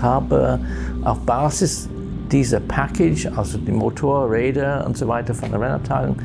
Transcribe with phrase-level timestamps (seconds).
[0.00, 0.58] ich habe
[1.04, 1.86] auf Basis
[2.32, 6.16] dieser Package, also die Motorräder und so weiter von der Rennabteilung,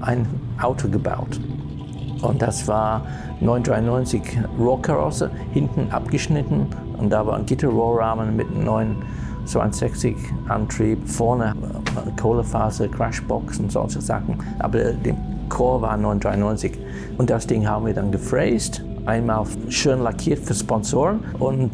[0.00, 0.26] ein
[0.60, 1.40] Auto gebaut.
[2.22, 3.02] Und das war
[3.40, 4.20] 993
[4.58, 6.66] Rohrkarosse, hinten abgeschnitten
[6.98, 8.96] und da war ein Gitterrohrrahmen mit einem neuen
[9.44, 10.16] 62
[10.48, 11.54] Antrieb, vorne
[12.20, 14.38] Kohlefaser, Crashbox und solche Sachen.
[14.58, 15.14] Aber der
[15.48, 16.72] Core war 993.
[17.16, 21.70] Und das Ding haben wir dann gefräst, einmal schön lackiert für Sponsoren und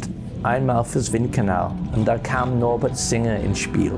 [0.47, 1.73] einmal fürs Windkanal.
[1.95, 3.93] Und da kam Norbert Singer ins Spiel.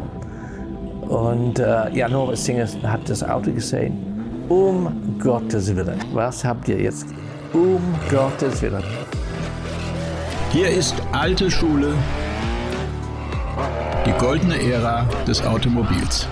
[1.08, 4.44] Und äh, ja, Norbert Singer hat das Auto gesehen.
[4.48, 7.06] Um Gottes Willen, was habt ihr jetzt?
[7.52, 7.80] Um
[8.10, 8.82] Gottes Willen.
[10.50, 11.92] Hier ist alte Schule,
[14.06, 16.26] die goldene Ära des Automobils.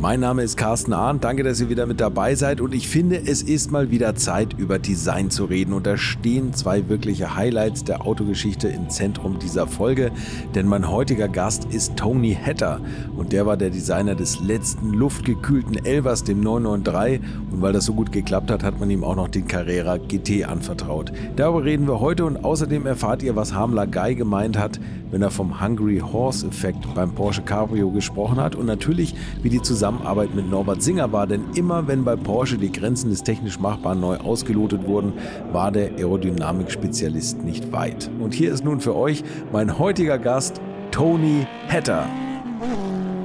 [0.00, 1.24] Mein Name ist Carsten Arndt.
[1.24, 2.62] Danke, dass ihr wieder mit dabei seid.
[2.62, 5.74] Und ich finde, es ist mal wieder Zeit, über Design zu reden.
[5.74, 10.10] Und da stehen zwei wirkliche Highlights der Autogeschichte im Zentrum dieser Folge.
[10.54, 12.80] Denn mein heutiger Gast ist Tony Hatter.
[13.14, 17.20] Und der war der Designer des letzten luftgekühlten Elvers, dem 993.
[17.50, 20.48] Und weil das so gut geklappt hat, hat man ihm auch noch den Carrera GT
[20.48, 21.12] anvertraut.
[21.36, 22.24] Darüber reden wir heute.
[22.24, 26.94] Und außerdem erfahrt ihr, was Hamler Guy gemeint hat, wenn er vom Hungry Horse Effekt
[26.94, 28.56] beim Porsche Cabrio gesprochen hat.
[28.56, 32.56] Und natürlich, wie die Zusammenarbeit Zusammenarbeit mit Norbert Singer war, denn immer wenn bei Porsche
[32.56, 35.14] die Grenzen des technisch Machbaren neu ausgelotet wurden,
[35.50, 38.08] war der Aerodynamik-Spezialist nicht weit.
[38.20, 40.60] Und hier ist nun für euch mein heutiger Gast,
[40.92, 42.06] Tony Hatter.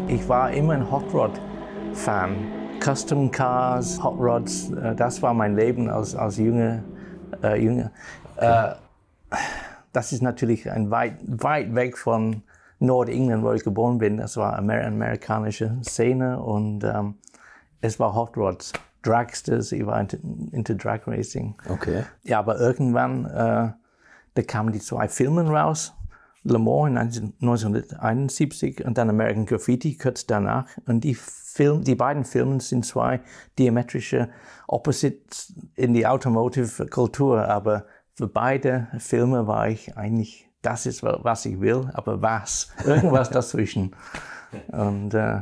[0.07, 2.31] Ich war immer ein Hot Rod-Fan.
[2.83, 6.83] Custom Cars, Hot Rods, äh, das war mein Leben als, als Junge.
[7.43, 7.91] Äh, Junge.
[8.37, 8.71] Okay.
[8.71, 9.37] Äh,
[9.93, 12.41] das ist natürlich ein weit, weit weg von
[12.79, 17.15] Nordengland, wo ich geboren bin, das war eine amerikanische Szene und ähm,
[17.81, 18.73] es war Hot Rods,
[19.03, 20.17] Dragsters, ich war into,
[20.51, 21.55] into Drag Racing.
[21.69, 22.03] Okay.
[22.23, 23.71] Ja, aber irgendwann, äh,
[24.33, 25.93] da kamen die zwei Filme raus,
[26.43, 30.67] Le Mans in 1971 und dann American Graffiti kurz danach.
[30.85, 33.21] Und die, Film, die beiden Filme sind zwei
[33.57, 34.29] diametrische
[34.67, 41.59] Opposites in die Automotive-Kultur, aber für beide Filme war ich eigentlich das ist, was ich
[41.59, 42.69] will, aber was?
[42.85, 43.95] Irgendwas dazwischen.
[44.67, 45.41] Und, äh,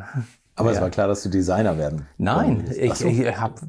[0.55, 0.75] aber ja.
[0.75, 2.07] es war klar, dass du Designer werden.
[2.17, 3.07] Nein, ich, so.
[3.07, 3.59] ich, hab,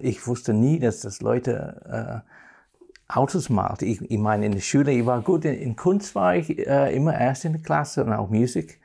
[0.00, 3.82] ich wusste nie, dass das Leute äh, Autos malt.
[3.82, 6.94] Ich, ich meine, in der Schule, ich war gut in, in Kunst, war ich äh,
[6.94, 8.80] immer erst in der Klasse und auch Musik.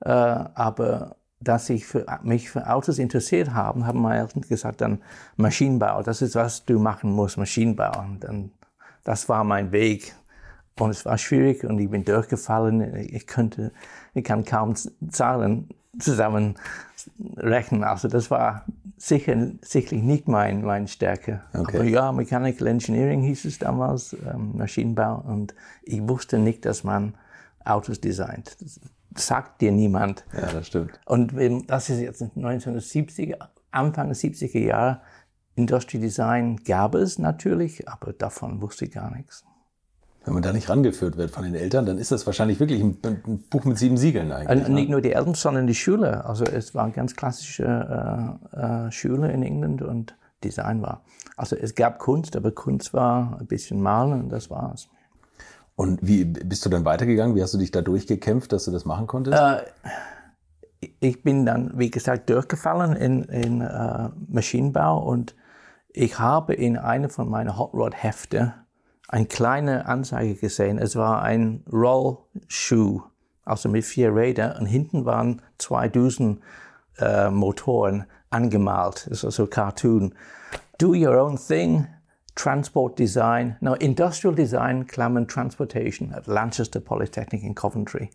[0.00, 5.02] Äh, aber dass ich für, mich für Autos interessiert habe, haben meine Eltern gesagt, dann
[5.36, 8.00] Maschinenbau, das ist, was du machen musst, Maschinenbau.
[8.00, 8.50] Und dann,
[9.02, 10.14] das war mein Weg.
[10.78, 12.96] Und es war schwierig und ich bin durchgefallen.
[12.96, 13.72] Ich könnte,
[14.12, 14.74] ich kann kaum
[15.08, 15.68] Zahlen
[15.98, 17.84] zusammenrechnen.
[17.84, 18.64] Also das war
[18.96, 21.42] sicher, sicherlich nicht mein, meine Stärke.
[21.52, 21.76] Okay.
[21.76, 25.22] Aber ja, Mechanical Engineering hieß es damals, ähm, Maschinenbau.
[25.26, 27.14] Und ich wusste nicht, dass man
[27.64, 28.56] Autos designt.
[28.60, 28.80] Das
[29.26, 30.24] sagt dir niemand.
[30.32, 30.98] Ja, das stimmt.
[31.06, 31.34] Und
[31.68, 33.36] das ist jetzt 1970er,
[33.70, 35.00] Anfang der 70er Jahre.
[35.56, 39.44] Industry Design gab es natürlich, aber davon wusste ich gar nichts.
[40.24, 42.96] Wenn man da nicht rangeführt wird von den Eltern, dann ist das wahrscheinlich wirklich ein,
[43.04, 44.66] ein Buch mit sieben Siegeln eigentlich.
[44.66, 44.92] Und nicht ne?
[44.92, 46.26] nur die Eltern, sondern die Schüler.
[46.26, 51.02] Also es war eine ganz klassische äh, äh, Schule in England und Design war.
[51.36, 54.88] Also es gab Kunst, aber Kunst war ein bisschen Malen und das war's.
[55.76, 57.34] Und wie bist du dann weitergegangen?
[57.34, 59.36] Wie hast du dich da durchgekämpft, dass du das machen konntest?
[59.36, 59.62] Äh,
[61.00, 65.34] ich bin dann, wie gesagt, durchgefallen in, in äh, Maschinenbau und
[65.88, 68.54] ich habe in einem von meinen Hot Rod Hefte
[69.08, 70.78] eine kleine Anzeige gesehen.
[70.78, 73.02] Es war ein Rollschuh,
[73.44, 76.42] also mit vier Rädern und hinten waren zwei Düsen
[76.98, 80.14] äh, Motoren angemalt, also so Cartoon.
[80.78, 81.86] Do your own thing,
[82.34, 88.10] Transport Design, no, Industrial Design, Klammern Transportation at Lancaster Polytechnic in Coventry.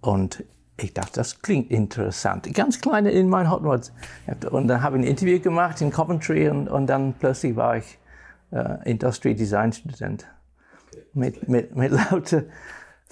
[0.00, 0.44] Und
[0.76, 2.52] ich dachte, das klingt interessant.
[2.54, 3.92] Ganz kleine in mein Hot Rods.
[4.50, 7.98] Und dann habe ich ein Interview gemacht in Coventry und, und dann plötzlich war ich
[8.52, 10.26] äh, Industry Design Student.
[11.14, 12.44] Mit, mit, mit lauter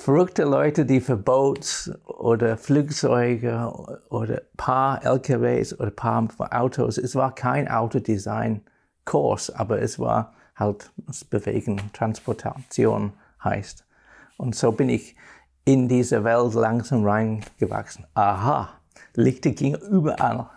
[0.00, 3.70] verrückte Leute, die für Boots oder Flugzeuge
[4.08, 11.25] oder paar LKWs oder paar Autos, es war kein Autodesign-Kurs, aber es war halt das
[11.25, 13.12] Bewegen, Transportation
[13.44, 13.84] heißt.
[14.38, 15.16] Und so bin ich
[15.66, 18.06] in diese Welt langsam reingewachsen.
[18.14, 18.70] Aha,
[19.14, 20.48] Lichter gingen überall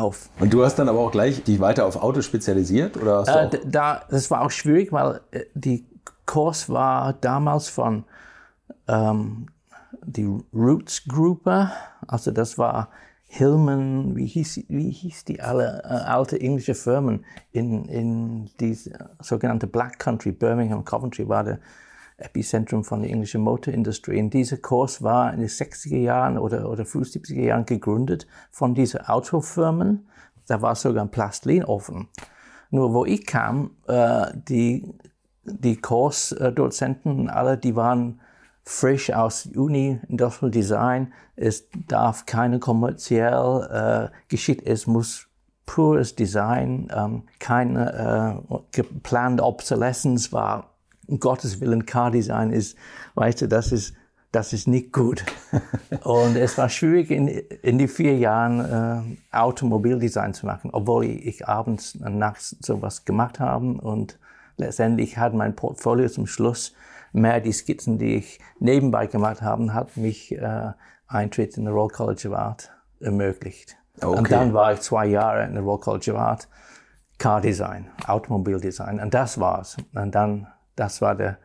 [0.00, 0.30] auf.
[0.38, 2.96] Und du hast dann aber auch gleich dich weiter auf Autos spezialisiert?
[2.96, 5.86] Oder äh, da, das war auch schwierig, weil äh, die
[6.26, 8.04] Kurs war damals von
[8.88, 9.46] ähm,
[10.04, 11.70] die Roots Gruppe,
[12.06, 12.90] also das war
[13.28, 19.66] Hillman, wie hieß, wie hieß die alle äh, alte englische Firmen in, in diese sogenannte
[19.66, 21.58] Black Country, Birmingham, Coventry war der
[22.18, 24.20] Epizentrum von der englischen Motorindustrie.
[24.20, 28.74] Und dieser Kurs war in den 60er Jahren oder, oder früh 70er Jahren gegründet von
[28.74, 30.08] diesen Autofirmen.
[30.46, 32.08] Da war sogar ein Plastilinofen.
[32.70, 34.94] Nur wo ich kam, äh, die,
[35.44, 38.20] die Kursdozenten, alle, die waren
[38.64, 41.12] frisch aus Uni, Industrial Design.
[41.36, 44.66] Es darf keine kommerziell äh, geschieht.
[44.66, 45.28] Es muss
[45.66, 50.75] pures Design, ähm, keine äh, geplante Obsolescence war.
[51.06, 52.76] Um Gottes Willen, Car-Design ist,
[53.14, 53.94] weißt du, das ist,
[54.32, 55.24] das ist nicht gut.
[56.02, 61.26] und es war schwierig, in, in die vier Jahren äh, Automobildesign zu machen, obwohl ich,
[61.26, 63.66] ich abends und nachts sowas gemacht habe.
[63.66, 64.18] Und
[64.56, 66.74] letztendlich hat mein Portfolio zum Schluss
[67.12, 70.72] mehr die Skizzen, die ich nebenbei gemacht habe, hat mich äh,
[71.08, 72.70] Eintritt in der Royal College of Art
[73.00, 73.76] ermöglicht.
[74.00, 74.18] Okay.
[74.18, 76.48] Und dann war ich zwei Jahre in der Royal College of Art,
[77.18, 79.00] Car Design, Automobildesign.
[79.00, 79.76] Und das war's.
[79.94, 81.38] Und dann, das war der,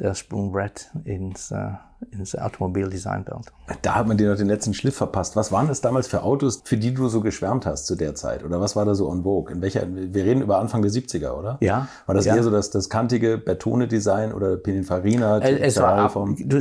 [0.00, 1.70] der Sprungbrett ins, äh,
[2.10, 3.52] ins Automobildesignwelt.
[3.82, 5.36] Da hat man dir noch den letzten Schliff verpasst.
[5.36, 8.44] Was waren das damals für Autos, für die du so geschwärmt hast zu der Zeit?
[8.44, 9.54] Oder was war da so en vogue?
[9.54, 11.58] In welcher, wir reden über Anfang der 70er, oder?
[11.60, 11.88] Ja.
[12.06, 12.36] War das ja.
[12.36, 15.38] eher so das, das kantige Betone-Design oder Pininfarina?
[15.38, 16.58] Es war, vom du,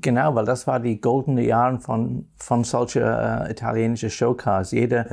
[0.00, 4.72] genau, weil das war die goldene Jahre von, von solchen äh, italienischen Showcars.
[4.72, 5.06] Jeder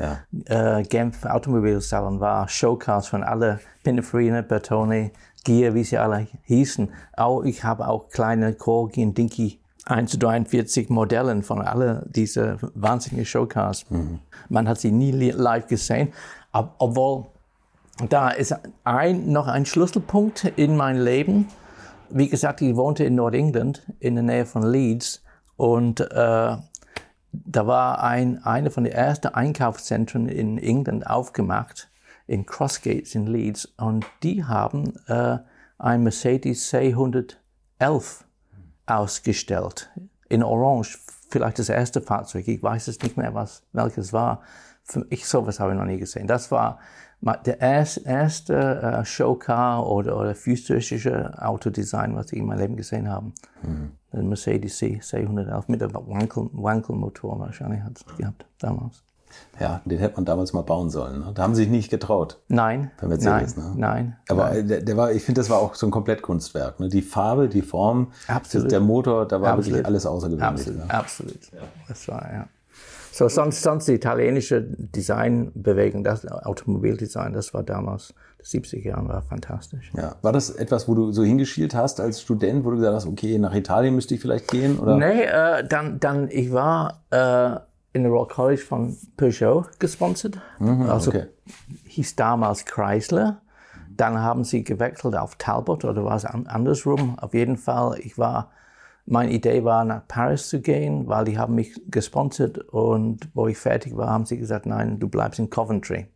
[0.47, 0.79] ja.
[0.79, 5.11] äh, Genf Automobilsalon war Showcars von alle Pininfarina, Bertone,
[5.43, 6.91] Gier, wie sie alle hießen.
[7.15, 12.57] Auch, ich habe auch kleine Corgi und Dinky 1 zu 43 Modellen von alle diese
[12.75, 13.89] wahnsinnigen Showcars.
[13.89, 14.19] Mhm.
[14.49, 16.13] Man hat sie nie live gesehen,
[16.51, 17.27] obwohl
[18.07, 21.47] da ist ein, noch ein Schlüsselpunkt in meinem Leben.
[22.09, 25.21] Wie gesagt, ich wohnte in Nordengland, in der Nähe von Leeds
[25.57, 26.57] und äh,
[27.31, 31.88] da war ein, eine von den ersten Einkaufszentren in England aufgemacht
[32.29, 35.39] in Crossgates in Leeds und die haben äh,
[35.79, 38.23] ein Mercedes C111
[38.85, 39.89] ausgestellt
[40.29, 40.99] in Orange.
[41.29, 42.47] Vielleicht das erste Fahrzeug.
[42.47, 44.41] Ich weiß es nicht mehr, was, welches war.
[44.83, 46.27] Für ich sowas habe ich noch nie gesehen.
[46.27, 46.79] Das war
[47.21, 53.31] der erste äh, Showcar oder, oder physische Autodesign, was ich in meinem Leben gesehen habe.
[53.63, 53.91] Mhm.
[54.13, 59.03] Der Mercedes C, C111 mit einem Wankel-Motor wahrscheinlich hat es gehabt damals.
[59.59, 61.19] Ja, den hätte man damals mal bauen sollen.
[61.19, 61.31] Ne?
[61.33, 62.39] Da haben sie sich nicht getraut.
[62.47, 62.91] Nein.
[62.99, 63.73] Bei Mercedes, nein, ne?
[63.77, 64.17] nein.
[64.29, 64.67] Aber nein.
[64.67, 66.79] Der, der, war, ich finde, das war auch so ein Komplettkunstwerk.
[66.79, 66.89] Ne?
[66.89, 68.71] Die Farbe, die Form, absolut.
[68.71, 69.67] der Motor, da war absolut.
[69.67, 70.47] wirklich alles außergewöhnlich.
[70.47, 70.93] Absolut, ne?
[70.93, 71.51] absolut.
[71.51, 71.59] Ja.
[71.87, 72.47] Das war, ja.
[73.11, 79.21] So, sonst, sonst die italienische Designbewegung, das Automobildesign, das war damals, die 70er Jahre war
[79.21, 79.91] fantastisch.
[79.93, 80.15] Ja.
[80.21, 83.37] War das etwas, wo du so hingeschielt hast als Student, wo du gesagt hast, okay,
[83.37, 84.79] nach Italien müsste ich vielleicht gehen?
[84.79, 84.95] Oder?
[84.95, 87.59] Nee, äh, dann, dann, ich war, äh,
[87.93, 90.39] in der Royal College von Peugeot gesponsert.
[90.59, 91.27] Mhm, also okay.
[91.85, 93.41] hieß damals Chrysler.
[93.89, 97.19] Dann haben sie gewechselt auf Talbot oder war es andersrum.
[97.19, 98.51] Auf jeden Fall, ich war,
[99.05, 103.57] meine Idee war, nach Paris zu gehen, weil die haben mich gesponsert und wo ich
[103.57, 106.07] fertig war, haben sie gesagt, nein, du bleibst in Coventry.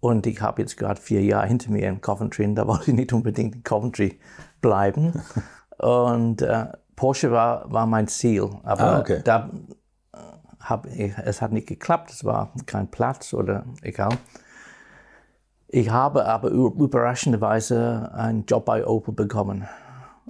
[0.00, 2.96] Und ich habe jetzt gerade vier Jahre hinter mir in Coventry und da wollte ich
[2.96, 4.18] nicht unbedingt in Coventry
[4.60, 5.22] bleiben.
[5.78, 6.66] und äh,
[6.96, 8.50] Porsche war, war mein Ziel.
[8.62, 9.20] Aber ah, okay.
[9.24, 9.48] da
[10.60, 14.16] hab, es hat nicht geklappt, es war kein Platz oder egal.
[15.68, 19.68] Ich habe aber überraschenderweise einen Job bei Opel bekommen.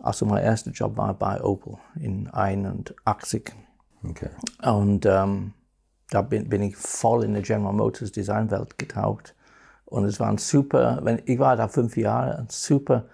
[0.02, 3.52] Also mein erster Job war bei Opel in 81.
[4.06, 4.28] Okay.
[4.62, 5.54] Und ähm,
[6.10, 9.34] da bin, bin, ich voll in der General Motors Designwelt getaucht.
[9.86, 13.06] Und es war ein super, wenn, ich war da fünf Jahre, ein super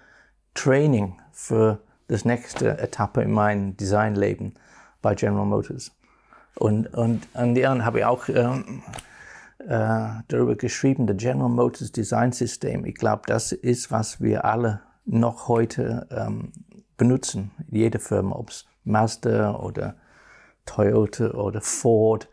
[0.54, 4.54] Training für das nächste Etappe in meinem Designleben
[5.00, 5.95] bei General Motors.
[6.58, 8.60] Und, und an deren habe ich auch äh,
[9.58, 12.84] äh, darüber geschrieben, der General Motors Design System.
[12.84, 16.52] Ich glaube, das ist, was wir alle noch heute ähm,
[16.96, 17.50] benutzen.
[17.70, 19.96] Jede Firma, ob es Mazda oder
[20.64, 22.28] Toyota oder Ford.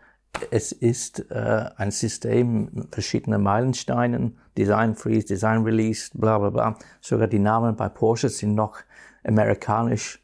[0.51, 6.77] Es ist äh, ein System mit verschiedenen Meilensteinen, Design Freeze, Design Release, bla bla bla.
[7.01, 8.77] Sogar die Namen bei Porsche sind noch
[9.23, 10.19] amerikanisch.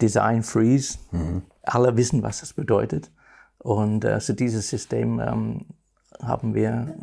[0.00, 0.98] Design Freeze.
[1.10, 1.42] Mhm.
[1.62, 3.10] Alle wissen, was das bedeutet.
[3.64, 5.62] Und äh, so dieses System ähm,
[6.22, 6.94] haben wir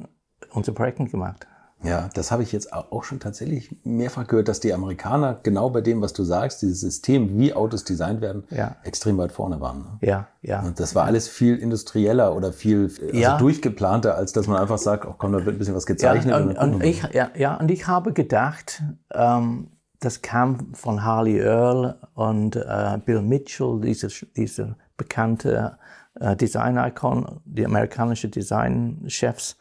[0.52, 1.48] unsere Projekte gemacht.
[1.84, 5.82] Ja, das habe ich jetzt auch schon tatsächlich mehrfach gehört, dass die Amerikaner genau bei
[5.82, 8.76] dem, was du sagst, dieses System, wie Autos designt werden, ja.
[8.84, 9.80] extrem weit vorne waren.
[9.80, 9.98] Ne?
[10.02, 10.62] Ja, ja.
[10.62, 13.38] Und das war alles viel industrieller oder viel also ja.
[13.40, 16.36] durchgeplanter, als dass man einfach sagt, oh komm, da wird ein bisschen was gezeichnet.
[16.36, 21.04] Ja, und, und, und ich, ja, ja, und ich habe gedacht, ähm, das kam von
[21.04, 25.80] Harley Earl und äh, Bill Mitchell, diese, diese bekannte
[26.20, 29.58] äh, Design-Icon, die amerikanischen Designchefs.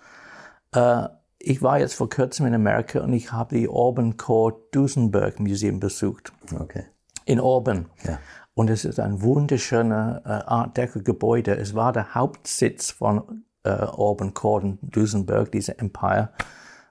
[0.74, 5.40] Äh, ich war jetzt vor kurzem in Amerika und ich habe die Auburn Court Duesenberg
[5.40, 6.32] Museum besucht.
[6.58, 6.84] Okay.
[7.24, 7.86] In Auburn.
[8.04, 8.18] Ja.
[8.54, 11.56] Und es ist ein wunderschöner äh, Art Deco-Gebäude.
[11.56, 16.30] Es war der Hauptsitz von äh, Auburn Court in Duesenberg, diese Empire,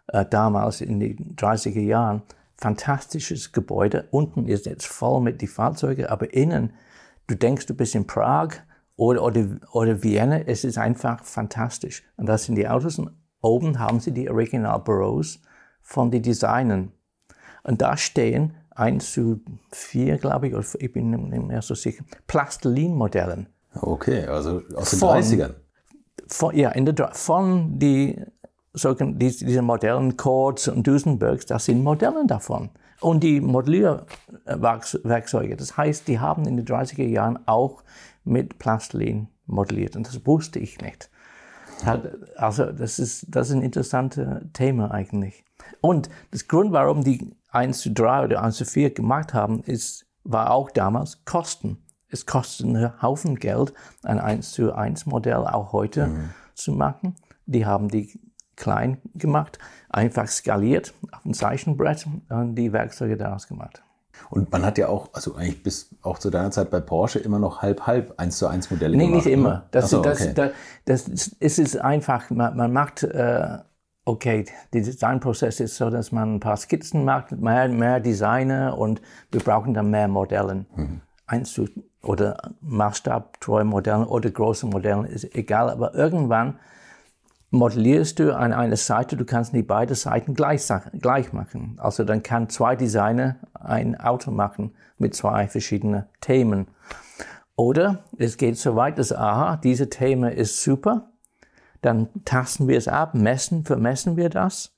[0.07, 2.23] äh, damals in den 30er Jahren.
[2.57, 4.07] Fantastisches Gebäude.
[4.11, 6.73] Unten ist jetzt voll mit die Fahrzeuge, aber innen,
[7.27, 8.49] du denkst, du bist in Prag
[8.99, 10.39] oder, oder, oder Vienna.
[10.45, 12.03] Es ist einfach fantastisch.
[12.17, 12.99] Und das sind die Autos.
[12.99, 15.39] Und oben haben sie die Original Büros
[15.81, 16.91] von den Designern.
[17.63, 19.41] Und da stehen 1 zu
[19.71, 23.47] 4, glaube ich, oder ich bin nicht mehr so sicher, Plastilin-Modellen.
[23.81, 25.53] Okay, also aus den Von- 30ern.
[26.27, 28.21] Von, ja, in der, von die,
[28.73, 32.69] sogen- die, diese Modellen Cords und Duesenbergs, das sind Modelle davon.
[33.01, 33.39] Und die
[34.45, 37.83] Modellierwerkzeuge, das heißt, die haben in den 30er Jahren auch
[38.23, 39.95] mit Plastilin modelliert.
[39.95, 41.09] Und das wusste ich nicht.
[42.35, 45.45] Also das ist, das ist ein interessantes Thema eigentlich.
[45.81, 50.05] Und das Grund, warum die 1 zu 3 oder 1 zu 4 gemacht haben, ist,
[50.23, 51.77] war auch damals Kosten.
[52.09, 53.73] Es kostet einen Haufen Geld,
[54.03, 56.09] ein 1 zu 1 Modell auch heute
[56.53, 57.15] zu machen.
[57.45, 58.19] Die haben die
[58.55, 59.57] klein gemacht,
[59.89, 63.81] einfach skaliert auf ein Zeichenbrett und die Werkzeuge daraus gemacht.
[64.29, 67.39] Und man hat ja auch, also eigentlich bis auch zu deiner Zeit bei Porsche immer
[67.39, 69.25] noch halb-halb 1 zu 1 Modelle Nee, gemacht.
[69.25, 69.65] nicht immer.
[69.71, 70.33] Das, so, das, okay.
[70.35, 70.51] das,
[70.85, 73.57] das, ist- es ist einfach, man, man macht, äh,
[74.05, 79.01] okay, der Designprozess ist so, dass man ein paar Skizzen macht, mehr, mehr Designer und
[79.31, 80.65] wir brauchen dann mehr Modellen.
[80.75, 81.01] Mhm.
[81.25, 81.67] Eins zu,
[82.01, 86.57] oder maßstabtreue Modellen oder große Modellen, ist egal, aber irgendwann
[87.51, 90.67] modellierst du an einer Seite, du kannst nicht beide Seiten gleich,
[90.99, 91.77] gleich machen.
[91.79, 96.67] Also dann kann zwei Designer ein Auto machen mit zwei verschiedenen Themen.
[97.55, 101.09] Oder es geht so weit, dass, aha, diese Thema ist super,
[101.81, 104.71] dann tasten wir es ab, messen, vermessen wir das,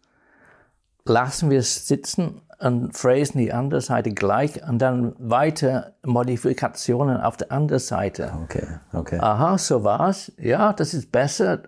[1.05, 7.37] lassen wir es sitzen und phrasen die andere Seite gleich und dann weiter Modifikationen auf
[7.37, 8.31] der anderen Seite.
[8.43, 9.19] Okay, okay.
[9.19, 10.31] Aha, so war's.
[10.37, 11.63] Ja, das ist besser.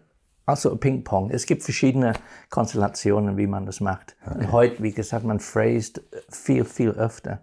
[0.45, 1.29] Also Ping-Pong.
[1.29, 2.13] Es gibt verschiedene
[2.49, 4.17] Konstellationen, wie man das macht.
[4.25, 7.39] Und heute, wie gesagt, man phrased viel, viel öfter.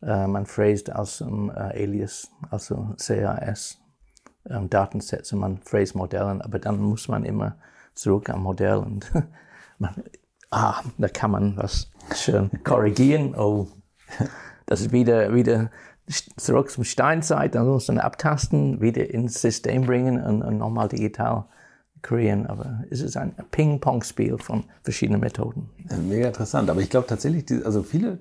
[0.00, 3.78] Äh, man phrased aus dem äh, Alias, also CAS,
[4.48, 7.56] ähm, Datensätze, man phrased Modellen, aber dann muss man immer
[7.94, 9.10] zurück am Modell und
[9.78, 10.04] man,
[10.50, 13.34] ah, da kann man was schön korrigieren.
[13.34, 13.68] Oh,
[14.66, 15.70] das ist wieder, wieder
[16.36, 21.46] zurück zum Steinzeit, dann muss man abtasten, wieder ins System bringen und, und nochmal digital
[22.04, 22.46] kreieren.
[22.46, 25.68] Aber es ist ein Ping-Pong-Spiel von verschiedenen Methoden.
[26.08, 26.70] Mega interessant.
[26.70, 28.20] Aber ich glaube tatsächlich, also viele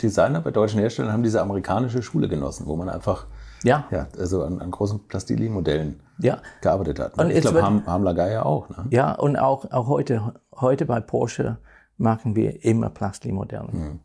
[0.00, 3.26] Designer bei deutschen Herstellern haben diese amerikanische Schule genossen, wo man einfach
[3.62, 6.38] Ja, ja, also an, an großen Plastilin-Modellen ja.
[6.62, 7.16] gearbeitet hat.
[7.16, 7.24] ne?
[7.24, 8.68] Und ich glaube, Ham, Hamler Geier auch.
[8.70, 8.86] Ne?
[8.90, 11.58] Ja, und auch, auch heute, heute bei Porsche
[11.96, 13.98] machen wir immer Plastikmodelle.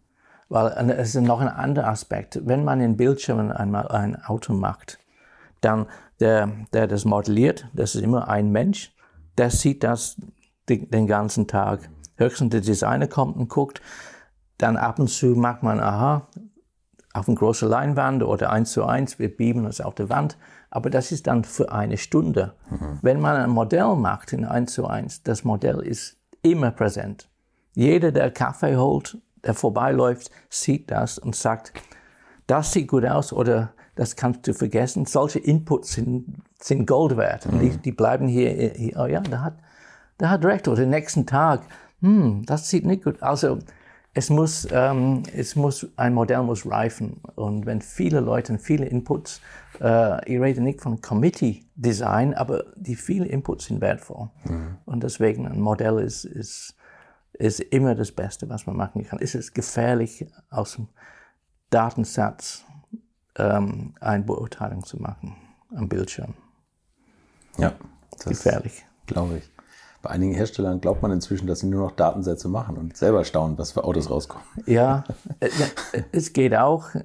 [0.50, 2.39] Weil und es ist noch ein anderer Aspekt.
[2.46, 5.00] Wenn man in Bildschirmen einmal ein Auto macht,
[5.62, 5.88] dann
[6.20, 8.92] der, der das modelliert, das ist immer ein Mensch,
[9.37, 10.17] der sieht das
[10.69, 11.89] den, ganzen Tag.
[12.15, 13.81] Höchstens der Designer kommt und guckt,
[14.57, 16.27] dann ab und zu macht man, aha,
[17.13, 20.37] auf eine große Leinwand oder eins zu eins, wir beamen es auf der Wand.
[20.69, 22.55] Aber das ist dann für eine Stunde.
[23.03, 27.29] Wenn man ein Modell macht in eins zu eins, das Modell ist immer präsent.
[27.75, 31.73] Jeder, der Kaffee holt, der vorbeiläuft, sieht das und sagt,
[32.47, 35.05] das sieht gut aus oder das kannst du vergessen.
[35.05, 37.46] Solche Inputs sind, sind Gold wert.
[37.46, 39.55] Und die, die bleiben hier, hier, oh ja, der hat,
[40.20, 40.67] der hat recht.
[40.67, 41.62] Oder den nächsten Tag,
[42.01, 43.22] hm, das sieht nicht gut.
[43.22, 43.60] Also
[44.13, 47.22] es muss, ähm, es muss, ein Modell muss reifen.
[47.36, 49.41] Und wenn viele Leute, viele Inputs,
[49.82, 54.29] äh, ich rede nicht von Committee Design, aber die vielen Inputs sind wertvoll.
[54.86, 56.75] Und deswegen ein Modell ist, ist,
[57.34, 59.20] ist immer das Beste, was man machen kann.
[59.20, 60.88] Es ist gefährlich, aus dem
[61.72, 62.63] Datensatz
[63.36, 65.36] ähm, eine Beurteilung zu machen
[65.75, 66.36] am Bildschirm.
[67.57, 67.74] Ja,
[68.17, 68.86] das Gefährlich.
[69.05, 69.50] glaube ich.
[70.01, 73.57] Bei einigen Herstellern glaubt man inzwischen, dass sie nur noch Datensätze machen und selber staunen,
[73.57, 74.45] was für Autos rauskommen.
[74.65, 75.05] Ja,
[75.39, 76.93] äh, ja, es geht auch.
[76.95, 77.03] äh,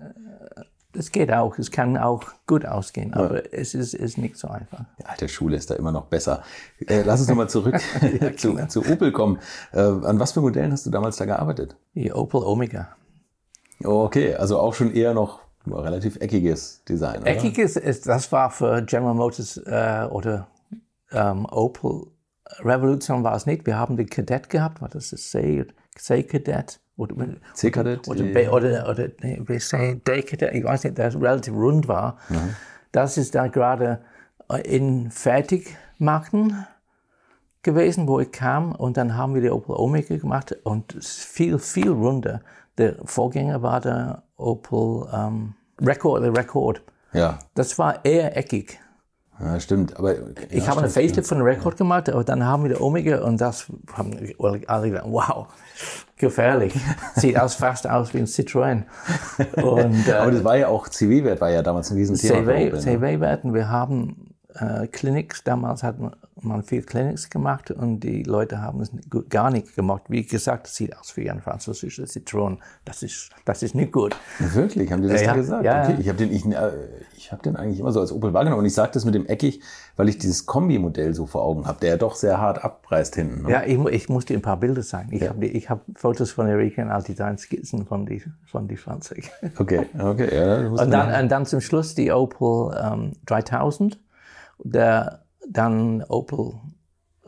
[0.95, 1.57] Es geht auch.
[1.59, 4.85] Es kann auch gut ausgehen, aber es ist, ist nicht so einfach.
[4.99, 6.43] Die alte Schule ist da immer noch besser.
[6.89, 7.77] Äh, lass uns nochmal zurück
[8.37, 9.39] zu, zu Opel kommen.
[9.73, 11.77] Äh, an was für Modellen hast du damals da gearbeitet?
[11.95, 12.89] Die Opel Omega.
[13.85, 15.39] Oh, okay, also auch schon eher noch
[15.73, 17.23] relativ eckiges Design.
[17.23, 17.31] Oder?
[17.31, 20.49] Eckiges, ist, das war für General Motors äh, oder
[21.13, 22.07] ähm, Opel
[22.61, 23.67] Revolution war es nicht.
[23.67, 26.81] Wir haben den Kadett gehabt, war das das C, C Kadett?
[26.97, 27.15] Oder?
[28.09, 32.19] Oder, oder, oder nee, wir sagen D Kadett, ich weiß nicht, der relativ rund war.
[32.91, 34.01] Das ist da gerade
[34.65, 36.67] in Fertigmachen
[37.63, 38.73] gewesen, wo ich kam.
[38.73, 42.41] Und dann haben wir die Opel Omega gemacht und viel, viel runder.
[42.79, 46.83] Der Vorgänger war der Opel ähm, Record, der Record.
[47.13, 47.39] Ja.
[47.55, 48.79] Das war eher eckig.
[49.41, 49.97] Ja, stimmt.
[49.97, 50.15] Aber
[50.51, 51.07] Ich ja, habe einen stimmt.
[51.07, 54.17] Facelift von Record gemacht, aber dann haben wir die Omega und das haben
[54.67, 55.47] alle gesagt, wow,
[56.17, 56.75] gefährlich.
[57.15, 58.83] Sieht aus, fast aus wie ein Citroën.
[59.63, 62.41] Und Aber äh, das war ja auch, CW-Wert war ja damals ein Riesenthema.
[62.41, 62.79] Opel, ne?
[62.79, 68.61] CW-Werten, wir haben äh, Clinics, damals hat man, man viel Clinics gemacht und die Leute
[68.61, 68.91] haben es
[69.29, 70.05] gar nicht gemacht.
[70.09, 72.59] Wie gesagt, es sieht aus wie ein französischer Citroën.
[72.85, 74.17] Das ist, das ist nicht gut.
[74.39, 75.35] Wirklich, haben die das Ja, ja.
[75.35, 75.65] gesagt?
[75.65, 75.99] Ja, okay, ja.
[75.99, 76.71] ich habe den, ich, äh,
[77.17, 79.27] ich hab den eigentlich immer so als Opel wahrgenommen und ich sage das mit dem
[79.27, 79.61] eckig,
[79.97, 83.43] weil ich dieses Kombi-Modell so vor Augen habe, der ja doch sehr hart abreißt hinten.
[83.43, 83.51] Ne?
[83.51, 85.13] Ja, ich, ich muss dir ein paar Bilder zeigen.
[85.13, 89.31] Ich habe ich hab Fotos von Erika und Altidein Skizzen von die, von die Fahrzeug.
[89.59, 90.69] Okay, okay, ja.
[90.69, 93.99] Und dann, und dann zum Schluss die Opel ähm, 3000,
[94.63, 96.55] der, dann Opel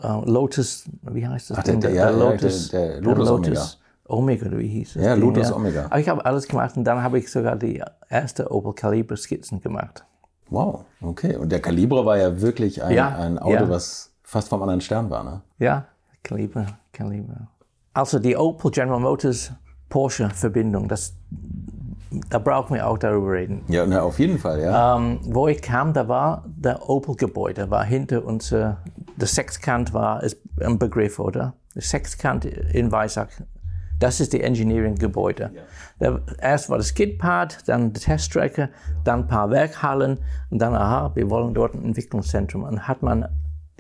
[0.03, 1.59] äh, Lotus, wie heißt das?
[1.59, 1.81] Ach, der- Ding?
[1.81, 3.67] der- ja, ja, der- der Lotus Omega.
[4.07, 5.05] Omega, oder wie hieß das?
[5.05, 5.87] Ja, Ding, Lotus Omega.
[5.87, 9.61] Aber ich habe alles gemacht und dann habe ich sogar die erste Opel Caliber Skizzen
[9.61, 10.05] gemacht.
[10.49, 11.37] Wow, okay.
[11.37, 13.69] Und der Calibre war ja wirklich ein, Ja, ein Auto, ja.
[13.69, 15.43] was fast vom anderen Stern war, ne?
[15.59, 15.87] Ja,
[16.25, 17.49] Caliber, Caliber.
[17.93, 19.53] Also die Opel General Motors
[19.89, 21.15] Porsche Verbindung, das,
[22.29, 23.63] da brauchen wir auch darüber reden.
[23.69, 24.97] Ja, na, auf jeden Fall, ja.
[24.97, 28.75] Ähm, wo ich kam, da war der Opel-Gebäude, war hinter uns, äh,
[29.17, 31.55] der Sexkant war ist ein Begriff, oder?
[31.75, 33.29] Der Sexkant in Weissach,
[34.01, 35.53] das ist die Engineering-Gebäude.
[36.01, 38.71] Der- Erst war das Skidpad, dann die Teststrecke,
[39.05, 40.19] dann ein paar Werkhallen
[40.51, 42.65] und dann, aha, wir wollen dort ein Entwicklungszentrum.
[42.65, 43.29] Und hat man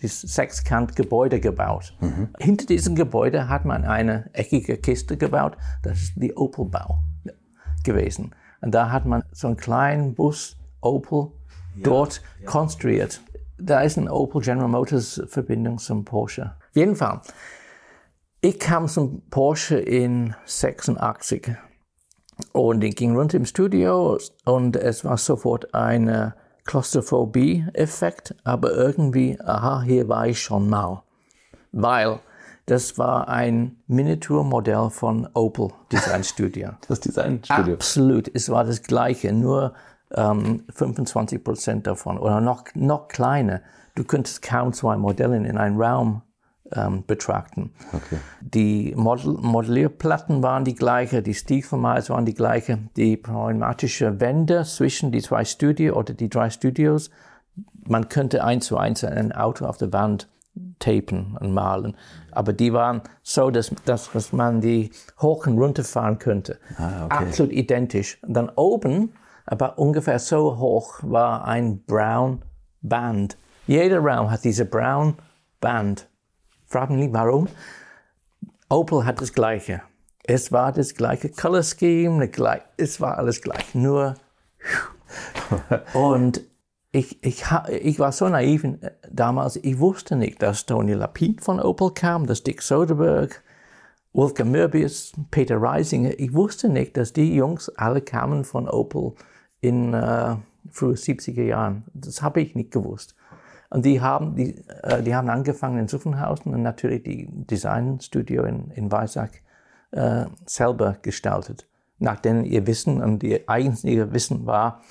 [0.02, 1.96] das Sexkant-Gebäude gebaut.
[2.38, 7.00] Hinter diesem Gebäude hat man eine eckige Kiste gebaut, das ist die Opel-Bau
[7.84, 8.34] gewesen.
[8.60, 11.28] Und da hat man so einen kleinen Bus Opel
[11.76, 13.20] dort konstruiert.
[13.58, 16.54] Da ist eine Opel General Motors Verbindung zum Porsche.
[16.70, 17.20] Auf jeden Fall.
[18.40, 21.54] Ich kam zum Porsche in 86
[22.52, 26.32] und ich ging runter im Studio und es war sofort ein
[26.64, 31.02] Klaustrophobie-Effekt, aber irgendwie, aha, hier war ich schon mal.
[31.72, 32.20] Weil
[32.70, 36.70] das war ein Miniaturmodell von Opel Design Studio.
[36.88, 37.74] Das Designstudio.
[37.74, 39.74] Absolut, es war das Gleiche, nur
[40.14, 43.60] ähm, 25 Prozent davon oder noch, noch kleiner.
[43.96, 46.22] Du könntest kaum zwei Modelle in einem Raum
[46.72, 47.72] ähm, betrachten.
[47.92, 48.18] Okay.
[48.40, 55.10] Die Modell Modellierplatten waren die gleiche, die Stiefelmaß waren die gleiche, die pneumatische Wände zwischen
[55.10, 57.10] die zwei Studio oder die drei Studios,
[57.84, 60.28] man könnte eins zu eins ein Auto auf der Wand
[60.78, 61.96] tapen und malen.
[62.32, 64.90] Aber die waren so, dass, dass, dass man die
[65.20, 66.58] hoch und runter fahren könnte.
[66.76, 67.24] Ah, okay.
[67.26, 68.18] Absolut identisch.
[68.22, 69.12] Und dann oben,
[69.46, 72.42] aber ungefähr so hoch, war ein Brown
[72.82, 73.36] Band.
[73.66, 75.14] Jeder Raum hat diese Brown
[75.60, 76.08] Band.
[76.66, 77.48] Frag mich nicht warum.
[78.68, 79.82] Opel hat das Gleiche.
[80.22, 82.30] Es war das gleiche Color Scheme,
[82.76, 84.14] es war alles gleich, nur.
[85.92, 86.42] Und
[86.92, 88.66] ich, ich, ich war so naiv
[89.10, 93.36] damals, ich wusste nicht, dass Tony Lapid von Opel kam, dass Dick Soderbergh,
[94.12, 96.18] Wolfgang Möbius, Peter Reisinger.
[96.18, 99.12] Ich wusste nicht, dass die Jungs alle kamen von Opel
[99.60, 100.34] in äh,
[100.70, 101.84] frühen 70er Jahren.
[101.94, 103.14] Das habe ich nicht gewusst.
[103.68, 108.72] Und die haben, die, äh, die haben angefangen in Zuffenhausen und natürlich die Designstudio in,
[108.72, 109.30] in Weissach
[109.92, 111.68] äh, selber gestaltet.
[112.00, 114.82] Nachdem ihr Wissen und ihr eigentliche Wissen war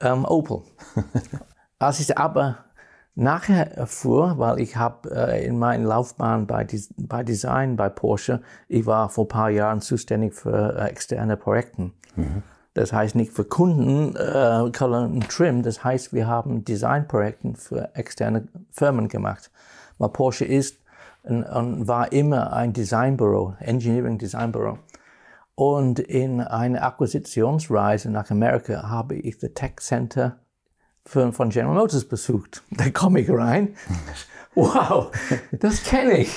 [0.00, 0.62] ähm, Opel.
[1.78, 2.58] Als ich aber
[3.14, 8.86] nachher erfuhr, weil ich habe äh, in meiner Laufbahn bei, bei Design bei Porsche, ich
[8.86, 11.90] war vor ein paar Jahren zuständig für äh, externe Projekte.
[12.74, 17.94] Das heißt nicht für Kunden, äh, Color und Trim, das heißt, wir haben Designprojekte für
[17.94, 19.50] externe Firmen gemacht.
[19.98, 20.78] Weil Porsche ist
[21.22, 24.78] und, und war immer ein Designbüro, Engineering Designbüro.
[25.54, 30.40] Und in einer Akquisitionsreise nach Amerika habe ich das Tech Center
[31.04, 32.62] von General Motors besucht.
[32.70, 33.74] Da komme ich rein.
[34.56, 35.12] Wow,
[35.52, 36.36] das kenne ich.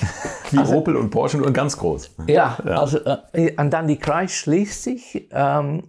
[0.52, 2.12] Wie Opel und Porsche nur ganz groß.
[2.28, 3.00] Ja, also
[3.34, 5.86] äh, und dann die Kreis schließt sich ähm,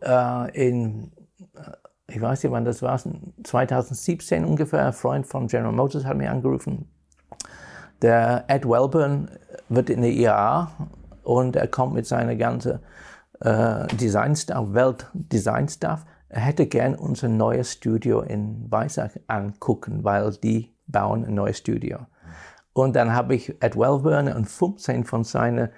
[0.00, 1.10] äh, in,
[1.56, 1.72] äh,
[2.06, 3.00] ich weiß nicht wann das war,
[3.42, 4.86] 2017 ungefähr.
[4.86, 6.88] Ein Freund von General Motors hat mich angerufen.
[8.00, 9.28] Der Ed Welburn
[9.68, 10.70] wird in der IAA
[11.30, 12.80] und er kommt mit seiner ganzen
[13.40, 16.04] äh, Designstaff, Welt-Designstaff.
[16.28, 21.98] Er hätte gern unser neues Studio in Weissach angucken, weil die bauen ein neues Studio.
[22.72, 25.68] Und dann habe ich Ed Welburn und 15 von seinen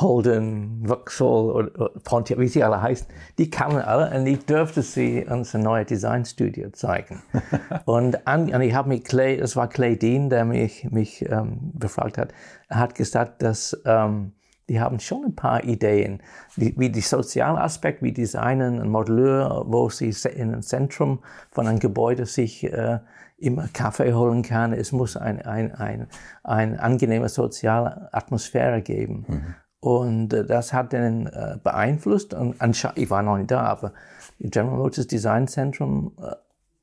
[0.00, 3.06] Holden, Vauxhall oder Pontiac, wie sie alle heißen,
[3.38, 7.22] die kamen alle und ich durfte sie unser neues Designstudio zeigen.
[7.84, 11.72] und, an, und ich habe mich Clay, es war Clay Dean, der mich, mich ähm,
[11.74, 12.32] befragt hat,
[12.68, 14.32] er hat gesagt, dass ähm,
[14.68, 16.22] die haben schon ein paar Ideen,
[16.56, 21.20] die, wie die soziale Aspekt, wie Designen, ein Modelleur, wo sie in einem Zentrum
[21.52, 22.98] von einem Gebäude sich äh,
[23.38, 24.72] immer Kaffee holen kann.
[24.72, 26.08] Es muss ein, ein, ein,
[26.42, 29.24] ein angenehme soziale Atmosphäre geben.
[29.28, 29.54] Mhm.
[29.86, 32.34] Und äh, das hat den äh, beeinflusst.
[32.34, 32.56] Und
[32.96, 33.92] ich war noch nicht da, aber
[34.40, 36.34] General Motors Design Zentrum äh,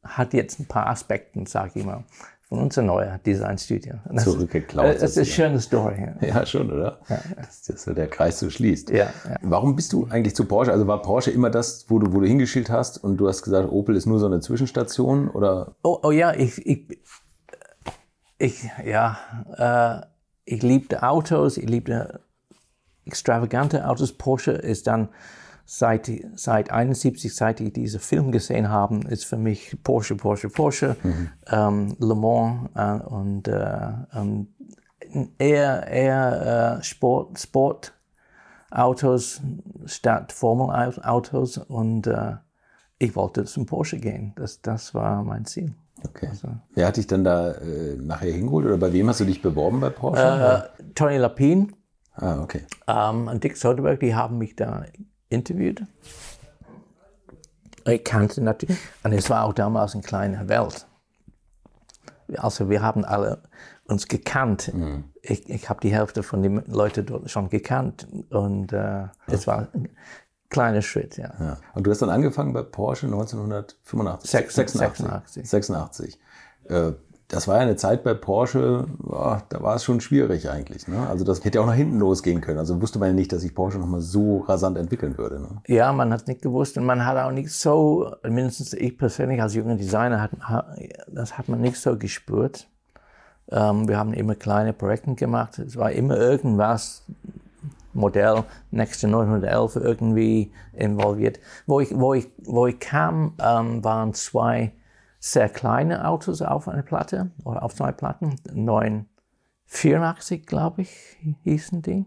[0.07, 2.05] hat jetzt ein paar Aspekte, sage ich mal,
[2.47, 3.95] von unserem neuen Designstudio.
[4.15, 4.85] Zurückgeklaut.
[4.85, 6.13] Das, das ist eine schöne Story.
[6.21, 6.99] Ja, ja schon, oder?
[7.09, 7.35] Ja, ja.
[7.41, 8.89] Dass, dass so der Kreis so schließt.
[8.91, 10.71] Ja, ja, Warum bist du eigentlich zu Porsche?
[10.71, 13.69] Also war Porsche immer das, wo du, wo du hingeschielt hast und du hast gesagt,
[13.69, 15.27] Opel ist nur so eine Zwischenstation?
[15.27, 15.75] Oder?
[15.83, 16.99] Oh, oh ja, ich, ich,
[18.37, 19.17] ich ja,
[19.57, 20.05] äh,
[20.45, 22.21] ich liebte Autos, ich liebte
[23.05, 24.13] extravagante Autos.
[24.13, 25.09] Porsche ist dann
[25.65, 30.95] seit, seit 71, seit ich diesen Film gesehen habe, ist für mich Porsche, Porsche, Porsche,
[31.03, 31.29] mhm.
[31.47, 34.47] ähm, Le Mans äh, und äh, ähm,
[35.37, 39.41] eher, eher äh, Sport, Sportautos
[39.85, 42.35] statt Formelautos und äh,
[42.99, 44.33] ich wollte zum Porsche gehen.
[44.35, 45.73] Das, das war mein Ziel.
[46.05, 46.27] Okay.
[46.29, 49.41] Also, Wer hat dich dann da äh, nachher hingeholt oder bei wem hast du dich
[49.41, 50.69] beworben bei Porsche?
[50.79, 51.67] Äh, Tony Lapine
[52.15, 52.65] Ah, okay.
[52.87, 54.85] Ähm, und Dick Soderbergh, die haben mich da
[55.29, 55.83] interviewt.
[57.85, 60.87] Ich kannte natürlich, und es war auch damals eine kleine Welt.
[62.37, 63.43] Also wir haben alle
[63.85, 64.73] uns gekannt.
[64.73, 65.05] Mhm.
[65.21, 69.67] Ich, ich habe die Hälfte von den Leuten dort schon gekannt und äh, es war
[69.73, 69.89] ein
[70.49, 71.33] kleiner Schritt, ja.
[71.39, 71.57] ja.
[71.73, 74.31] Und du hast dann angefangen bei Porsche 1985?
[74.31, 74.79] 86.
[74.79, 75.49] 86.
[75.49, 76.19] 86.
[76.69, 76.93] Äh,
[77.27, 80.87] das war ja eine Zeit bei Porsche, boah, da war es schon schwierig eigentlich.
[80.87, 81.07] Ne?
[81.07, 82.59] Also das hätte ja auch nach hinten losgehen können.
[82.59, 85.39] Also wusste man ja nicht, dass sich Porsche nochmal so rasant entwickeln würde.
[85.41, 85.61] Ne?
[85.67, 89.41] Ja, man hat es nicht gewusst und man hat auch nicht so, mindestens ich persönlich
[89.41, 90.31] als junger Designer, hat,
[91.07, 92.67] das hat man nicht so gespürt.
[93.51, 95.59] Ähm, wir haben immer kleine Projekte gemacht.
[95.59, 97.05] Es war immer irgendwas,
[97.93, 101.39] Modell, nächste 911 irgendwie involviert.
[101.67, 104.73] Wo ich, wo ich, wo ich kam, ähm, waren zwei
[105.25, 108.35] sehr kleine Autos auf einer Platte oder auf zwei Platten.
[108.53, 112.05] 984, glaube ich, hießen die.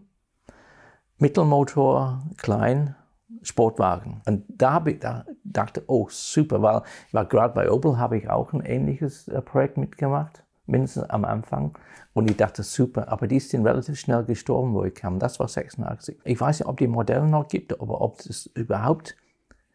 [1.17, 2.95] Mittelmotor, klein,
[3.41, 4.21] Sportwagen.
[4.27, 8.29] Und da habe ich da dachte, oh super, weil ich gerade bei Opel, habe ich
[8.29, 11.75] auch ein ähnliches äh, Projekt mitgemacht, mindestens am Anfang.
[12.13, 15.17] Und ich dachte, super, aber die sind relativ schnell gestorben, wo ich kam.
[15.17, 16.19] Das war 86.
[16.23, 19.15] Ich weiß nicht, ob die Modelle noch gibt, aber ob es überhaupt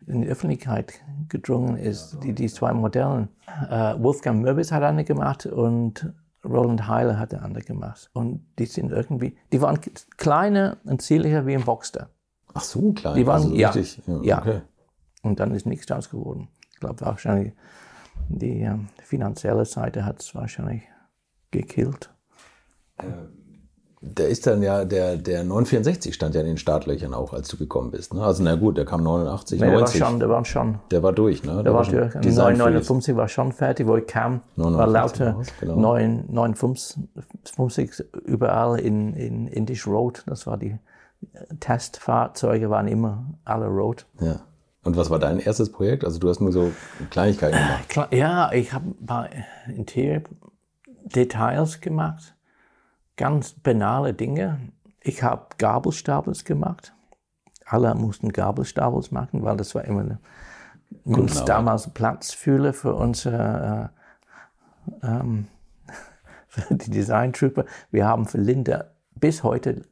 [0.07, 0.95] in die Öffentlichkeit
[1.29, 3.29] gedrungen ist, die, die zwei Modellen.
[3.69, 6.13] Äh, Wolfgang Möbis hat eine gemacht und
[6.45, 8.11] Roland Heiler hat eine andere gemacht.
[8.13, 9.79] Und die sind irgendwie, die waren
[10.17, 12.11] kleiner und zierlicher wie ein Boxster.
[12.55, 13.15] Ach so, klein.
[13.15, 14.39] Die waren, also ja, richtig, ja.
[14.39, 14.61] Okay.
[15.23, 16.49] Und dann ist nichts draus geworden.
[16.73, 17.53] Ich glaube wahrscheinlich,
[18.29, 20.83] die äh, finanzielle Seite hat es wahrscheinlich
[21.51, 22.13] gekillt.
[22.99, 23.42] Ähm
[24.03, 27.57] da ist dann ja der, der 964 stand ja in den Startlöchern auch, als du
[27.57, 28.13] gekommen bist.
[28.13, 28.23] Ne?
[28.23, 30.01] Also na gut, der kam 89, nee, 90.
[30.01, 30.79] Der war schon, der war schon.
[30.91, 31.55] Der war durch, ne?
[31.55, 32.15] Der, der war, war durch.
[32.15, 34.41] 959 war schon fertig, wo ich kam.
[34.57, 35.77] 59 war lauter genau.
[35.77, 40.25] 959 überall in, in Indisch Road.
[40.27, 40.77] Das war die
[41.61, 44.07] Testfahrzeuge waren immer alle Road.
[44.21, 44.41] Ja.
[44.83, 46.05] Und was war dein erstes Projekt?
[46.05, 46.73] Also du hast nur so
[47.11, 48.13] Kleinigkeiten gemacht.
[48.13, 49.29] Ja, ich habe ein paar
[49.69, 50.23] Interior
[51.05, 52.35] Details gemacht
[53.23, 54.59] ganz banale Dinge.
[55.01, 56.93] Ich habe Gabelstapels gemacht.
[57.65, 60.19] Alle mussten Gabelstapels machen, weil das war immer eine,
[61.05, 63.91] uns damals Platzfühler für unsere
[65.03, 65.47] äh, ähm,
[66.49, 67.65] für die Designtruppe.
[67.93, 69.83] Wir haben für Linde bis heute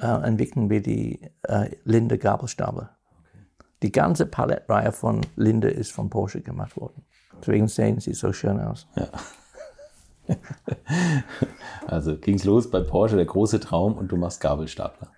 [0.00, 2.82] äh, entwickeln wir die äh, Linde Gabelstapel.
[2.84, 3.44] Okay.
[3.82, 7.02] Die ganze Palettreihe von Linde ist von Porsche gemacht worden.
[7.40, 8.86] Deswegen sehen sie so schön aus.
[8.94, 9.08] Ja.
[11.86, 15.08] also ging es los bei Porsche, der große Traum, und du machst Gabelstapler.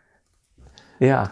[0.99, 1.31] Ja.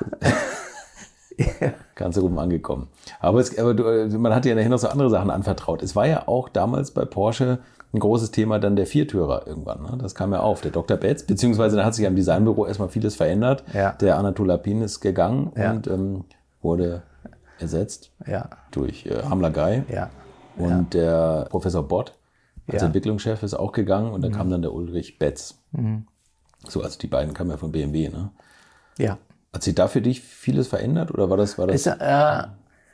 [1.94, 2.88] Ganz oben angekommen.
[3.20, 5.82] Aber, es, aber du, äh, man hat dir ja nachher noch so andere Sachen anvertraut.
[5.82, 7.60] Es war ja auch damals bei Porsche
[7.92, 9.82] ein großes Thema dann der Viertürer irgendwann.
[9.82, 9.98] Ne?
[10.00, 10.96] Das kam ja auf, der Dr.
[10.96, 13.64] Betz, beziehungsweise da hat sich am Designbüro erstmal vieles verändert.
[13.72, 13.92] Ja.
[13.92, 15.72] Der Anatol Lapin ist gegangen ja.
[15.72, 16.24] und ähm,
[16.62, 17.02] wurde
[17.58, 18.48] ersetzt ja.
[18.70, 19.82] durch äh, Hamler Guy.
[19.92, 20.10] Ja.
[20.56, 22.12] Und der Professor Bott
[22.72, 22.86] als ja.
[22.86, 24.36] Entwicklungschef ist auch gegangen und dann mhm.
[24.36, 25.58] kam dann der Ulrich Betz.
[25.72, 26.06] Mhm.
[26.66, 28.30] So, also die beiden kamen ja von BMW, ne?
[28.98, 29.18] Ja.
[29.52, 31.58] Hat sich da für dich vieles verändert oder war das?
[31.58, 32.46] War das es, äh,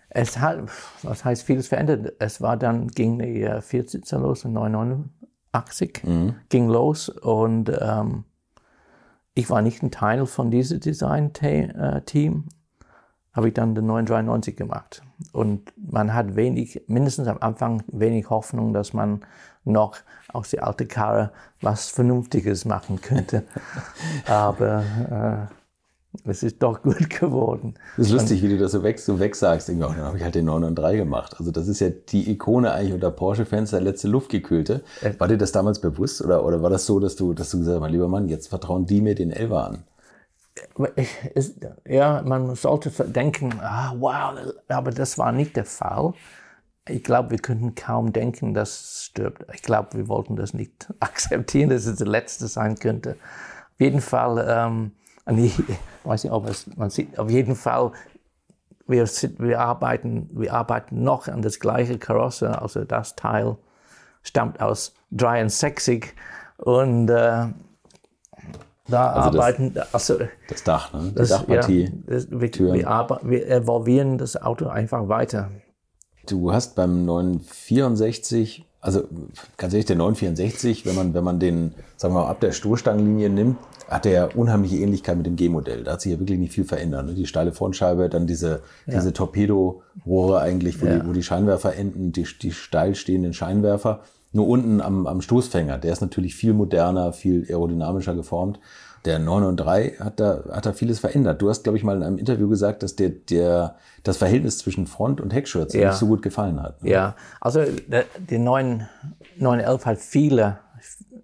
[0.09, 0.61] es hat,
[1.03, 2.15] was heißt vieles verändert?
[2.19, 6.35] Es war dann, ging die äh, Viersitzer los in 1989, mhm.
[6.49, 8.25] ging los und ähm,
[9.35, 12.45] ich war nicht ein Teil von diesem Design-Team,
[13.35, 15.03] habe ich dann den 993 gemacht.
[15.33, 19.21] Und man hat wenig, mindestens am Anfang wenig Hoffnung, dass man
[19.67, 19.97] noch
[20.33, 23.45] aus der alten Karre was Vernünftiges machen könnte.
[24.27, 25.49] Aber
[26.23, 27.75] äh, es ist doch gut geworden.
[27.97, 29.69] Das ist lustig, wie du das so weg, so weg sagst.
[29.69, 31.35] Irgendwie, dann habe ich halt den 993 gemacht.
[31.39, 34.83] Also das ist ja die Ikone eigentlich unter Porsche-Fans, der letzte Luftgekühlte.
[35.03, 35.13] Äh.
[35.19, 37.77] War dir das damals bewusst oder, oder war das so, dass du, dass du gesagt
[37.77, 39.85] hast, mein lieber Mann, jetzt vertrauen die mir den Elva an?
[41.87, 46.15] Ja, man sollte denken, ah, wow, aber das war nicht der Fall.
[46.89, 49.45] Ich glaube, wir könnten kaum denken, dass es stirbt.
[49.55, 53.17] Ich glaube, wir wollten das nicht akzeptieren, dass es der letzte sein könnte.
[53.75, 54.93] Auf jeden Fall, ähm,
[55.37, 55.61] ich
[56.05, 57.93] weiß nicht, ob es, man sieht, auf jeden Fall,
[58.87, 63.57] wir, wir, arbeiten, wir arbeiten noch an das gleiche Karosse, also das Teil
[64.23, 66.15] stammt aus 63
[66.59, 67.47] und äh,
[68.89, 70.19] da also arbeiten, das, also
[70.49, 71.09] das Dach, ne?
[71.09, 71.85] die das, Dachpartie.
[71.85, 75.51] Ja, das, wir, wir, wir, evolvieren das Auto einfach weiter.
[76.27, 79.05] Du hast beim 964, also
[79.57, 83.31] ganz ehrlich, der 964, wenn man, wenn man den, sagen wir mal, ab der Stoßstangenlinie
[83.31, 83.59] nimmt,
[83.89, 85.85] hat er ja unheimliche Ähnlichkeit mit dem G-Modell.
[85.85, 87.07] Da hat sich ja wirklich nicht viel verändert.
[87.07, 87.15] Ne?
[87.15, 88.95] Die steile Frontscheibe, dann diese, ja.
[88.95, 90.99] diese Torpedorohre eigentlich, wo, ja.
[90.99, 94.01] die, wo die Scheinwerfer enden, die, die steil stehenden Scheinwerfer.
[94.33, 98.59] Nur unten am, am Stoßfänger, der ist natürlich viel moderner, viel aerodynamischer geformt.
[99.07, 101.41] Der 993 hat da, hat da vieles verändert.
[101.41, 104.89] Du hast, glaube ich, mal in einem Interview gesagt, dass der, der, das Verhältnis zwischen
[104.89, 105.91] Front- und Heckschürze ja.
[105.91, 106.83] nicht so gut gefallen hat.
[106.83, 106.91] Ne?
[106.91, 108.89] Ja, also der, der 9,
[109.39, 110.59] 911 hat viele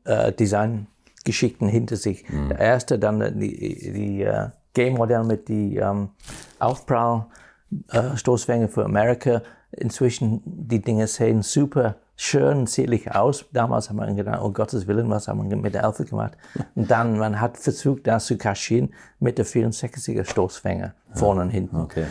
[0.05, 2.29] äh, Designgeschichten hinter sich.
[2.29, 2.51] Mhm.
[2.51, 6.11] Der erste, dann die, die uh, Game-Modell mit die ähm,
[6.61, 9.43] Aufprall-Stoßfänge äh, für Amerika.
[9.73, 13.47] Inzwischen, die Dinge sehen super schön zierlich aus.
[13.53, 16.37] Damals haben wir gedacht, oh Gottes Willen, was haben wir mit der Elfe gemacht?
[16.77, 21.77] Und dann, man hat versucht, das zu kaschieren mit der 64er Stoßfänger, vorne und hinten.
[21.77, 22.07] Okay.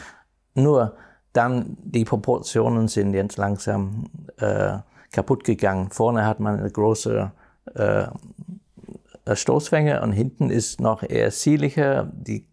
[0.53, 0.97] Nur
[1.31, 4.79] dann, die Proportionen sind jetzt langsam äh,
[5.13, 5.91] kaputt gegangen.
[5.91, 7.31] Vorne hat man eine große
[7.75, 8.07] äh,
[9.33, 12.11] Stoßfänger und hinten ist noch eher zierlicher.
[12.13, 12.45] Die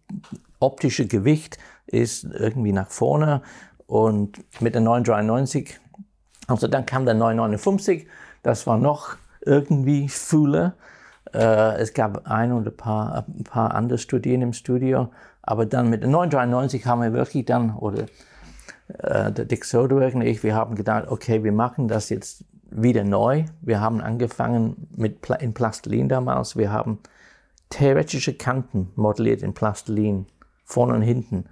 [0.61, 3.41] optische Gewicht ist irgendwie nach vorne
[3.85, 5.77] und mit der 993
[6.49, 8.07] also dann kam der 959,
[8.43, 10.73] das war noch irgendwie Fühle.
[11.33, 15.09] Äh, es gab ein oder paar, ein paar andere Studien im Studio,
[15.41, 18.05] aber dann mit der 993 haben wir wirklich dann, oder
[18.97, 23.03] äh, der Dick Soderbergh und ich, wir haben gedacht, okay, wir machen das jetzt wieder
[23.03, 23.45] neu.
[23.61, 26.55] Wir haben angefangen mit Pla in Plastilin damals.
[26.55, 26.99] Wir haben
[27.69, 30.25] theoretische Kanten modelliert in Plastilin,
[30.65, 31.45] vorne und hinten,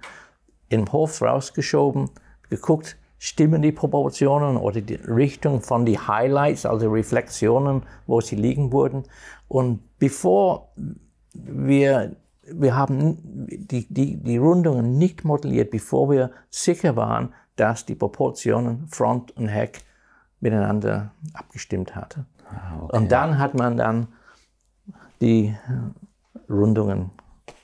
[0.68, 2.10] im Hof rausgeschoben,
[2.50, 8.72] geguckt, stimmen die Proportionen oder die Richtung von die Highlights, also Reflexionen, wo sie liegen
[8.72, 9.04] wurden.
[9.48, 10.72] Und bevor
[11.32, 17.96] wir, wir haben die, die, die Rundungen nicht modelliert, bevor wir sicher waren, dass die
[17.96, 19.82] Proportionen Front und Heck
[20.40, 22.26] miteinander abgestimmt hatten.
[22.48, 22.96] Ah, okay.
[22.96, 24.08] Und dann hat man dann
[25.20, 25.56] die
[26.48, 27.10] Rundungen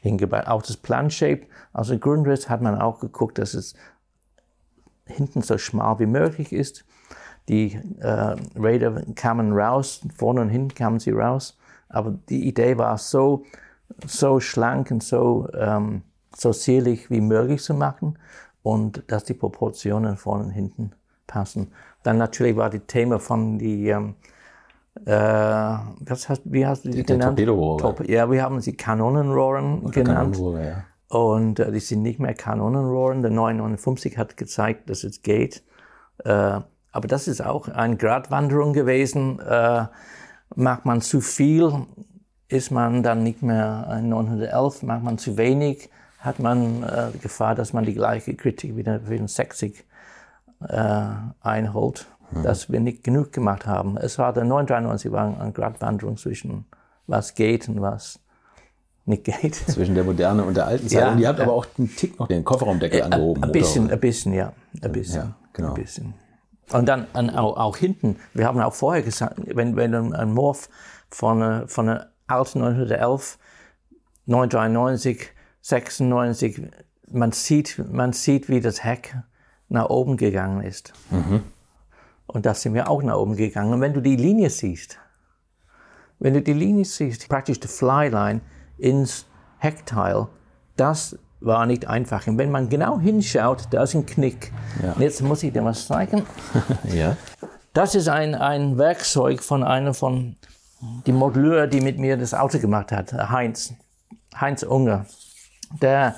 [0.01, 0.49] hingebaut.
[0.49, 3.75] Auch das Plan Shape, also Grundriss hat man auch geguckt, dass es
[5.07, 6.85] hinten so schmal wie möglich ist.
[7.49, 11.59] Die äh, Raider kamen raus, vorne und hinten kamen sie raus.
[11.89, 13.45] Aber die Idee war so,
[14.07, 16.03] so schlank und so, ähm,
[16.35, 18.19] so zierlich wie möglich zu machen
[18.63, 20.93] und dass die Proportionen vorne und hinten
[21.27, 21.73] passen.
[22.03, 24.15] Dann natürlich war die Thema von die, ähm,
[25.05, 27.39] äh, was hast, wie hast du die, die genannt?
[27.39, 28.11] Torpedorohre.
[28.11, 30.35] ja, wir haben sie Kanonenrohren Oder genannt.
[30.35, 30.85] Kanonenrohre, ja.
[31.15, 33.23] Und äh, die sind nicht mehr Kanonenrohren.
[33.23, 35.63] Der 959 hat gezeigt, dass es geht.
[36.25, 39.39] Äh, aber das ist auch eine Gratwanderung gewesen.
[39.39, 39.87] Äh,
[40.57, 41.87] macht man zu viel,
[42.49, 44.83] ist man dann nicht mehr ein 911.
[44.83, 49.17] Macht man zu wenig, hat man äh, Gefahr, dass man die gleiche Kritik wieder für
[49.17, 49.85] den 60
[50.69, 51.05] äh,
[51.43, 52.43] einholt, mhm.
[52.43, 53.97] dass wir nicht genug gemacht haben.
[53.99, 56.65] Es war der 993 war eine Gratwanderung zwischen
[57.07, 58.19] was geht und was
[59.07, 59.55] nicht geht.
[59.67, 61.01] Zwischen der Moderne und der alten Zeit.
[61.01, 61.45] Ja, und ihr habt ja.
[61.45, 63.45] aber auch einen Tick noch den Kofferraumdeckel ja, angehoben.
[63.45, 64.53] Ein bisschen, ein bisschen, ja.
[64.83, 65.23] Ein bisschen.
[65.23, 65.69] Ja, genau.
[65.69, 66.15] Ein bisschen.
[66.73, 70.69] Und dann auch, auch, hinten, wir haben auch vorher gesagt, wenn, wenn ein Morph
[71.11, 73.39] von, von einer alten 911,
[74.27, 75.29] 993,
[75.61, 76.63] 96,
[77.11, 79.15] man sieht, man sieht, wie das Heck
[79.69, 80.95] nach oben gegangen ist.
[81.11, 81.43] Mhm.
[82.27, 83.75] Und da sind wir auch nach oben gegangen.
[83.75, 84.99] Und wenn du die Linie siehst,
[86.19, 88.41] wenn du die Linie siehst, praktisch die Flyline,
[88.79, 89.27] ins
[89.59, 90.29] Heckteil,
[90.77, 92.27] das war nicht einfach.
[92.27, 94.53] Und wenn man genau hinschaut, da ist ein Knick.
[94.83, 94.93] Ja.
[94.93, 96.23] Und jetzt muss ich dir was zeigen.
[96.85, 97.17] ja.
[97.73, 100.37] Das ist ein, ein Werkzeug von einer von
[101.07, 103.75] die Modelleur, die mit mir das Auto gemacht hat, Heinz.
[104.39, 105.07] Heinz Unger,
[105.81, 106.17] der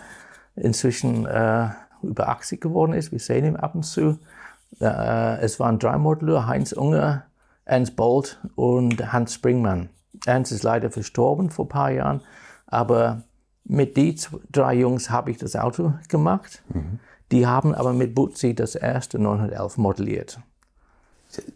[0.54, 1.68] inzwischen äh,
[2.02, 3.12] über 80 geworden ist.
[3.12, 4.18] Wir sehen ihn ab und zu.
[4.80, 7.24] Äh, es waren drei Modeller, Heinz Unger,
[7.64, 9.90] Ernst Bolt und Hans Springmann.
[10.24, 12.22] Ernst ist leider verstorben vor ein paar Jahren,
[12.66, 13.22] aber
[13.64, 14.16] mit die
[14.50, 16.62] drei Jungs habe ich das Auto gemacht.
[16.68, 17.00] Mhm.
[17.32, 20.38] Die haben aber mit Butzi das erste 911 modelliert.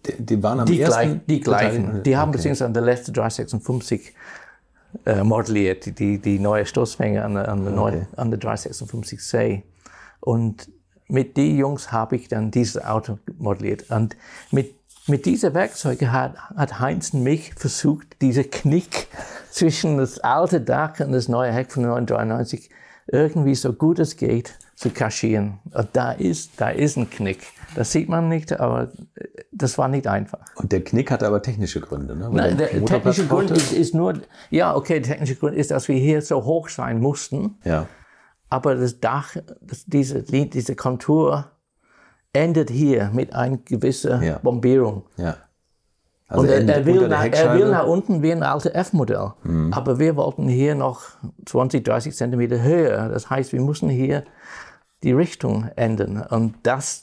[0.06, 1.00] Die, die waren am die ersten?
[1.00, 2.02] Gleich, die gleichen.
[2.02, 2.38] Die haben okay.
[2.38, 4.14] beziehungsweise der letzte 356
[5.06, 8.06] äh, modelliert, die, die neue Stoßfänger an, an, der, okay.
[8.16, 9.62] an der 356C.
[10.20, 10.68] Und
[11.06, 13.90] mit den Jungs habe ich dann dieses Auto modelliert.
[13.90, 14.16] Und
[14.50, 14.74] mit,
[15.06, 19.08] mit diesen Werkzeugen hat, hat Heinz und mich versucht, diese Knick
[19.50, 22.70] zwischen das alte Dach und das neue Heck von 993
[23.06, 25.58] irgendwie so gut es geht zu kaschieren.
[25.74, 27.40] Und da ist, da ist ein Knick.
[27.74, 28.90] Das sieht man nicht, aber
[29.52, 30.40] das war nicht einfach.
[30.54, 32.30] Und der Knick hatte aber technische Gründe, ne?
[32.32, 34.14] Nein, der, der technische Grund ist, ist, nur,
[34.48, 37.58] ja, okay, der technische Grund ist, dass wir hier so hoch sein mussten.
[37.64, 37.88] Ja.
[38.48, 41.50] Aber das Dach, das, diese, diese Kontur
[42.32, 44.38] endet hier mit einer gewissen ja.
[44.38, 45.04] Bombierung.
[45.16, 45.36] Ja.
[46.30, 49.32] Also und er, er, will nach, er, will nach, unten wie ein alter F-Modell.
[49.42, 49.72] Mhm.
[49.72, 51.02] Aber wir wollten hier noch
[51.46, 53.08] 20, 30 Zentimeter höher.
[53.08, 54.22] Das heißt, wir mussten hier
[55.02, 56.24] die Richtung ändern.
[56.30, 57.02] Und das,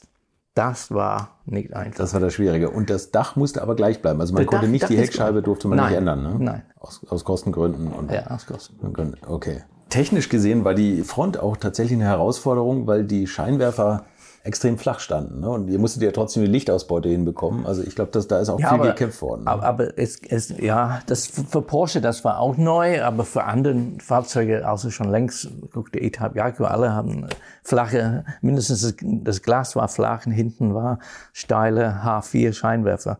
[0.53, 1.97] das war nicht einfach.
[1.97, 2.69] Das war das Schwierige.
[2.69, 4.21] Und das Dach musste aber gleich bleiben.
[4.21, 6.23] Also man der konnte Dach, nicht, Dach die Heckscheibe durfte man nein, nicht ändern.
[6.23, 6.35] Ne?
[6.39, 6.61] Nein.
[6.79, 7.91] Aus, aus Kostengründen.
[7.91, 9.17] Und ja, aus Kostengründen.
[9.27, 9.63] Okay.
[9.89, 14.05] Technisch gesehen war die Front auch tatsächlich eine Herausforderung, weil die Scheinwerfer
[14.47, 15.41] extrem flach standen.
[15.41, 15.49] Ne?
[15.49, 17.65] Und ihr musstet ja trotzdem die Lichtausbeute hinbekommen.
[17.65, 19.43] Also ich glaube, da ist auch ja, viel aber, gekämpft worden.
[19.43, 19.51] Ne?
[19.51, 23.75] Aber, aber es, es, ja, das für Porsche, das war auch neu, aber für andere
[23.99, 27.27] Fahrzeuge, also schon längst, guck, die E-Type Jaguar, alle haben
[27.61, 30.99] flache, mindestens das, das, Glas war flach und hinten war
[31.33, 33.19] steile H4 Scheinwerfer.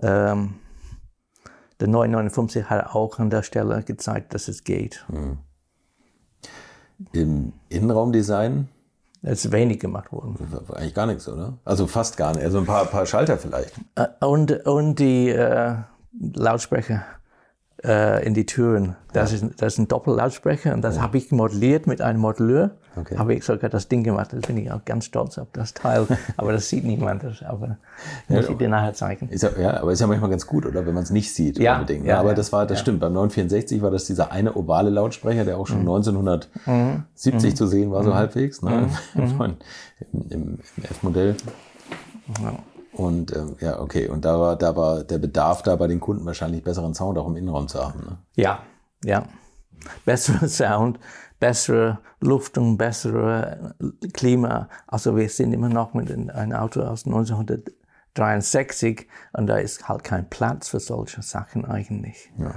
[0.00, 0.54] Ähm,
[1.80, 5.04] der 959 hat auch an der Stelle gezeigt, dass es geht.
[5.10, 5.38] Hm.
[7.12, 8.75] Im Innenraumdesign es
[9.26, 10.36] ist wenig gemacht worden.
[10.74, 11.54] Eigentlich gar nichts, oder?
[11.64, 12.44] Also fast gar nicht.
[12.44, 13.72] Also ein paar, paar Schalter vielleicht.
[13.96, 15.74] Äh, und, und die äh,
[16.34, 17.04] Lautsprecher
[17.82, 18.96] in die Türen.
[19.12, 19.46] Das, ja.
[19.46, 21.02] ist, das ist ein Doppellautsprecher und das ja.
[21.02, 22.70] habe ich modelliert mit einem Modelleur.
[22.96, 23.18] Okay.
[23.18, 24.32] Habe ich sogar das Ding gemacht.
[24.32, 26.06] Da bin ich auch ganz stolz auf das Teil.
[26.38, 27.22] aber das sieht niemand.
[27.22, 27.76] Das, aber
[28.28, 29.28] ja, muss ich dir nachher zeigen.
[29.28, 30.86] Ist ja, ja, aber ist ja manchmal ganz gut, oder?
[30.86, 31.58] Wenn man es nicht sieht.
[31.58, 32.04] Ja, unbedingt.
[32.04, 32.10] Ne?
[32.10, 33.00] ja aber das war, das stimmt.
[33.00, 35.90] Beim 964 war das dieser eine ovale Lautsprecher, der auch schon mhm.
[35.90, 37.56] 1970 mhm.
[37.56, 38.14] zu sehen war, so mhm.
[38.14, 38.62] halbwegs.
[38.62, 38.88] Ne?
[39.14, 39.56] Mhm.
[40.30, 41.36] Im F-Modell.
[42.42, 42.54] Ja.
[42.96, 44.08] Und ähm, ja, okay.
[44.08, 47.26] Und da war, da war der Bedarf da bei den Kunden wahrscheinlich besseren Sound auch
[47.26, 48.00] im Innenraum zu haben.
[48.00, 48.16] Ne?
[48.36, 48.60] Ja,
[49.04, 49.24] ja.
[50.06, 50.98] Besseren Sound,
[51.38, 53.74] bessere Luftung, bessere
[54.14, 54.70] Klima.
[54.86, 60.30] Also wir sind immer noch mit einem Auto aus 1963 und da ist halt kein
[60.30, 62.32] Platz für solche Sachen eigentlich.
[62.38, 62.54] Ja.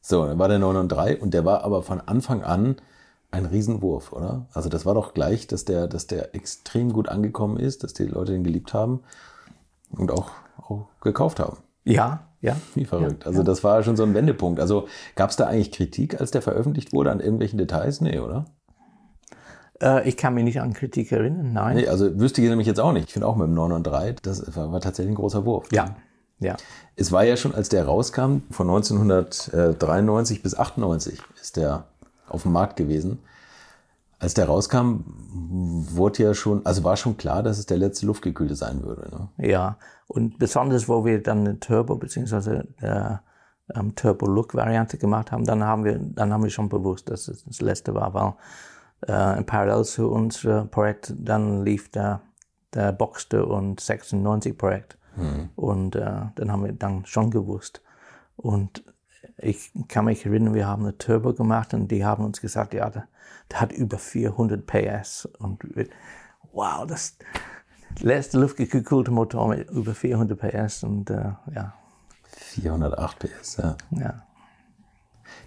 [0.00, 2.74] So, dann war der 993 und der war aber von Anfang an
[3.30, 4.46] ein Riesenwurf, oder?
[4.52, 8.06] Also das war doch gleich, dass der, dass der extrem gut angekommen ist, dass die
[8.06, 9.04] Leute den geliebt haben
[9.90, 11.58] und auch, auch gekauft haben.
[11.84, 12.56] Ja, ja.
[12.74, 13.24] Wie verrückt.
[13.24, 14.60] Ja, also das war schon so ein Wendepunkt.
[14.60, 18.00] Also gab es da eigentlich Kritik, als der veröffentlicht wurde, an irgendwelchen Details?
[18.00, 18.46] Nee, oder?
[19.82, 21.76] Äh, ich kann mich nicht an Kritik erinnern, nein.
[21.76, 23.08] Nee, also wüsste ich nämlich jetzt auch nicht.
[23.08, 25.68] Ich finde auch mit dem 9 und 3, das war, war tatsächlich ein großer Wurf.
[25.72, 25.96] Ja,
[26.38, 26.56] ja.
[26.96, 31.84] Es war ja schon, als der rauskam, von 1993 bis 98 ist der
[32.28, 33.20] auf dem Markt gewesen.
[34.20, 35.00] Als der rauskam,
[35.32, 39.08] wurde ja schon, also war schon klar, dass es der letzte luftgekühlte sein würde.
[39.10, 39.48] Ne?
[39.48, 42.64] Ja, und besonders, wo wir dann eine Turbo bzw.
[42.82, 43.22] der
[43.74, 47.62] ähm, Turbo-Look-Variante gemacht haben, dann haben wir, dann haben wir schon bewusst, dass es das
[47.62, 48.34] letzte war, weil
[49.08, 52.20] äh, in parallel zu unserem Projekt dann lief der,
[52.74, 54.98] der Boxster und 96 Projekt.
[55.16, 55.48] Mhm.
[55.56, 57.80] Und äh, dann haben wir dann schon gewusst.
[58.36, 58.84] Und
[59.42, 62.90] ich kann mich erinnern, wir haben eine Turbo gemacht und die haben uns gesagt, ja,
[62.90, 63.06] der,
[63.50, 65.26] der hat über 400 PS.
[65.38, 65.64] Und
[66.52, 67.16] wow, das
[68.00, 71.74] letzte luftgekühlte Motor mit über 400 PS und äh, ja.
[72.24, 73.76] 408 PS, ja.
[73.90, 74.22] Ja.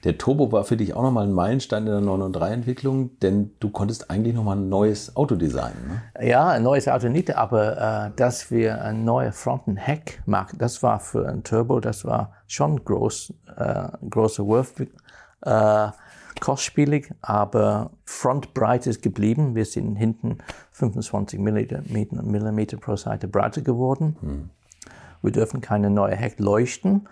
[0.04, 4.10] Der Turbo war für dich auch nochmal ein Meilenstein in der 993-Entwicklung, denn du konntest
[4.10, 6.02] eigentlich nochmal ein neues Auto designen.
[6.20, 6.28] Ne?
[6.28, 11.00] Ja, ein neues Auto nicht, aber äh, dass wir ein neues Frontenheck machen, das war
[11.00, 14.74] für ein Turbo, das war schon groß, äh, großer Wurf,
[15.42, 15.88] äh,
[16.40, 19.56] kostspielig, aber Frontbreite ist geblieben.
[19.56, 20.40] Wir sind hinten
[20.72, 24.18] 25 Millimeter pro Seite breiter geworden.
[24.20, 24.50] Hm.
[25.22, 27.08] Wir dürfen keine neue Heck leuchten.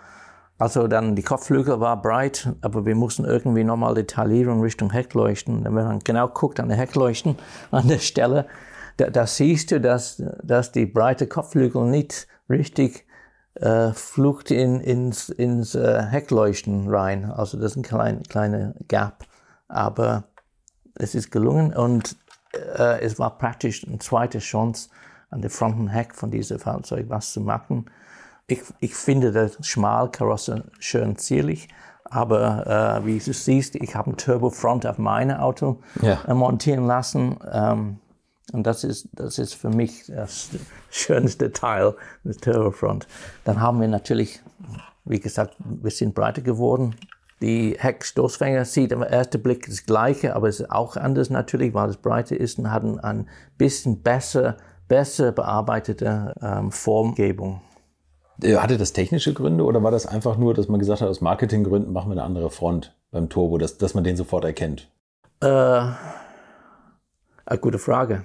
[0.61, 5.63] Also dann die Kopfflügel war breit, aber wir mussten irgendwie nochmal die Richtung Heckleuchten.
[5.63, 7.35] Wenn man genau guckt an der Heckleuchten,
[7.71, 8.45] an der Stelle,
[8.97, 13.07] da, da siehst du, dass, dass die breite Kopfflügel nicht richtig
[13.55, 17.25] äh, flucht in, ins, ins äh, Heckleuchten rein.
[17.25, 19.25] Also das ist ein klein, kleiner Gap.
[19.67, 20.25] Aber
[20.93, 22.17] es ist gelungen und
[22.53, 24.89] äh, es war praktisch eine zweite Chance,
[25.31, 27.87] an der Frontenheck von diesem Fahrzeug was zu machen.
[28.51, 31.69] Ich, ich finde das Schmalkarosse schön zierlich,
[32.03, 36.21] aber äh, wie du siehst, ich habe ein Turbofront auf meinem Auto Ja.
[36.27, 37.37] äh, montieren lassen.
[37.49, 37.99] Ähm,
[38.51, 40.49] und das ist, das ist für mich das
[40.89, 41.95] schönste Teil
[42.25, 43.07] des Turbofront.
[43.45, 44.41] Dann haben wir natürlich,
[45.05, 46.97] wie gesagt, ein bisschen breiter geworden.
[47.41, 51.89] Die Heckstoßfänger sieht am ersten Blick das Gleiche, aber es ist auch anders natürlich, weil
[51.89, 54.57] es breiter ist und hat ein bisschen besser,
[54.89, 57.61] besser bearbeitete ähm, Formgebung.
[58.43, 61.21] Äh, Hatte das technische Gründe oder war das einfach nur, dass man gesagt hat, aus
[61.21, 64.89] Marketinggründen machen wir eine andere Front beim Turbo, dass, dass man den sofort erkennt?
[65.41, 65.95] Äh, eine
[67.59, 68.23] gute Frage.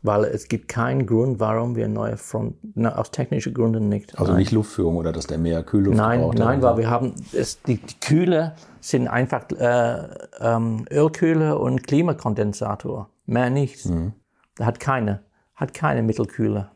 [0.00, 4.16] Weil es gibt keinen Grund, warum wir neue Front, na, aus technischen Gründen nicht.
[4.18, 6.38] Also nicht Luftführung oder dass der mehr Kühlluft Nein, braucht?
[6.38, 10.08] nein, weil wir haben, es, die, die Kühler sind einfach äh,
[10.38, 13.10] ähm, Ölkühler und Klimakondensator.
[13.26, 13.86] Mehr nichts.
[13.86, 14.12] Mhm.
[14.54, 15.24] Da hat keine,
[15.56, 16.70] hat keine Mittelkühler.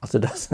[0.00, 0.50] Also das,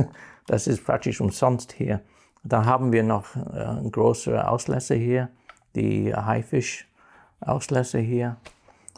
[0.47, 2.01] das ist praktisch umsonst hier.
[2.45, 5.29] Dann haben wir noch äh, einen größeren Auslässer hier,
[5.75, 8.37] die Haifisch-Auslässer hier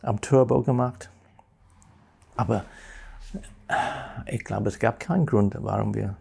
[0.02, 1.10] am Turbo gemacht.
[2.36, 2.64] Aber
[3.68, 6.16] äh, ich glaube, es gab keinen Grund, warum wir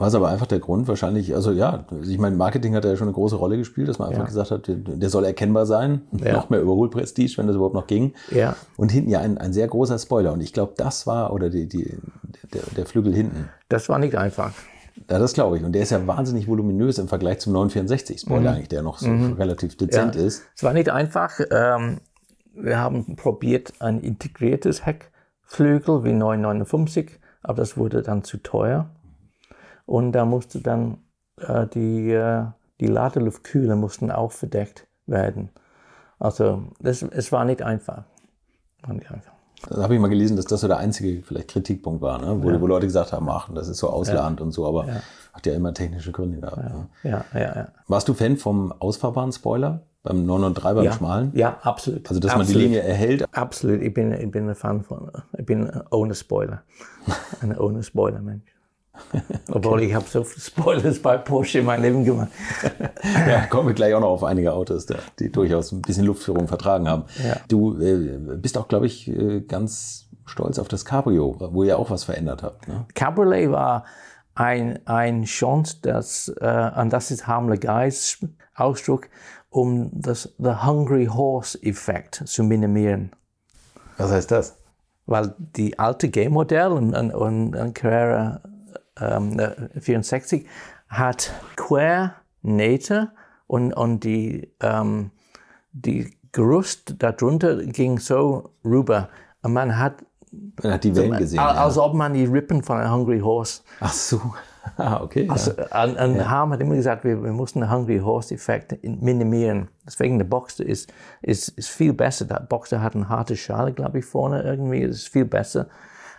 [0.00, 3.08] War es aber einfach der Grund wahrscheinlich, also ja, ich meine, Marketing hat ja schon
[3.08, 4.26] eine große Rolle gespielt, dass man einfach Ja.
[4.28, 6.32] gesagt hat, der, soll erkennbar sein, Ja.
[6.32, 8.14] noch mehr Überholprestige, wenn das überhaupt noch ging.
[8.30, 8.56] Ja.
[8.78, 11.68] Und hinten ja ein, ein sehr großer Spoiler und ich glaube, das war, oder die,
[11.68, 11.98] die,
[12.54, 14.52] der, der Flügel hinten, Das war nicht einfach.
[15.10, 15.64] ja, das glaube ich.
[15.64, 19.10] Und der ist ja wahnsinnig voluminös im Vergleich zum 964 Spoiler eigentlich, der noch so
[19.10, 20.20] relativ dezent Mhm.
[20.22, 20.26] Ja.
[20.26, 20.42] ist.
[20.56, 21.38] Es war nicht einfach.
[21.50, 21.98] Ähm,
[22.54, 28.88] wir haben probiert ein integriertes Heckflügel wie 959, aber das wurde dann zu teuer.
[29.90, 30.98] Und da musste dann
[31.40, 32.44] äh, die, äh,
[32.78, 35.50] die Ladeluftkühler mussten auch verdeckt werden.
[36.20, 38.04] Also das, es war nicht einfach.
[38.82, 39.32] War nicht einfach.
[39.68, 42.40] Da habe ich mal gelesen, dass das so der einzige vielleicht Kritikpunkt war, ne?
[42.40, 44.86] wo, wo Leute gesagt haben, ach, das ist so Ausland und so, aber
[45.32, 46.56] hat ja immer technische Gründe gehabt.
[46.58, 46.86] ne?
[47.02, 47.68] Ja, ja, ja.
[47.88, 51.32] Warst du Fan vom ausfahrbaren Spoiler beim 993 beim Ja, Schmalen?
[51.34, 52.08] ja absolut.
[52.08, 52.62] Also, dass man die absolut.
[52.62, 53.26] Linie erhält.
[53.36, 56.62] Absolut, ich bin, ich bin ein Fan von, ich bin ohne Spoiler.
[57.42, 58.44] Ein ohne Spoiler-Mensch.
[59.50, 62.30] Obwohl ich habe so viele Spoilers bei Porsche in meinem Leben gemacht.
[63.26, 64.86] Ja, kommen wir gleich auch noch auf einige Autos,
[65.18, 67.04] die durchaus ein bisschen Luftführung vertragen haben.
[67.22, 67.36] Ja.
[67.48, 71.90] Du äh, bist auch, glaube ich, äh, ganz stolz auf das Cabrio, wo ihr auch
[71.90, 72.68] was verändert habt.
[72.68, 72.86] Ne?
[72.94, 73.84] Cabriolet war
[74.34, 78.18] ein, ein Chance, das, äh, und das ist Hamler Guys
[78.54, 79.08] Ausdruck,
[79.48, 83.12] um das The Hungry Horse-Effekt zu minimieren.
[83.96, 84.60] Was heißt das?
[85.10, 88.40] weil die alte G-Modell und, und, und, und Carrera
[89.00, 90.46] ähm, äh, 64
[90.88, 93.12] hat Quernähte
[93.46, 95.10] und, und die, ähm,
[95.72, 99.08] die Gerüst darunter ging so rüber.
[99.42, 99.94] Und man hat,
[100.62, 101.40] Man hat die Wellen gesehen.
[101.40, 101.64] al- ja.
[101.64, 103.62] als ob man die Rippen von einem Hungry Horse.
[103.80, 104.20] Ach so.
[104.76, 105.24] Ah, okay.
[105.24, 105.32] ja.
[105.32, 109.68] Also, und, und Harm hat immer gesagt, wir, wir mussten den Hungry Horse-Effekt in- minimieren.
[109.86, 110.92] Deswegen der Boxer ist,
[111.22, 112.26] ist, ist viel besser.
[112.26, 114.86] Der Boxer hat eine harte Schale, glaube ich, vorne irgendwie.
[114.86, 115.68] Das ist viel besser.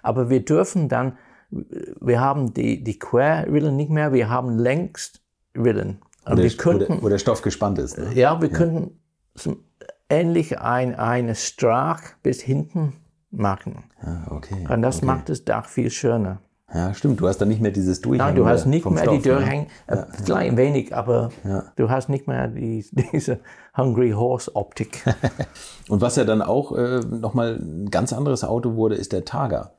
[0.01, 1.19] Aber wir dürfen dann,
[1.51, 5.21] wir haben die, die Querrillen nicht mehr, wir haben längst
[5.55, 6.01] Rillen.
[6.25, 7.97] Und wo, wir der, könnten, wo der Stoff gespannt ist.
[7.97, 8.13] Ne?
[8.13, 8.99] ja, wir könnten
[9.35, 9.63] zum,
[10.09, 12.93] ähnlich ein, eine Strach bis hinten
[13.31, 13.83] machen.
[14.01, 14.67] Ah, okay.
[14.69, 16.41] Und das macht das Dach viel schöner.
[16.73, 17.19] Ja, stimmt.
[17.19, 18.27] Du hast dann nicht mehr dieses Durchhängen.
[18.27, 19.35] Nein, du hast nicht mehr Stoff, die ne?
[19.35, 21.29] Durchhänge, äh, klein wenig, aber
[21.75, 23.39] du hast nicht mehr die, diese
[23.75, 25.03] Hungry Horse Optik.
[25.89, 29.71] Und was ja dann auch äh, nochmal ein ganz anderes Auto wurde, ist der Targa.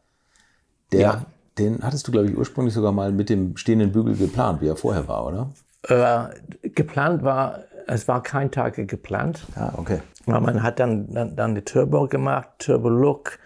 [0.93, 1.27] Der, Ja.
[1.59, 4.77] Den hattest du, glaube ich, ursprünglich sogar mal mit dem stehenden Bügel geplant, wie er
[4.77, 5.51] vorher war, oder?
[5.89, 6.25] äh,
[6.63, 9.47] geplant war, es war kein Tag geplant.
[9.57, 10.01] Ja, okay.
[10.27, 13.39] Aber man hat dann, dann, dann die Turbo gemacht, Turbo Look,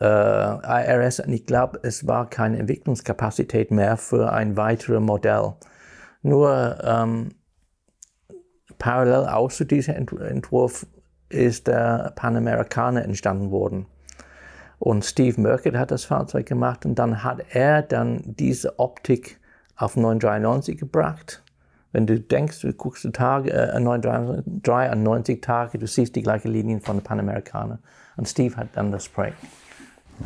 [0.00, 5.54] äh, IRS und ich glaube, es war keine Entwicklungskapazität mehr für ein weiteres Modell.
[6.22, 7.30] Nur ähm,
[8.78, 10.86] parallel auch zu diesem Ent Entwurf
[11.28, 13.86] ist der Panamericana entstanden worden.
[14.80, 19.38] Und Steve Merckett hat das Fahrzeug gemacht und dann hat er dann diese Optik
[19.76, 21.42] auf 993 gebracht.
[21.92, 26.22] Wenn du denkst, du guckst die Tage, äh, 993 an 90 Tage, du siehst die
[26.22, 27.78] gleiche Linien von der Panamericana.
[28.16, 29.32] Und Steve hat dann das Spray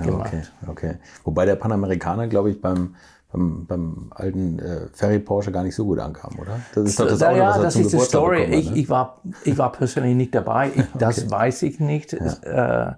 [0.05, 0.33] gemacht.
[0.33, 0.95] Okay, okay.
[1.25, 2.95] Wobei der Panamerikaner, glaube ich, beim,
[3.33, 6.61] beim, beim alten äh, Ferry Porsche gar nicht so gut ankam, oder?
[6.77, 8.37] Das ist doch das ja, Auto, ja, was er das zum ist die Story.
[8.37, 8.77] bekommen Ich, ne?
[8.79, 10.71] ich, war, ich war persönlich nicht dabei.
[10.73, 12.13] Ich, das weiß ich nicht.
[12.13, 12.93] Es, äh,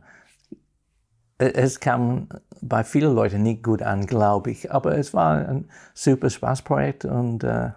[1.39, 2.28] es kam
[2.62, 4.72] bei vielen Leuten nicht gut an, glaube ich.
[4.72, 7.70] Aber es war ein super Spaßprojekt und äh,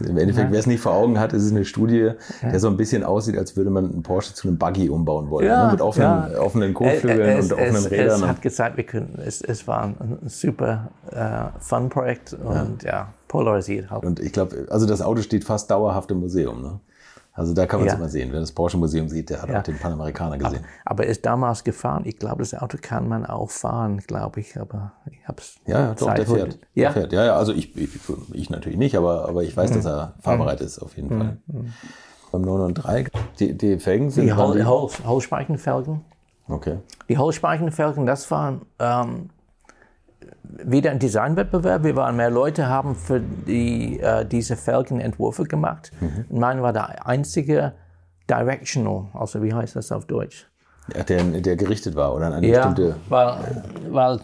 [0.00, 2.12] Im Endeffekt, wer es nicht vor Augen hat, ist es eine Studie,
[2.42, 5.46] der so ein bisschen aussieht, als würde man einen Porsche zu einem Buggy umbauen wollen.
[5.46, 5.72] Ja, ne?
[5.72, 6.38] Mit offenen, ja.
[6.40, 8.22] offenen Kotflügeln und offenen es, Rädern.
[8.22, 13.90] Es hat gesagt, wir können, es, es war ein super äh, Fun-Projekt und ja, polarisiert
[13.90, 14.04] halt.
[14.04, 16.62] Und ich glaube, also das Auto steht fast dauerhaft im Museum.
[16.62, 16.80] Ne?
[17.36, 17.98] Also da kann man es Ja.
[17.98, 18.28] immer sehen.
[18.32, 19.58] Wer das Porsche Museum sieht, der hat Ja.
[19.58, 20.64] auch den Panamerikaner gesehen.
[20.84, 22.02] Aber er ist damals gefahren.
[22.06, 24.56] Ich glaube, das Auto kann man auch fahren, glaube ich.
[24.60, 25.56] Aber ich habe es.
[25.66, 26.58] Ja, ja, doch, der fährt.
[26.74, 27.12] Ja, Der fährt.
[27.12, 27.90] ja, ja, also ich, ich,
[28.32, 29.74] ich natürlich nicht, aber, aber ich weiß, Mhm.
[29.74, 31.36] dass er fahrbereit ist, auf jeden Fall.
[32.30, 34.26] Beim 993, die, die Felgen sind.
[34.26, 36.02] die waren Hol Hol Holzspeichenfelgen.
[36.48, 36.78] Okay.
[37.08, 39.30] Die Holzspeichenfelgen, das war ähm,
[40.64, 41.84] wieder ein Designwettbewerb.
[41.84, 45.90] Wir waren mehr Leute, haben für die, äh, diese Felgen Entwürfe gemacht.
[46.28, 47.72] Und mein war der einzige
[48.28, 50.46] Directional, also wie heißt das auf Deutsch?
[50.94, 52.96] Ja, der, der gerichtet war oder an eine Ja, bestimmte.
[53.08, 54.20] weil, weil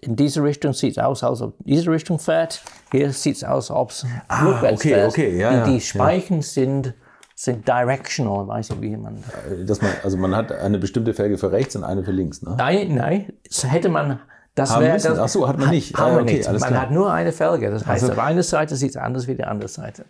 [0.00, 2.62] in diese Richtung sieht es aus, als ob diese Richtung fährt.
[2.90, 4.06] Hier sieht es aus, als ob es
[4.44, 5.08] rückwärts okay, fährt.
[5.10, 5.80] okay, ja, die, ja, die ja.
[5.80, 6.94] Speichen sind,
[7.34, 9.22] sind directional, weiß ich wie man.
[9.66, 12.54] Dass man, also man hat eine bestimmte Felge für rechts und eine für links, ne?
[12.56, 13.32] Nein, nein,
[13.62, 14.20] hätte man.
[14.54, 15.08] Das Haben müssen.
[15.08, 15.18] das.
[15.18, 15.96] Ach so, hat man nicht.
[15.96, 16.46] Haben Ah, okay, nicht.
[16.50, 16.82] Man klar.
[16.82, 17.70] hat nur eine Felge.
[17.70, 20.04] Das heißt, auf einer Seite sieht es anders wie die andere Seite.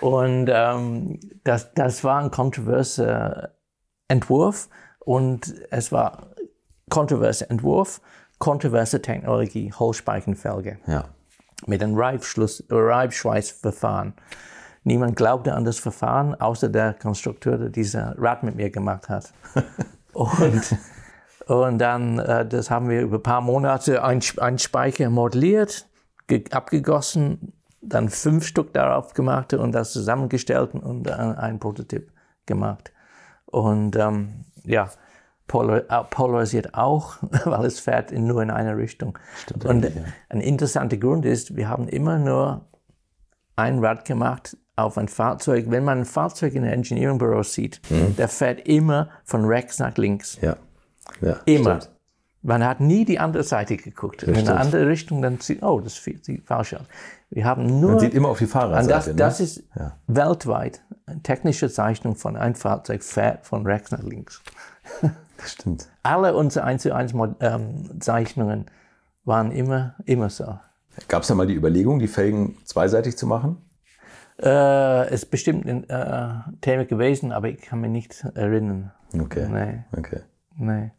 [0.00, 3.50] Und ähm, das, das war ein kontroverser
[4.08, 4.68] Entwurf
[5.00, 6.28] und es war
[6.90, 8.00] kontroverser Entwurf,
[8.38, 11.04] kontroverse Technologie, Holzspeichenfelge Ja.
[11.66, 14.14] mit einem Reibschweißverfahren.
[14.84, 19.32] Niemand glaubte an das Verfahren, außer der Konstrukteur, der dieses Rad mit mir gemacht hat.
[20.12, 20.76] und,
[21.54, 25.86] und dann, äh, das haben wir über ein paar Monate ein, ein Speicher modelliert,
[26.26, 32.10] ge- abgegossen, dann fünf Stück darauf gemacht und das zusammengestellt und äh, ein Prototyp
[32.46, 32.92] gemacht.
[33.46, 34.90] Und ähm, ja,
[35.46, 39.18] polar, äh, polarisiert auch, weil es fährt in, nur in eine Richtung.
[39.54, 40.02] und eigentlich, ja.
[40.28, 42.66] ein interessanter Grund ist, wir haben immer nur
[43.56, 45.66] ein Rad gemacht auf ein Fahrzeug.
[45.68, 48.14] Wenn man ein Fahrzeug in einem Engineering-Büro sieht, Mhm.
[48.16, 50.38] der fährt immer von rechts nach links.
[50.42, 50.56] Ja.
[51.20, 51.80] Ja Immer.
[51.80, 51.94] stimmt.
[52.42, 54.22] Man hat nie die andere Seite geguckt.
[54.22, 54.48] in stimmt.
[54.48, 56.82] eine andere Richtung, dann sieht, oh, das sieht falsch aus.
[57.30, 57.90] Wir haben nur.
[57.92, 58.88] Man sieht immer auf die und Fahrerseite.
[58.88, 59.14] das, ne?
[59.16, 59.96] das ist Ja.
[60.06, 64.42] weltweit eine technische Zeichnung von einem Fahrzeug fährt von rechts nach links.
[65.40, 65.88] Das stimmt.
[66.02, 68.66] Alle unsere 1 zu 1 Mod- ähm, Zeichnungen
[69.24, 70.58] waren immer, immer so.
[71.06, 73.58] Gab es da mal die Überlegung, die Felgen zweiseitig zu machen?
[74.42, 76.30] Äh, ist bestimmt ein äh,
[76.60, 78.90] Thema gewesen, aber ich kann mich nicht erinnern.
[79.16, 79.46] Okay.
[79.48, 80.22] Nee, Okay.
[80.58, 80.92] Nee.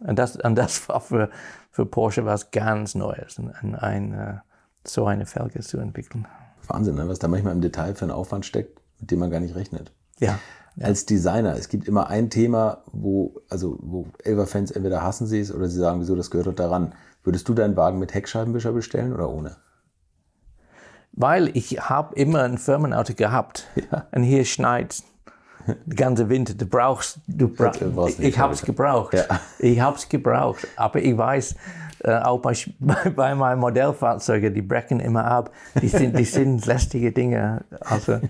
[0.00, 1.30] Und das, und das war für,
[1.70, 4.38] für Porsche was ganz Neues, ein, ein, äh,
[4.84, 6.26] so eine Felge zu entwickeln.
[6.66, 7.08] Wahnsinn, ne?
[7.08, 9.92] was da manchmal im Detail für einen Aufwand steckt, mit dem man gar nicht rechnet.
[10.18, 10.38] Ja,
[10.80, 15.54] Als Designer, es gibt immer ein Thema, wo, also, wo Elva-Fans entweder hassen sie es
[15.54, 16.94] oder sie sagen, wieso, das gehört doch daran.
[17.22, 19.56] Würdest du deinen Wagen mit Heckscheibenwischer bestellen oder ohne?
[21.12, 23.66] weil ich habe immer ein Firmenauto gehabt
[24.12, 25.02] und hier schneit
[25.86, 26.54] die ganze Winter.
[26.54, 29.14] Du brauchst, du bra Du brauchst ich, habe es gebraucht.
[29.14, 29.40] Ja.
[29.58, 30.66] Ich habe es gebraucht.
[30.76, 31.56] Aber ich weiß,
[32.04, 32.54] äh, auch bei,
[33.14, 35.52] bei, meinen Modellfahrzeugen, die brechen immer ab.
[35.80, 37.64] Die sind, die sind lästige Dinge.
[37.80, 38.20] Also,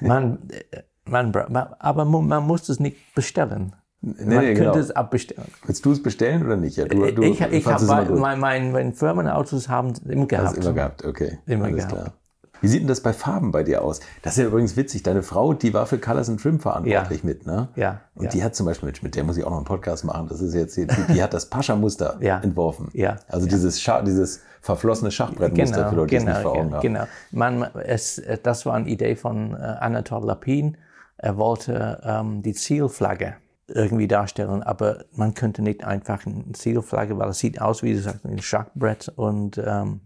[0.00, 0.38] man,
[0.70, 3.74] äh, man, man, aber man muss es nicht bestellen.
[4.00, 4.76] man nee, könnte genau.
[4.76, 5.48] es abbestellen.
[5.64, 6.76] Willst du es bestellen oder nicht?
[6.76, 10.56] Ja, du, du ich ich habe mein, mein, meine Firmenautos haben es immer Hast gehabt.
[10.58, 11.38] immer gehabt, okay.
[11.46, 11.92] Immer Alles gehabt.
[11.92, 12.12] klar.
[12.60, 14.00] Wie sieht denn das bei Farben bei dir aus?
[14.22, 15.02] Das ist ja übrigens witzig.
[15.02, 17.26] Deine Frau, die war für Colors and Trim verantwortlich Ja.
[17.26, 17.68] mit, ne?
[17.76, 18.30] Ja, Und ja.
[18.30, 20.26] die hat zum Beispiel, mit, der muss ich auch noch einen Podcast machen.
[20.28, 22.38] Das ist jetzt, die, die hat das Pascha-Muster Ja.
[22.40, 22.88] entworfen.
[22.92, 23.16] Ja.
[23.28, 26.80] Also dieses, Schach, dieses verflossene Schachbrettmuster, für Leute, die es nicht vor Augen haben.
[26.82, 27.04] genau.
[27.30, 30.76] Man, es, das war eine Idee von äh, Anatol Lapin.
[31.18, 33.34] Er wollte ähm, die Zielflagge
[33.68, 38.00] irgendwie darstellen, aber man könnte nicht einfach eine Zielflagge, weil es sieht aus wie du
[38.00, 40.00] sagst, ein Schachbrett und ähm,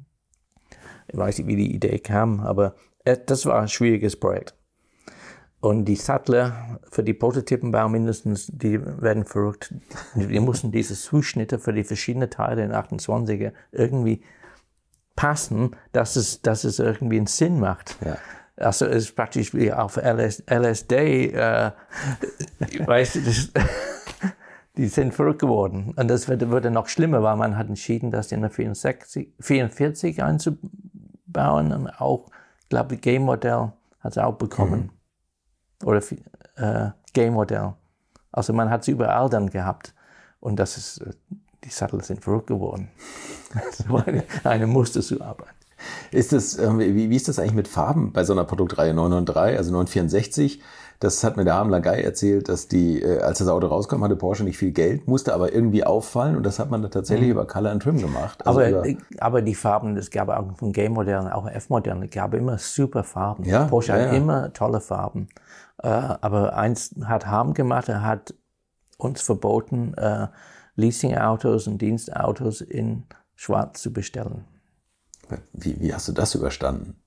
[1.13, 4.55] ich weiß nicht, wie die Idee kam, aber äh, das war ein schwieriges Projekt.
[5.61, 9.75] Und die Sattler für die Prototypenbau mindestens, die werden verrückt.
[10.15, 14.23] Die mussten diese Zuschnitte für die verschiedenen Teile in 28er irgendwie
[15.17, 17.99] passen, dass es, dass es irgendwie einen Sinn macht.
[18.03, 18.17] Ja.
[18.57, 21.73] Also es ist praktisch wie auf LS, LSD, äh,
[22.87, 23.53] weißt du, das,
[24.79, 25.93] die sind verrückt geworden.
[25.95, 30.23] Und das wurde, wurde noch schlimmer, weil man hat entschieden, das in der 64, 44
[30.23, 30.90] einzubauen
[31.37, 32.27] und auch,
[32.63, 34.91] ich glaube, das Game-Modell hat es auch bekommen.
[35.85, 36.03] Oder
[36.57, 37.75] äh, Game-Modell.
[38.33, 39.95] Also man hat es überall dann gehabt.
[40.41, 41.13] Und das ist, äh,
[41.65, 42.89] die Sattel sind verrückt geworden.
[43.73, 45.51] so eine, eine Muster zu arbeiten.
[46.11, 49.59] Ist das, ähm, wie, wie ist das eigentlich mit Farben bei so einer Produktreihe 993,
[49.59, 50.63] also 964?
[51.01, 54.17] Das hat mir der Hamler Guy erzählt, dass die, äh, als das Auto rauskam, hatte
[54.17, 57.33] Porsche nicht viel Geld, musste aber irgendwie auffallen und das hat man dann tatsächlich mhm.
[57.33, 58.47] über Color and Trim gemacht.
[58.47, 58.85] Also aber,
[59.19, 63.45] aber die Farben, es gab auch von G-Modellen, auch F-Modellen, es gab immer super Farben.
[63.45, 64.13] Ja, Porsche ja, hat ja.
[64.13, 65.29] immer tolle Farben.
[65.83, 68.35] Äh, aber eins hat Harm gemacht, er hat
[68.99, 70.29] uns verboten, äh,
[70.77, 73.05] Leasing-Autos und Dienstautos in
[73.37, 74.45] Schwarz zu bestellen.
[75.55, 77.00] Wie, wie hast du das überstanden?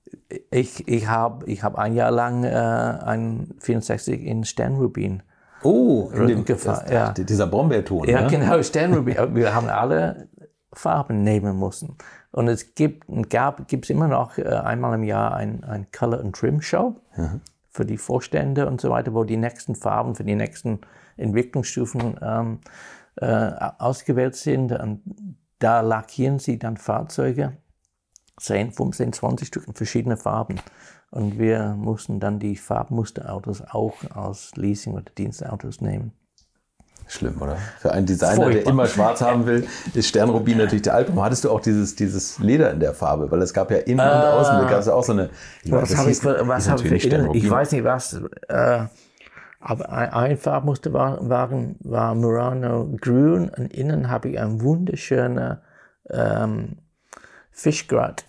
[0.50, 5.22] Ich, ich habe ich hab ein Jahr lang äh, ein 64 in Sternrubin
[5.62, 6.84] Oh, in dem, gefahren.
[6.86, 7.12] das, ja.
[7.12, 8.08] dieser Brombeerton.
[8.08, 8.26] Ja, ne?
[8.28, 9.34] genau, Sternrubin.
[9.34, 10.28] Wir haben alle
[10.72, 11.96] Farben nehmen müssen.
[12.32, 16.36] Und es gibt gab gibt's immer noch äh, einmal im Jahr ein, ein Color and
[16.36, 17.40] Trim Show Mhm.
[17.70, 20.80] für die Vorstände und so weiter, wo die nächsten Farben für die nächsten
[21.16, 22.58] Entwicklungsstufen ähm,
[23.16, 24.72] äh, ausgewählt sind.
[24.72, 25.00] Und
[25.60, 27.56] da lackieren sie dann Fahrzeuge,
[28.38, 30.60] 10, 15, 20 Stück in verschiedene Farben.
[31.10, 36.12] Und wir mussten dann die Farbmusterautos auch aus Leasing- oder Dienstautos nehmen.
[37.06, 37.56] Schlimm, oder?
[37.78, 38.72] Für einen Designer, der Furchtbar.
[38.72, 41.22] immer schwarz haben will, ist Sternrubin natürlich der Album.
[41.22, 43.30] Hattest du auch dieses, dieses Leder in der Farbe?
[43.30, 45.30] Weil es gab ja innen und außen, da gab es auch so eine.
[45.62, 47.30] Ich weiß, Was das habe ich für, was habe ich für?
[47.34, 48.20] Ich weiß nicht was.
[48.48, 48.86] Äh,
[49.60, 55.62] aber ein, ein Farbmuster war, waren, war Murano Grün und innen habe ich ein wunderschöner
[56.10, 56.78] ähm,
[57.54, 58.24] Fischgrat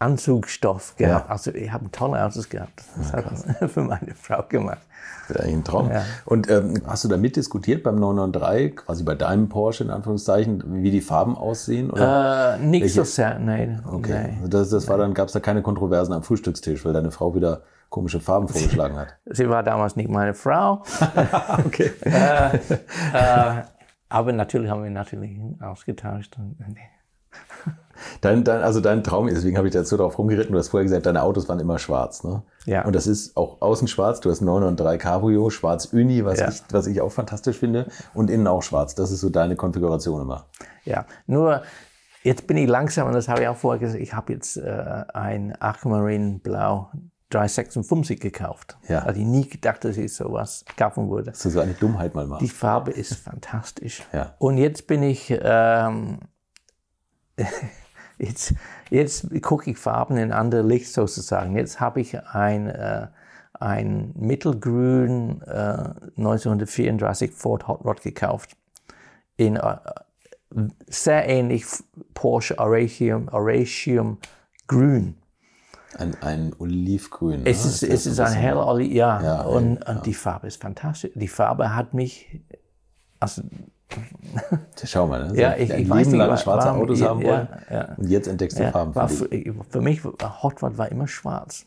[0.00, 1.26] Anzugstoff gehabt.
[1.26, 1.30] Ja.
[1.30, 2.82] Also ich habe tolle Autos gehabt.
[2.96, 4.80] Das hat er für meine Frau gemacht.
[5.28, 5.90] Das ist eigentlich ein Traum.
[5.90, 6.04] Ja.
[6.24, 10.90] Und ähm, hast du da mitdiskutiert beim 993, quasi bei deinem Porsche in Anführungszeichen, wie
[10.90, 11.90] die Farben aussehen?
[11.90, 12.54] Oder?
[12.54, 13.82] Äh, nicht so sehr, nein.
[13.86, 14.12] okay.
[14.12, 14.38] nein.
[14.38, 17.34] Also das, das war dann, gab es da keine Kontroversen am Frühstückstisch, weil deine Frau
[17.34, 19.18] wieder komische Farben vorgeschlagen hat.
[19.26, 20.82] Sie war damals nicht meine Frau.
[21.66, 21.90] okay.
[22.00, 22.58] äh,
[24.08, 26.36] aber natürlich haben wir natürlich ausgetauscht.
[26.38, 26.56] Und,
[28.20, 31.06] Dein, dein, also dein Traum, deswegen habe ich dazu drauf rumgeritten, du hast vorher gesagt,
[31.06, 32.42] deine Autos waren immer schwarz, ne?
[32.66, 32.84] Ja.
[32.84, 36.48] Und das ist auch außen schwarz, du hast 993 Cabrio, schwarz Uni, was, Ja.
[36.48, 38.94] ich, was ich auch fantastisch finde, und innen auch schwarz.
[38.94, 40.46] Das ist so deine Konfiguration immer.
[40.84, 41.62] Ja, nur
[42.22, 44.02] jetzt bin ich langsam und das habe ich auch vorher gesagt.
[44.02, 46.90] Ich habe jetzt äh, ein Aquamarine Blau
[47.30, 48.76] 356 gekauft.
[48.88, 49.04] Ja.
[49.04, 51.30] Hatte ich nie gedacht, dass ich sowas kaufen würde.
[51.30, 52.42] Dass du so eine Dummheit mal machst.
[52.42, 54.02] Die Farbe ist fantastisch.
[54.12, 54.34] Ja.
[54.38, 56.18] Und jetzt bin ich, ähm,
[58.20, 58.54] jetzt,
[58.90, 61.56] jetzt gucke ich Farben in andere Licht sozusagen.
[61.56, 63.08] Jetzt habe ich ein, äh,
[63.54, 68.56] ein mittelgrün äh, 1934 Ford Hot Rod gekauft.
[69.36, 69.76] In äh,
[70.88, 71.64] sehr ähnlich
[72.14, 74.18] Porsche Aracium, Aracium
[74.66, 75.16] Grün.
[75.98, 77.42] Ein, ein Olivgrün.
[77.44, 77.70] Es ne?
[77.70, 79.20] ist, es ist ein ein heller Oli, ja.
[79.22, 79.92] Ja, und, ja.
[79.92, 81.10] und die Farbe ist fantastisch.
[81.14, 82.40] Die Farbe hat mich,
[83.18, 83.42] also
[84.84, 85.40] Schau mal, ne?
[85.40, 87.48] Ja, ich- ich weiß nicht, lang wa- schwarze warum- Autos ja, haben wollen.
[87.70, 87.88] ja.
[87.96, 88.94] Und jetzt entdeckst du ja, Farben.
[88.94, 89.28] war für
[89.70, 90.22] für, mich, Hot
[90.62, 91.66] Rod war immer schwarz.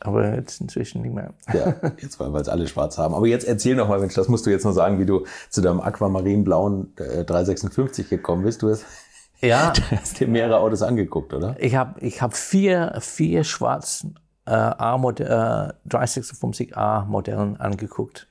[0.00, 1.34] Aber jetzt inzwischen nicht mehr.
[1.52, 3.14] Ja, jetzt weil wir es alle schwarz haben.
[3.14, 5.60] Aber jetzt erzähl noch mal, Mensch, das musst du jetzt noch sagen, wie du zu
[5.60, 8.62] deinem aquamarinblauen äh, 356 gekommen bist.
[8.62, 8.84] Du hast,
[9.40, 11.56] Ja, du hast dir mehrere Autos angeguckt, oder?
[11.58, 14.06] ich habe ich hab vier, vier schwarz
[14.46, 14.52] äh,
[15.20, 18.28] äh, 356A Modellen angeguckt.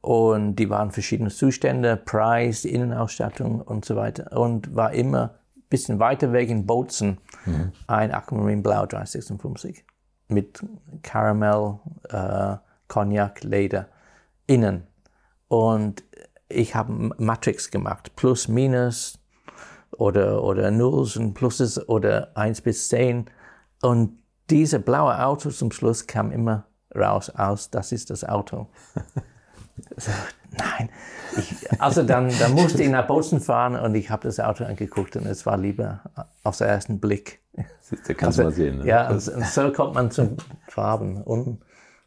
[0.00, 4.36] Und die waren verschiedene Zustände, Preis, Innenausstattung und so weiter.
[4.38, 7.18] Und war immer ein bisschen weiter weg in Bozen
[7.86, 9.84] ein Aquamarine Blau 356
[10.28, 10.64] mit
[11.02, 12.56] Caramel, äh,
[12.88, 13.88] Cognac, Leder
[14.46, 14.86] innen.
[15.48, 16.04] Und
[16.48, 19.18] ich habe Matrix gemacht, plus, minus
[19.92, 23.26] oder, oder Nulls und Pluses oder 1 bis 10.
[23.82, 28.68] Und diese blaue Auto zum Schluss kam immer raus aus, das ist das Auto.
[29.96, 30.10] So,
[30.58, 30.90] nein.
[31.36, 35.16] Ich, also dann, dann musste ich nach Bozen fahren und ich habe das Auto angeguckt
[35.16, 36.00] und es war lieber
[36.42, 37.40] auf den ersten Blick.
[38.06, 38.78] Du, kannst du mal sehen.
[38.78, 38.86] Ne?
[38.86, 40.36] Ja, und, und so kommt man zu
[40.68, 41.58] Farben, un,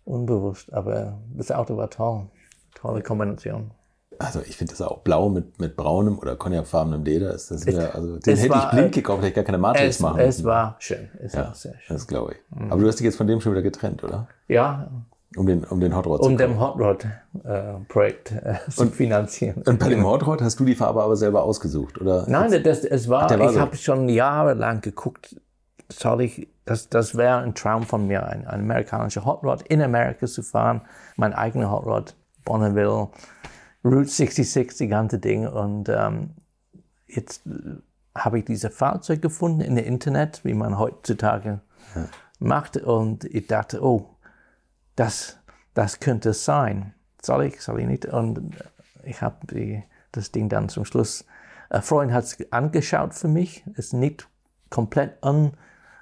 [0.05, 0.71] unbewusst.
[0.73, 2.27] Aber das Auto war toll.
[2.75, 3.71] Tolle Kombination.
[4.19, 7.33] Also ich finde das auch blau mit, mit braunem oder cognacfarbenem Leder.
[7.33, 9.57] Ist das ja, also den es hätte war, ich blind gekauft, hätte ich gar keine
[9.57, 10.45] Matrix Es, machen es müssen.
[10.45, 11.09] war schön.
[11.19, 11.95] Es ja, war sehr schön.
[11.95, 12.71] das glaube ich.
[12.71, 14.27] Aber du hast dich jetzt von dem schon wieder getrennt, oder?
[14.47, 14.89] Ja,
[15.35, 17.05] Um den, um den Hot Rod zu um dem Hot Rod
[17.43, 19.63] äh, Projekt äh, zu finanzieren.
[19.65, 22.25] Und bei dem Hot Rod hast du die Farbe aber selber ausgesucht, oder?
[22.27, 23.59] Nein, das, es war, der war ich so.
[23.59, 25.35] habe schon jahrelang geguckt,
[26.19, 30.27] ich, das, das wäre ein Traum von mir, ein, ein amerikanischer Hot Rod in Amerika
[30.27, 30.81] zu fahren,
[31.15, 32.15] mein eigener Hot Rod,
[32.45, 33.09] Bonneville,
[33.83, 35.47] Route 66, die ganze Ding.
[35.47, 36.31] Und ähm,
[37.07, 37.77] jetzt äh,
[38.15, 41.61] habe ich dieses Fahrzeug gefunden in der Internet, wie man heutzutage
[42.39, 42.77] macht.
[42.77, 44.12] Und ich dachte, oh,
[44.95, 45.39] das,
[45.73, 46.93] das könnte es sein.
[47.21, 48.05] Soll ich, soll ich nicht?
[48.05, 48.55] Und
[49.03, 51.25] ich habe das Ding dann zum Schluss,
[51.69, 54.27] ein Freund hat es angeschaut für mich, ist nicht
[54.69, 55.53] komplett an,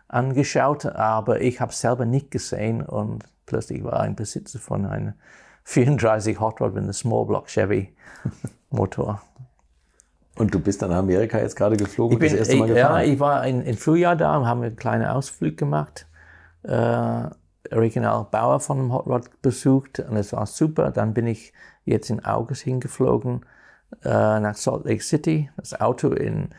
[0.08, 5.14] angeschaut, aber ich habe es selber nicht gesehen und plötzlich war ein Besitzer von einem
[5.64, 7.96] 34 Hot Rod mit einem Small Block Chevy
[8.70, 9.22] Motor.
[10.36, 12.76] Und du bist dann nach Amerika jetzt gerade geflogen Ich bin, das erste Mal ich,
[12.76, 13.06] gefahren?
[13.06, 16.08] ja, ich war in, in Frühjahr da und haben einen kleinen Ausflug gemacht.
[16.64, 17.26] Äh,
[17.72, 20.92] Original Bauer von dem Hot Rod besucht und es war super.
[20.92, 21.54] Dann bin ich
[21.86, 23.46] jetzt in August hingeflogen
[24.04, 26.50] äh, nach Salt Lake City, das Auto in,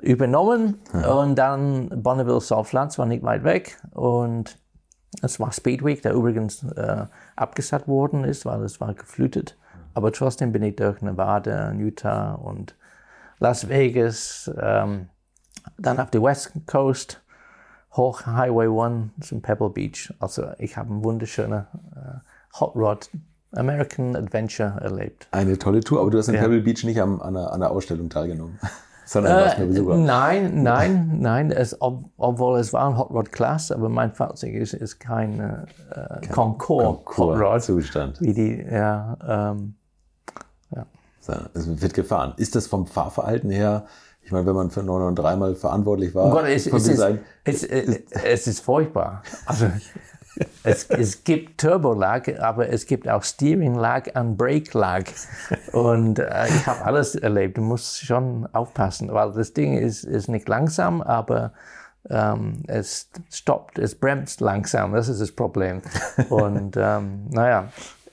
[0.00, 4.58] übernommen und dann Bonneville South Flats war nicht weit weg und
[5.22, 9.56] es war Speedweek, der übrigens äh, abgesagt worden ist, weil es war geflutet.
[9.94, 12.76] Aber trotzdem bin ich durch Nevada, Utah und
[13.40, 15.08] Las Vegas, ähm,
[15.78, 17.22] dann auf die West Coast,
[17.92, 20.12] hoch Highway 1 zum Pebble Beach.
[20.20, 23.10] Also ich habe ein wunderschöner äh, Hot Rod
[23.52, 25.26] American Adventure erlebt.
[25.30, 26.42] Eine tolle Tour, aber du hast in Ja.
[26.42, 28.58] Pebble Beach nicht am, an, einer, an einer Ausstellung teilgenommen,
[29.06, 29.96] sondern warst nur Besucher.
[29.96, 31.50] Nein, nein, nein.
[31.50, 35.40] Es, ob, obwohl es war ein Hot Rod Class, aber mein Fahrzeug ist, ist kein
[35.40, 37.62] äh, Concours Hot Rod.
[37.62, 38.20] Zustand.
[38.20, 39.74] Wie die, ja, ähm,
[41.20, 42.34] So, Es wird gefahren.
[42.36, 43.84] Ist das vom Fahrverhalten her,
[44.28, 47.20] ich meine, wenn man für 903 mal verantwortlich war, Oh Gott, es, es, ist, sagen,
[47.44, 49.22] es, es, es ist furchtbar.
[49.46, 49.70] Also,
[50.64, 55.04] es, es gibt Turbo-Lag, aber es gibt auch Steering-Lag und Brake-Lag.
[55.72, 57.56] Und äh, ich habe alles erlebt.
[57.56, 61.54] Du musst schon aufpassen, weil das Ding ist, ist nicht langsam, aber
[62.10, 64.92] ähm, es stoppt, es bremst langsam.
[64.92, 65.80] Das ist das Problem.
[66.28, 67.68] Und ähm, naja,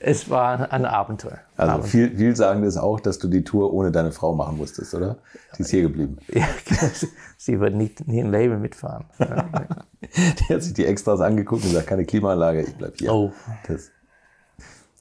[0.08, 1.38] es war ein Abenteuer.
[1.56, 1.90] also Abenteuer.
[1.90, 5.16] viel, sagen ist auch, dass du die Tour ohne deine Frau machen musstest, oder?
[5.58, 6.18] Die ist hier geblieben.
[6.32, 6.46] Ja,
[7.36, 9.04] sie wird nicht, nie im Leben mitfahren.
[9.18, 13.12] Die hat sich die Extras angeguckt und gesagt, keine Klimaanlage, ich bleib hier.
[13.12, 13.32] Oh.
[13.66, 13.90] Das,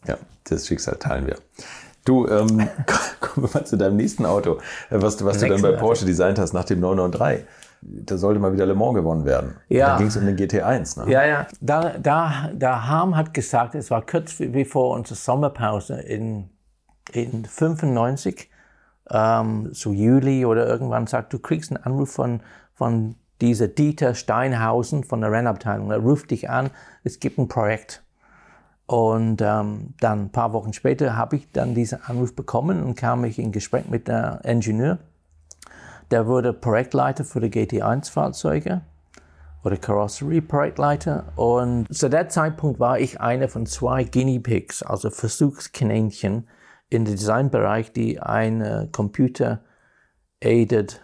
[0.07, 1.35] ja, das Schicksal teilen wir.
[2.05, 2.47] Du, ähm,
[3.19, 4.57] kommen wir mal zu deinem nächsten Auto,
[4.89, 7.45] was, du- was du dann bei Porsche designt hast nach dem 993.
[7.87, 9.55] Da sollte mal wieder Le Mans gewonnen werden.
[9.69, 9.91] Ja.
[9.91, 11.05] Da ging es um den GT1.
[11.05, 11.11] Ne?
[11.11, 11.47] Ja, ja.
[11.61, 16.49] Da, da, der Harm hat gesagt, es war kurz bevor unsere Sommerpause in,
[17.11, 18.49] in 95,
[19.11, 22.41] ähm, so Juli oder irgendwann, sagt, du kriegst einen Anruf von,
[22.73, 25.91] von dieser Dieter Steinhausen von der Rennabteilung.
[25.91, 26.71] Er ruft dich an,
[27.03, 28.01] es gibt ein Projekt.
[28.87, 33.25] Und ähm, dann ein paar Wochen später habe ich dann diesen Anruf bekommen und kam
[33.25, 34.99] ich in Gespräch mit der Ingenieur.
[36.11, 38.81] Der wurde Projektleiter für die GT1-Fahrzeuge
[39.63, 41.33] oder Karosserie-Projektleiter.
[41.35, 46.47] Und zu der Zeitpunkt war ich einer von zwei Guinea Pigs, also Versuchskaninchen
[46.89, 51.01] im Designbereich, die eine Computer-Aided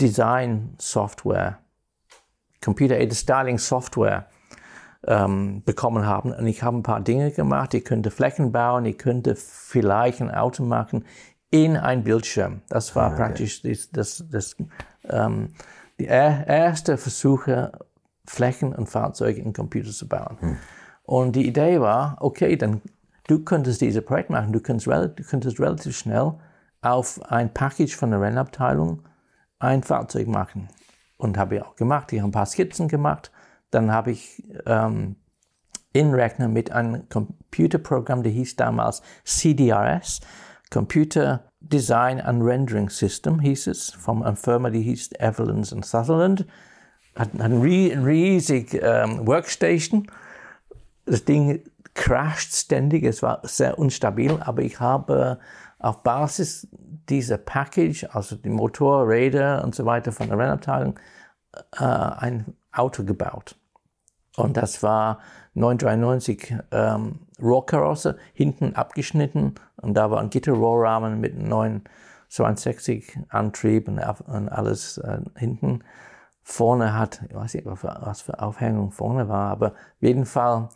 [0.00, 1.58] Design Software,
[2.62, 4.26] Computer-Aided Styling Software
[5.06, 6.32] ähm, bekommen haben.
[6.32, 7.74] Und ich habe ein paar Dinge gemacht.
[7.74, 11.04] Ich könnte Flächen bauen, ich könnte vielleicht ein Auto machen
[11.54, 12.62] in ein Bildschirm.
[12.68, 14.56] Das war praktisch das, das, das,
[15.08, 15.50] ähm,
[16.00, 17.70] die er, erste Versuche,
[18.26, 20.58] Flächen und Fahrzeuge in Computer zu bauen.
[21.04, 22.80] Und die Idee war, okay, dann
[23.28, 26.34] du könntest dieses Projekt machen, du könntest, du könntest relativ schnell
[26.82, 29.04] auf ein Package von der Rennabteilung
[29.60, 30.68] ein Fahrzeug machen.
[31.18, 32.12] Und habe ich auch gemacht.
[32.12, 33.30] Ich habe ein paar Skizzen gemacht.
[33.70, 35.14] Dann habe ich ähm,
[35.92, 40.20] in Rechner mit einem Computerprogramm, der hieß damals CDRS,
[40.74, 46.46] Computer Design and Rendering System hieß es, von einer Firma, die hieß Evelyn's and Sutherland.
[47.14, 50.10] Hat, hat ein rie- riesig ähm, Workstation.
[51.06, 51.62] Das Ding
[51.94, 55.38] crasht ständig, es war sehr unstabil, aber ich habe
[55.78, 56.66] auf Basis
[57.08, 60.98] dieser Package, also die Motor, Räder und so weiter von der Rennabteilung,
[61.78, 63.54] äh, ein Auto gebaut.
[64.36, 65.20] Und das war
[65.54, 73.98] 993 ähm, Rohrkarosse, hinten abgeschnitten und da war ein Gitterrohrrahmen mit einem 962 Antrieb und,
[73.98, 75.84] und alles äh, hinten.
[76.42, 80.68] Vorne hat, ich weiß nicht, was für, Aufhängung vorne war, aber auf jeden Fall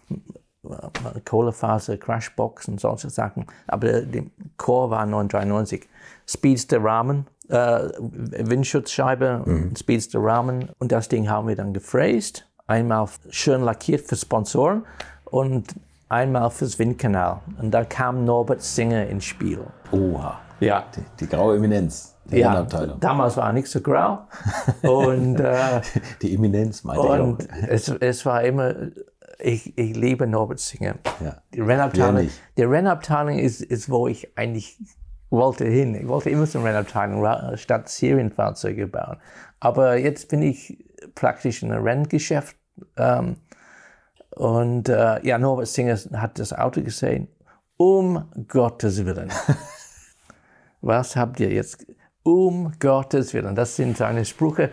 [0.65, 3.47] äh, Kohlefaser, Crashbox und solche Sachen.
[3.67, 4.25] Aber der, der
[4.57, 5.89] Core war 993.
[6.27, 10.71] Speedster Rahmen, äh, Windschutzscheibe, Speedster Rahmen.
[10.79, 12.47] Und das Ding haben wir dann gefräst.
[12.67, 14.85] Einmal schön lackiert für Sponsoren
[15.25, 15.75] und
[16.09, 17.41] einmal fürs Windkanal.
[17.61, 19.61] Und da kam Norbert Singer ins Spiel.
[19.93, 20.41] Oha.
[20.61, 20.85] Ja.
[20.95, 24.19] Die, die graue Eminenz der Ja, damals war er nicht so grau.
[24.83, 25.81] Und, äh,
[26.21, 28.75] Die Eminenz meinte und ich es, es war immer,
[29.39, 30.97] ich, ich liebe Norbert Singer.
[31.25, 31.37] Ja.
[31.55, 34.79] Die Rennabteilung, die Rennabteilung ist, ist, wo ich eigentlich
[35.31, 35.95] wollte hin.
[35.95, 39.19] Ich wollte immer zur Rennabteilung statt Serienfahrzeuge bauen.
[39.61, 40.85] Aber jetzt bin ich
[41.15, 42.57] praktisch in einem Renngeschäft.
[42.97, 43.37] Ähm,
[44.31, 47.29] und äh, ja, Norbert Singer hat das Auto gesehen.
[47.77, 49.31] Um Gottes Willen.
[50.81, 51.87] Was habt ihr jetzt?
[52.23, 53.55] Um Gottes Willen.
[53.55, 54.71] Das sind seine Sprüche.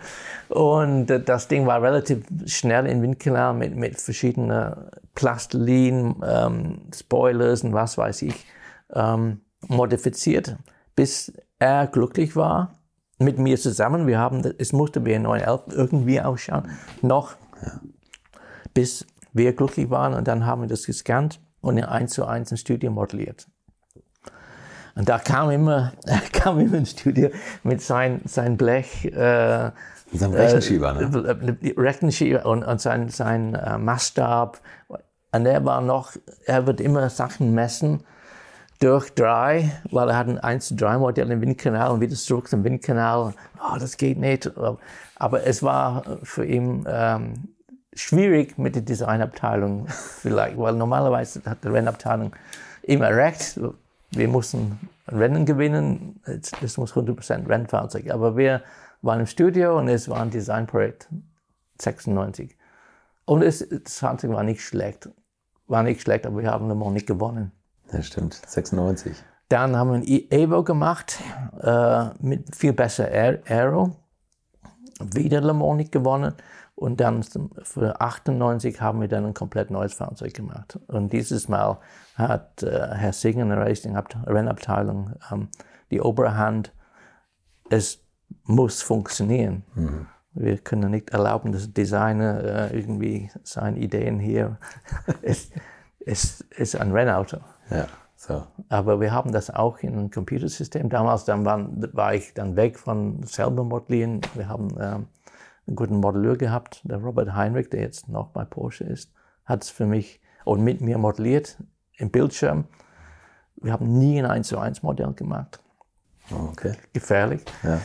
[0.48, 4.74] Und äh, das Ding war relativ schnell in Windkanal mit, mit verschiedenen
[5.14, 8.46] Plastilin, ähm, Spoilers und was weiß ich,
[8.92, 10.56] ähm, modifiziert,
[10.94, 12.78] bis er glücklich war
[13.18, 14.06] mit mir zusammen.
[14.06, 16.70] Wir haben, es musste wie ein 911 irgendwie ausschauen,
[17.02, 17.36] noch,
[18.74, 19.06] bis
[19.36, 22.56] wir glücklich waren und dann haben wir das gescannt und in 1 zu 1 ein
[22.56, 23.46] Studio modelliert.
[24.94, 25.92] Und da kam immer,
[26.32, 27.30] kam immer ein Studio
[27.62, 29.70] mit sein, sein Blech, äh,
[30.10, 31.58] Mit seinem Rechenschieber, ne?
[31.62, 34.60] äh, Rechenschieber und, und sein, sein äh, Maßstab.
[35.32, 36.12] Und er war noch,
[36.46, 38.04] er wird immer Sachen messen
[38.80, 42.48] durch drei, weil er hat ein 1 zu 3 Modell im Windkanal und wieder zurück
[42.48, 43.34] zum Windkanal.
[43.58, 44.50] Oh, das geht nicht.
[45.16, 47.55] Aber es war für ihn ähm,
[47.96, 52.34] schwierig mit der Designabteilung vielleicht, weil normalerweise hat die Rennabteilung
[52.82, 53.58] immer recht.
[54.10, 54.78] Wir mussten
[55.08, 56.20] Rennen gewinnen.
[56.60, 58.10] Das muss 100% Rennfahrzeug.
[58.10, 58.62] Aber wir
[59.02, 61.08] waren im Studio und es war ein Designprojekt
[61.80, 62.56] 96.
[63.24, 65.08] Und es, das Fahrzeug war nicht schlecht.
[65.66, 67.50] War nicht schlecht, aber wir haben Le Mans nicht gewonnen.
[67.92, 68.34] Ja, stimmt.
[68.46, 69.16] 96.
[69.48, 71.18] Dann haben wir ein Evo gemacht
[71.60, 73.96] äh, mit viel besser Aer- Aero.
[75.00, 76.34] Wieder Le Mans nicht gewonnen.
[76.76, 77.22] Und dann
[77.62, 80.78] für 98 haben wir dann ein komplett neues Fahrzeug gemacht.
[80.88, 81.78] Und dieses Mal
[82.16, 85.48] hat äh, Herr Singer in der Rennabteilung ähm,
[85.90, 86.72] die Oberhand.
[87.70, 88.04] Es
[88.44, 89.64] muss funktionieren.
[90.34, 94.58] Wir können nicht erlauben, dass Designer äh, irgendwie seine Ideen hier.
[95.22, 95.50] es,
[96.04, 97.38] es ist ein Rennauto.
[97.70, 98.46] Ja, so.
[98.68, 100.90] Aber wir haben das auch in einem Computersystem.
[100.90, 104.20] Damals dann waren, war ich dann weg von selber modellieren.
[104.34, 105.06] Wir haben ähm,
[105.66, 109.12] einen guten Modelleur gehabt, der Robert Heinrich, der jetzt noch bei Porsche ist,
[109.44, 111.58] hat es für mich und mit mir modelliert
[111.96, 112.64] im Bildschirm.
[113.56, 115.60] Wir haben nie ein 1 zu 1 Modell gemacht.
[116.30, 116.74] Oh, okay.
[116.92, 117.42] Gefährlich.
[117.62, 117.80] Ja.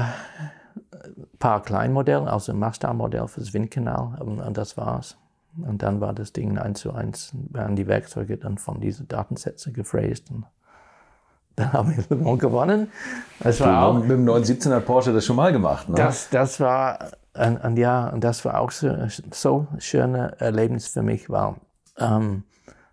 [0.00, 0.04] Äh,
[1.38, 5.16] paar Kleinmodelle, also ein Maßstabmodell für das Windkanal und, und das war's.
[5.56, 9.72] Und dann war das Ding 1 zu 1, werden die Werkzeuge dann von diesen Datensätzen
[9.72, 10.44] gefräst und
[11.58, 12.90] dann haben wir Le Mans gewonnen.
[13.40, 15.96] Das war auch, Mit dem 917 hat Porsche das schon mal gemacht, ne?
[15.96, 18.90] das, das war ein, ein Jahr und das war auch so,
[19.30, 21.54] so schöne Erlebnis für mich, weil
[21.98, 22.44] ähm,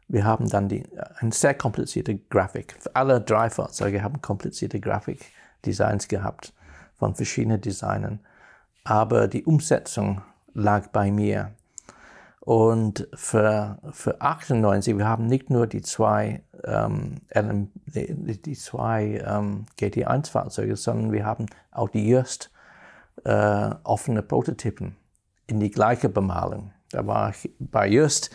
[0.08, 0.84] wir haben dann die,
[1.20, 2.76] eine sehr komplizierte Grafik.
[2.94, 6.54] Alle drei Fahrzeuge haben komplizierte Grafikdesigns gehabt
[6.98, 8.20] von verschiedenen Designern.
[8.84, 10.22] Aber die Umsetzung
[10.54, 11.52] lag bei mir.
[12.46, 17.16] Und für, für 98, wir haben nicht nur die zwei, ähm,
[17.88, 22.52] die, die zwei ähm, GT1-Fahrzeuge, sondern wir haben auch die Just
[23.24, 24.96] äh, offene Prototypen
[25.48, 26.72] in die gleiche Bemalung.
[26.92, 28.30] Da war ich bei Just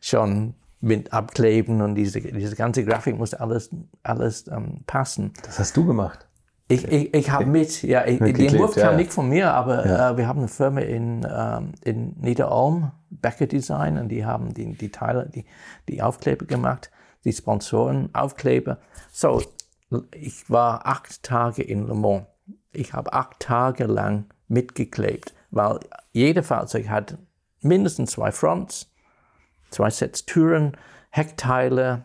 [0.00, 3.70] schon mit Abkleben und diese, diese ganze Grafik musste alles,
[4.02, 5.32] alles ähm, passen.
[5.44, 6.26] Das hast du gemacht.
[6.72, 8.98] Ich, ich, ich habe mit, ja, ich, Entwurf ja, kam ja.
[8.98, 10.10] nicht von mir, aber Ja.
[10.10, 14.72] äh, wir haben eine Firma in, ähm, in Niederolm, Becker Design, und die haben die,
[14.74, 15.44] die Teile, die,
[15.88, 16.90] die Aufkleber gemacht,
[17.24, 18.78] die Sponsoren, Aufkleber.
[19.12, 19.42] So,
[20.14, 22.26] ich war acht Tage in Le Mans.
[22.72, 25.78] Ich habe acht Tage lang mitgeklebt, weil
[26.12, 27.18] jeder Fahrzeug hat
[27.60, 28.90] mindestens zwei Fronts,
[29.70, 30.76] zwei Sets Türen,
[31.10, 32.04] Heckteile,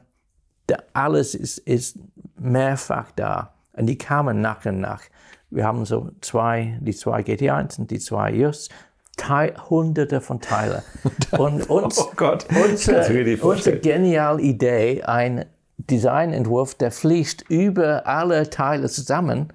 [0.93, 1.97] alles ist, ist
[2.37, 3.53] mehrfach da.
[3.77, 5.03] Und die kamen nach und nach.
[5.49, 8.71] Wir haben so zwei, die zwei GT1 und die zwei Just,
[9.17, 10.81] Teil, hunderte von Teilen.
[11.37, 13.81] Und uns, Oh Gott, unsere, die unsere vorstellen?
[13.81, 15.45] geniale Idee, ein
[15.77, 19.51] Designentwurf, der fließt über alle Teile zusammen.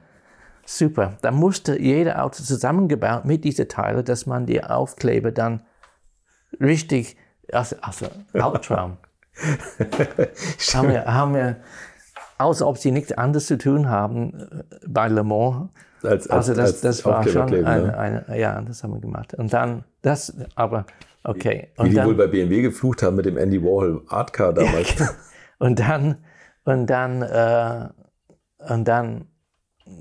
[0.66, 1.16] Super.
[1.23, 5.62] Da musste jeder Auto zusammengebaut mit diesen Teilen, dass man die Aufkleber dann
[6.61, 7.16] richtig,
[7.53, 8.99] also, also Albtraum.
[10.75, 11.57] haben wir, haben wir,
[12.39, 15.70] als ob sie nichts anderes zu tun haben äh, bei Le Mans.
[16.03, 18.39] Als- als- also das, als das war schon Aufkleberkleben, eine, ne?
[18.41, 19.35] ja, das haben wir gemacht.
[19.35, 20.85] Und dann, das, aber,
[21.22, 21.68] okay.
[21.76, 24.53] Wie Und die dann, wohl bei BMW geflucht haben mit dem Andy Warhol Art Car
[24.55, 24.95] damals.
[25.59, 26.16] und dann,
[26.64, 27.89] und dann, äh,
[28.68, 29.26] und dann,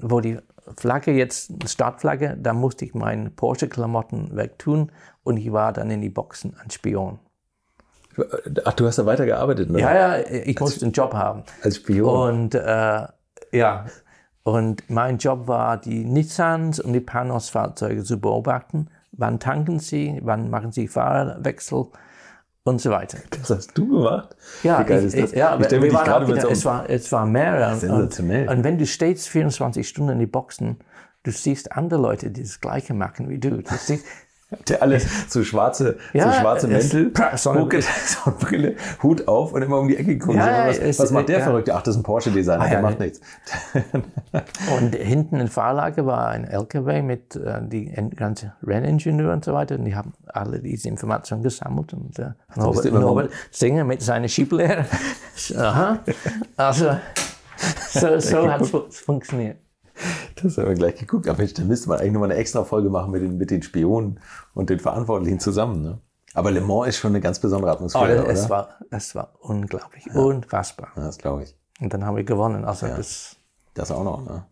[0.01, 0.39] wo die
[0.77, 4.91] Flagge jetzt, Startflagge, da musste ich meine Porsche-Klamotten wegtun
[5.23, 7.19] und ich war dann in die Boxen ein Spion.
[8.65, 9.79] Ach, du hast da weitergearbeitet, ne?
[9.79, 11.43] Ja, ja, ich musste einen Job haben.
[11.63, 12.39] Als Spion.
[12.39, 13.07] Und äh,
[13.51, 13.85] ja,
[14.43, 18.87] und mein Job war, die Nissans und die Panos-Fahrzeuge zu beobachten.
[19.11, 21.87] Wann tanken sie, wann machen sie Fahrerwechsel
[22.63, 23.17] und so weiter.
[23.29, 24.35] Das hast du gemacht?
[24.63, 27.75] Ja, Wie ich, ich, ja stelle gerade mit so es, war, es war mehrere.
[27.75, 28.47] Sensationell.
[28.47, 30.79] Und, und wenn du stehst 24 Stunden in die Boxen,
[31.23, 33.61] du siehst andere Leute, die das Gleiche machen wie du.
[33.61, 34.05] Du siehst,
[34.67, 34.99] Der alle
[35.29, 38.75] so schwarze, Ja, so schwarze Mäntel, Sonnenbrille.
[39.01, 40.37] Hut auf und immer um die Ecke gucken.
[40.39, 41.43] Ja, was, es- was macht der ja.
[41.45, 41.73] Verrückte?
[41.73, 43.21] Ach, das ist ein Porsche-Designer, Ah, der macht nichts.
[44.77, 49.53] Und hinten in Fahrlage war ein LKW mit äh, die en- ganze Renningenieur und so
[49.53, 49.75] weiter.
[49.75, 51.93] Und die haben alle diese Informationen gesammelt.
[51.93, 54.85] Und äh, Norbert, Norbert Singer mit seiner Schieblehre.
[55.57, 55.99] Aha.
[56.57, 56.97] Also,
[57.89, 59.57] so, so hat es funktioniert.
[60.41, 61.27] Das haben wir gleich geguckt.
[61.27, 63.61] Aber Mensch, da müsste man eigentlich nochmal eine extra Folge machen mit den, mit den
[63.61, 64.19] Spionen
[64.53, 65.81] und den Verantwortlichen zusammen.
[65.83, 65.99] Ne?
[66.33, 68.29] Aber Le Mans ist schon eine ganz besondere Oh, Atmosphäre, oder?
[68.31, 70.89] es, war, es war unglaublich, unfassbar.
[70.95, 71.55] ja, das glaube ich.
[71.79, 72.63] Und dann haben wir gewonnen.
[72.65, 73.35] Also das,
[73.73, 74.23] Das auch noch.
[74.25, 74.45] Ne?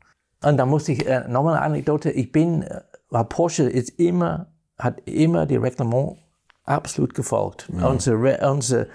[0.44, 2.12] Und da muss ich äh, nochmal eine Anekdote.
[2.12, 4.48] Ich bin, äh, weil Porsche ist immer,
[4.78, 6.18] hat immer die Reglement
[6.64, 7.70] absolut gefolgt.
[7.82, 8.88] Unsere, Re- unsere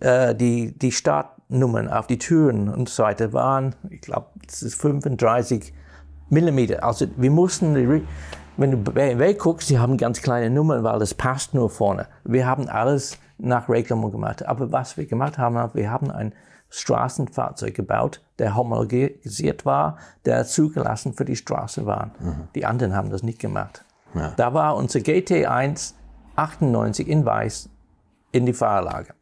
[0.00, 4.74] äh, die, die Startnummern auf die Türen und so weiter waren, ich glaube, das ist
[4.80, 5.72] 35
[6.30, 6.84] Millimeter.
[6.84, 7.74] Also wir mussten,
[8.56, 12.06] wenn du BMW guckst, die haben ganz kleine Nummern, weil das passt nur vorne.
[12.24, 14.44] Wir haben alles nach Reglement gemacht.
[14.46, 16.34] Aber was wir gemacht haben, wir haben ein
[16.70, 22.10] Straßenfahrzeug gebaut, der homologisiert war, der zugelassen für die Straße war.
[22.54, 23.84] Die anderen haben das nicht gemacht.
[24.14, 24.32] Ja.
[24.36, 25.94] Da war unser GT1
[26.36, 27.70] 98 in weiß
[28.32, 29.14] in die Fahrerlage.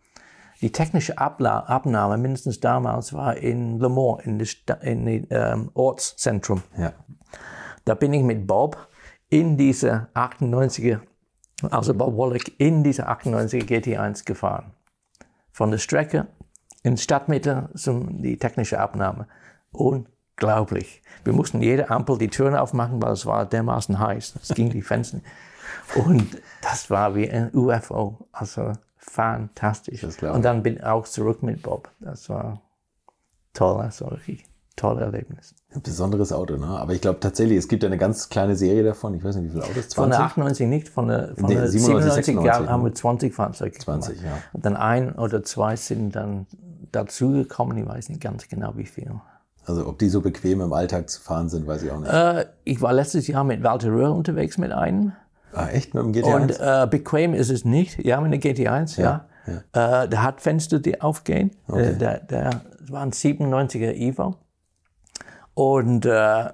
[0.63, 4.57] Die technische Abla Abnahme, mindestens damals, war in Le Mans, in das
[5.31, 6.63] ähm, Ortszentrum.
[6.79, 6.93] Ja.
[7.85, 8.89] Da bin ich mit Bob
[9.29, 11.01] in diese 98er,
[11.71, 14.73] also Bob Wallach, in diese 98er GT1 gefahren.
[15.53, 16.27] Von der Strecke
[16.83, 19.27] in Stadtmitte zum die technische Abnahme.
[19.73, 21.03] Unglaublich.
[21.25, 24.35] Wir mussten jede Ampel die Türen aufmachen, weil es war dermaßen heiß.
[24.43, 25.21] Es ging die Fenster.
[26.07, 28.29] Und das war wie ein UFO.
[28.33, 28.73] Also
[29.11, 30.05] fantastisch.
[30.23, 31.91] Und dann bin ich auch zurück mit Bob.
[32.01, 32.61] Das war
[33.55, 34.45] toll, das war richtig
[34.77, 35.55] tolle Erlebnis.
[35.75, 36.67] Ein besonderes Auto, ne?
[36.67, 39.15] Aber ich glaube tatsächlich, es gibt ja eine ganz kleine Serie davon.
[39.15, 39.89] Ich weiß nicht, wie viele Autos?
[39.89, 39.95] 20?
[39.95, 43.35] Von der 98 nicht, von der, von Nee, der 97, 97, 96, haben wir 20
[43.35, 44.37] Fahrzeuge 20, gemacht.
[44.37, 44.43] ja.
[44.53, 46.47] Und dann ein oder zwei sind dann
[46.93, 49.11] dazugekommen, ich weiß nicht ganz genau wie viel.
[49.65, 52.13] Also ob die so bequem im Alltag zu fahren sind, weiß ich auch nicht.
[52.13, 55.13] Äh, ich war letztes Jahr mit Walter Röhr unterwegs mit einem.
[55.53, 56.35] Ah, echt mit dem GT1?
[56.35, 58.05] Und äh, bequem ist es nicht.
[58.05, 59.27] Ja, mit der GT1, ja.
[59.73, 61.51] Äh, der hat Fenster, die aufgehen.
[61.73, 62.51] Äh, der, der
[62.89, 64.37] war ein 97er Evo.
[65.55, 66.51] Und äh,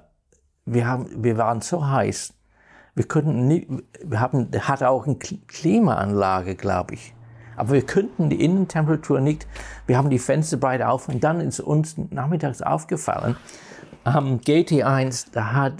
[0.65, 2.33] wir, haben, wir waren so heiß.
[2.95, 3.67] Wir konnten nicht,
[4.03, 7.15] wir haben, der hatte auch eine Kli- Klimaanlage, glaube ich.
[7.55, 9.47] Aber wir könnten die Innentemperatur nicht,
[9.87, 13.35] wir haben die Fenster breit auf und dann ist uns nachmittags aufgefallen,
[14.03, 15.73] am GT1, da hat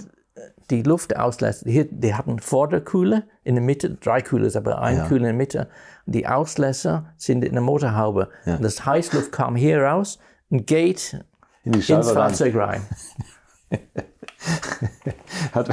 [0.70, 5.24] die Luftauslässe, hier, die hatten Vorderkühler in der Mitte, drei Kühler, aber ein Kühler in
[5.24, 5.68] der Mitte.
[6.06, 8.30] Die Auslässer sind in der Motorhaube.
[8.46, 10.18] Und das Heißluft kam hier raus
[10.50, 11.24] und geht
[11.64, 12.10] In die ins.
[12.10, 12.82] Fahrzeug rein.
[15.52, 15.68] Hat,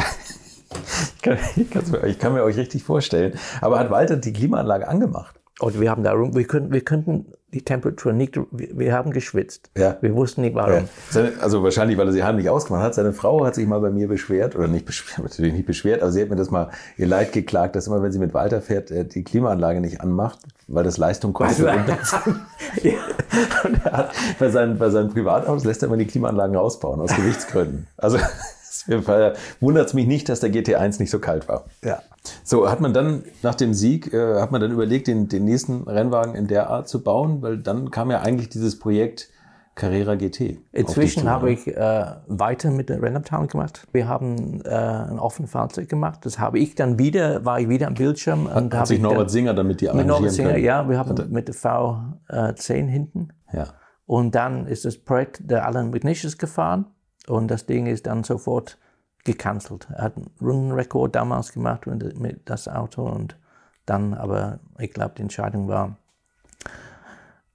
[1.56, 3.38] ich, kann, ich, kann mir euch richtig vorstellen.
[3.60, 5.39] Aber hat Walter die Klimaanlage angemacht?
[5.60, 9.70] Und wir haben darum, wir könnten, wir könnten die Temperatur nicht, wir, haben geschwitzt.
[9.78, 9.97] Ja.
[10.02, 10.88] Wir wussten nicht warum.
[11.10, 12.95] Seine, also wahrscheinlich, weil er sie heimlich ausgemacht hat.
[12.95, 16.12] Seine Frau hat sich mal bei mir beschwert, oder nicht beschwert, natürlich nicht beschwert, aber
[16.12, 18.91] sie hat mir das mal ihr Leid geklagt, dass immer, wenn sie mit Walter fährt,
[18.91, 21.68] er die Klimaanlage nicht anmacht, weil das Leistung kostet.
[21.68, 22.39] Also- Und,
[23.66, 27.16] und er hat, bei, seinen, bei seinen Privatautos lässt er immer die Klimaanlagen rausbauen, aus
[27.16, 27.88] Gewichtsgründen.
[27.97, 28.18] Also
[28.88, 31.66] wundert es mich nicht, dass der GT1 nicht so kalt war.
[31.84, 32.02] Ja.
[32.44, 35.84] So, hat man dann nach dem Sieg, äh, hat man dann überlegt, den, den nächsten
[35.84, 37.42] Rennwagen in der Art zu bauen?
[37.42, 39.30] Weil dann kam ja eigentlich dieses Projekt
[39.74, 40.60] Carrera GT.
[40.74, 43.88] Inzwischen habe ich äh, weiter mit der Rennabteilung gemacht.
[43.94, 46.20] Wir haben äh, ein offenes Fahrzeug gemacht.
[46.24, 48.48] Das habe ich dann wieder, war ich wieder am Bildschirm.
[48.48, 50.64] und Hat habe sich ich Norbert dann, Singer damit die mit Norbert Singer, können?
[50.64, 53.30] ja, wir haben mit der V10 hinten.
[53.54, 53.68] Ja.
[54.06, 56.88] Und dann ist das Projekt der Alan McNish gefahren
[57.32, 58.78] und das Ding ist dann sofort
[59.24, 59.88] gecancelt.
[59.92, 63.38] Er hat einen Rundenrekord damals gemacht mit, das Auto und
[63.86, 65.98] dann, aber ich glaube, die Entscheidung war,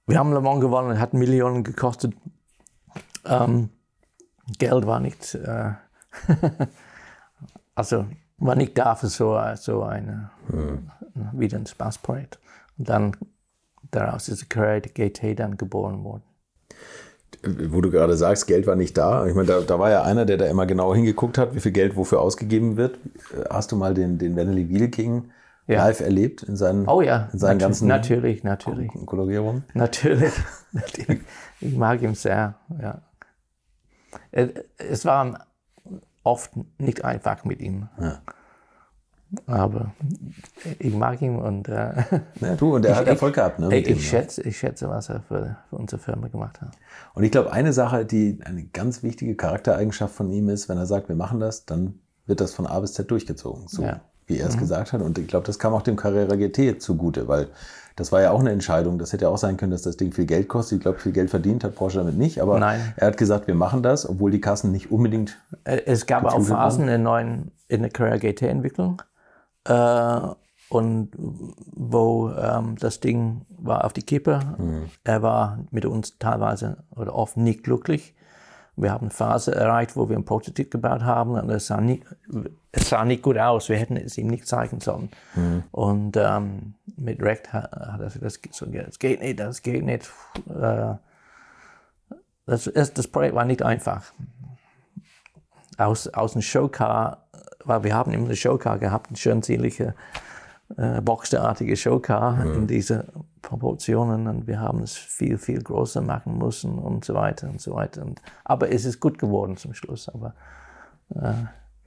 [0.05, 2.13] wir haben Le Mans gewonnen, hat Millionen gekostet.
[3.25, 3.69] Ähm,
[4.57, 5.73] Geld war nicht, äh,
[7.75, 8.05] also
[8.37, 10.29] war nicht da für so, so eine,
[11.33, 12.39] wieder ein Spaßprojekt.
[12.77, 13.17] Und dann
[13.91, 16.23] daraus ist der Carrera GT dann geboren worden.
[17.43, 19.25] Wo du gerade sagst, Geld war nicht da.
[19.27, 21.71] Ich meine, da, da war ja einer, der da immer genau hingeguckt hat, wie viel
[21.71, 22.95] Geld wofür ausgegeben wird.
[23.35, 25.31] Äh, Hast du mal den, den Vanity Wheel King
[25.67, 25.85] Ja.
[25.85, 29.63] live erlebt in seinen, Oh ja, in seinen ganzen natürlich, natürlich, Kolorierungen?
[29.73, 30.33] natürlich.
[31.59, 33.01] Ich mag ihn sehr, ja.
[34.31, 35.45] Es- Es war
[36.23, 37.87] oft nicht einfach mit ihm.
[38.01, 38.19] Ja.
[39.45, 39.93] Aber
[40.79, 41.91] ich mag ihn und äh,
[42.39, 43.59] Ja, du, und der hat Erfolg gehabt.
[43.59, 44.01] Ne, ich, ich, ne?
[44.01, 46.71] schätze, ich schätze, was er für, für unsere Firma gemacht hat.
[47.13, 50.85] Und ich glaube, eine Sache, die eine ganz wichtige Charaktereigenschaft von ihm ist, wenn er
[50.85, 53.67] sagt, wir machen das, dann wird das von A bis Z durchgezogen.
[53.67, 54.01] So Ja.
[54.27, 55.01] wie er es gesagt hat.
[55.01, 57.47] Und ich glaube, das kam auch dem Carrera GT zugute, weil
[57.95, 58.99] das war ja auch eine Entscheidung.
[58.99, 60.77] Das hätte ja auch sein können, dass das Ding viel Geld kostet.
[60.77, 62.41] Ich glaube, viel Geld verdient hat Porsche damit nicht.
[62.41, 62.93] Aber Nein.
[62.95, 65.37] er hat gesagt, wir machen das, obwohl die Kassen nicht unbedingt.
[65.63, 69.01] Es gab auch Phasen in, neuen, in der Carrera GT-Entwicklung.
[69.67, 70.35] Äh,
[70.69, 74.39] und wo ähm, das Ding war auf die Kippe.
[75.03, 78.15] Er war mit uns teilweise oder oft nicht glücklich.
[78.75, 82.03] Wir haben eine Phase erreicht, wo wir einen Prototyp gebaut haben und es sah nicht,
[82.71, 83.69] es sah nicht gut aus.
[83.69, 85.09] Wir hätten es ihm nicht zeigen sollen.
[85.71, 90.11] Und ähm, mit Recht hat er gesagt, das, das geht nicht, das geht nicht.
[90.49, 90.95] Äh,
[92.45, 94.03] das, das das Projekt war nicht einfach
[95.77, 97.27] aus, aus dem Showcar,
[97.67, 99.93] weil wir haben immer eine Showcar gehabt, eine schön zierliche,
[100.77, 103.05] äh, boxerartige Showcar in diese
[103.41, 107.75] Proportionen und wir haben es viel, viel größer machen müssen und so weiter und so
[107.75, 108.03] weiter.
[108.03, 110.33] Und, aber es ist gut geworden zum Schluss, aber
[111.15, 111.33] äh,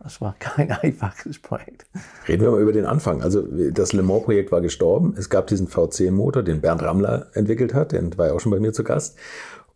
[0.02, 1.84] das war kein einfaches Projekt.
[2.26, 3.22] Reden wir mal über den Anfang.
[3.22, 5.14] Also das Le Mans-Projekt war gestorben.
[5.18, 7.92] Es gab diesen V10-Motor, den Bernd Rammler entwickelt hat.
[7.92, 9.18] Der war ja auch schon bei mir zu Gast.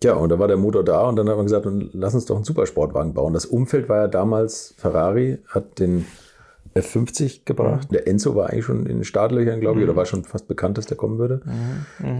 [0.05, 2.37] Ja, und da war der Motor da und dann hat man gesagt, lass uns doch
[2.37, 3.33] einen Supersportwagen bauen.
[3.33, 6.05] Das Umfeld war ja damals, Ferrari hat den
[6.75, 7.89] F50 gebracht.
[7.91, 10.77] Der Enzo war eigentlich schon in den Startlöchern, glaube ich, oder war schon fast bekannt,
[10.77, 11.41] dass der kommen würde.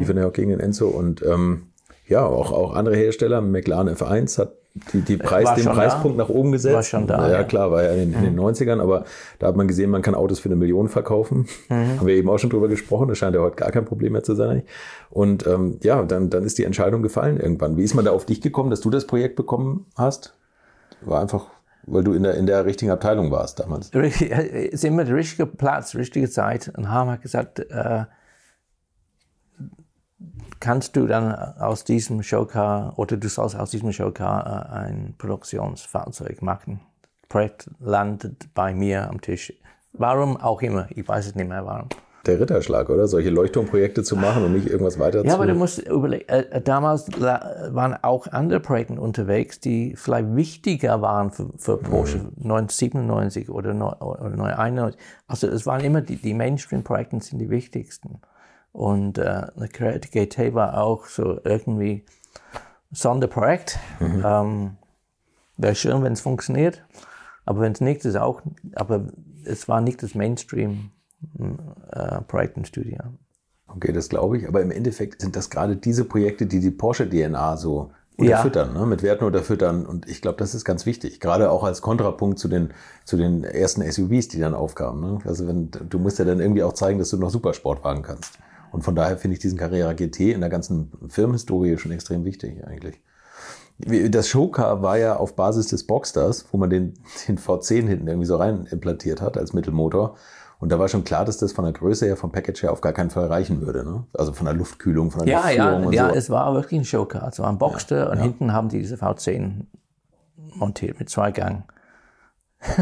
[0.01, 1.65] Die waren ja auch gegen den Enzo und ähm,
[2.07, 4.55] ja, auch, auch andere Hersteller, McLaren F1 hat
[4.93, 6.25] die, die Preis, War den Preispunkt da.
[6.25, 6.75] nach oben gesetzt.
[6.75, 7.45] War schon da, Ja, ja.
[7.45, 9.05] klar, war ja in, den- in den 90ern, aber
[9.39, 11.47] da hat man gesehen, man kann Autos für eine Million verkaufen.
[11.71, 13.09] Haben wir eben auch schon drüber gesprochen.
[13.09, 14.63] Das scheint ja heute gar kein Problem mehr zu sein.
[15.11, 17.77] Und ähm, ja, dann, dann ist die Entscheidung gefallen irgendwann.
[17.77, 20.35] Wie ist man da auf dich gekommen, dass du das Projekt bekommen hast?
[21.03, 21.47] War einfach,
[21.87, 23.91] weil du in der, in der richtigen Abteilung warst damals.
[23.95, 24.21] Es
[24.73, 26.73] ist immer der richtige Platz, richtige Zeit.
[26.77, 28.05] Und Harm hat gesagt, äh,
[30.61, 36.43] kannst du dann aus diesem Showcar oder du sollst aus diesem Showcar äh, ein Produktionsfahrzeug
[36.43, 36.81] machen.
[37.23, 39.53] Das Projekt landet bei mir am Tisch.
[39.93, 41.89] Warum auch immer, ich weiß es nicht mehr warum.
[42.27, 43.07] Der Ritterschlag, oder?
[43.07, 45.35] Solche Leuchtturmprojekte zu machen und nicht irgendwas weiter Ja, zu...
[45.35, 51.03] aber du musst überlegen, äh, damals la- waren auch andere Projekte unterwegs, die vielleicht wichtiger
[51.03, 54.99] waren für, für Porsche 1997 oder, neu- oder 1991.
[55.29, 58.21] Also es waren immer die, die Mainstream-Projekte sind die wichtigsten.
[58.75, 62.05] Und äh, der Creative GT war auch so irgendwie
[62.91, 63.79] Sonderprojekt.
[64.01, 64.77] Ähm,
[65.57, 66.83] Wäre schön, wenn es funktioniert,
[67.45, 68.43] aber wenn es nicht ist auch,
[68.75, 69.07] aber
[69.45, 72.99] es war nicht das Mainstream-Projekt im Studio.
[73.69, 74.49] Okay, das glaube ich.
[74.49, 78.39] Aber im Endeffekt sind das gerade diese Projekte, die die Porsche-DNA so Ja.
[78.39, 78.87] unterfüttern, ne?
[78.87, 79.87] mit Werten unterfüttern.
[79.87, 81.21] Und ich glaube, das ist ganz wichtig.
[81.21, 85.01] Gerade auch als Kontrapunkt zu den, zu den ersten SUVs, die dann aufkamen.
[85.15, 85.19] Ne?
[85.25, 88.37] Also wenn, du musst ja dann irgendwie auch zeigen, dass du noch Supersportwagen kannst.
[88.75, 92.67] Und von daher finde ich diesen Carrera GT in der ganzen Firmenhistorie schon extrem wichtig
[92.67, 93.01] eigentlich.
[93.79, 96.95] Das Showcar war ja auf Basis des Boxsters, wo man den,
[97.29, 100.17] den V10 hinten irgendwie so rein implantiert hat als Mittelmotor.
[100.59, 102.81] Und da war schon klar, dass das von der Größe her, vom Package her auf
[102.81, 103.85] gar keinen Fall reichen würde.
[103.85, 104.09] Ne?
[104.13, 106.15] Also von der Luftkühlung, von der Ja, ja, Luftführung und ja, so.
[106.17, 107.29] es war wirklich ein Showcar.
[107.29, 109.67] Es war ein Boxster und hinten haben die diese V10
[110.57, 111.63] montiert mit zwei Gang.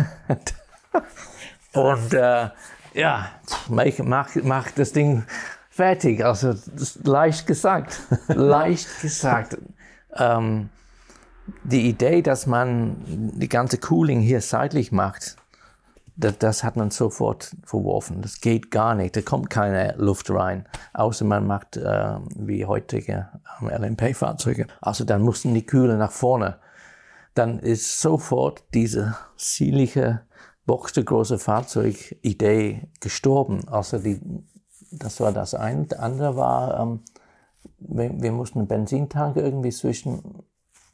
[1.74, 2.48] und äh,
[2.94, 3.28] ja,
[3.68, 5.24] mach, mach, mach das Ding
[5.72, 6.24] fertig.
[6.24, 6.54] Also
[7.02, 8.00] leicht gesagt.
[8.28, 9.58] leicht gesagt.
[10.14, 10.68] Ähm,
[11.64, 15.36] die Idee, dass man die ganze Cooling hier seitlich macht,
[16.14, 18.20] das, das hat man sofort verworfen.
[18.20, 19.16] Das geht gar nicht.
[19.16, 24.66] Da kommt keine Luft rein, außer man macht äh, wie heutige ähm, LMP-Fahrzeuge.
[24.80, 26.58] Also dann mussten die Kühle nach vorne.
[27.34, 30.20] Dann ist sofort diese zierliche,
[30.66, 33.66] boxergroße Fahrzeugidee gestorben.
[33.68, 34.20] Also die,
[34.92, 35.86] das war das eine.
[35.86, 37.00] Das andere war, ähm,
[37.78, 40.44] wir, wir mussten einen Benzintank irgendwie zwischen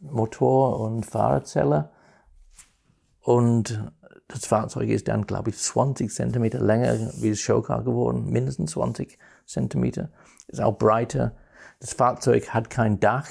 [0.00, 1.90] Motor und Fahrerzelle
[3.20, 3.92] und
[4.28, 9.18] das Fahrzeug ist dann, glaube ich, 20 Zentimeter länger wie das Showcar geworden, mindestens 20
[9.46, 10.10] Zentimeter.
[10.48, 11.32] Ist auch breiter.
[11.80, 13.28] Das Fahrzeug hat kein Dach,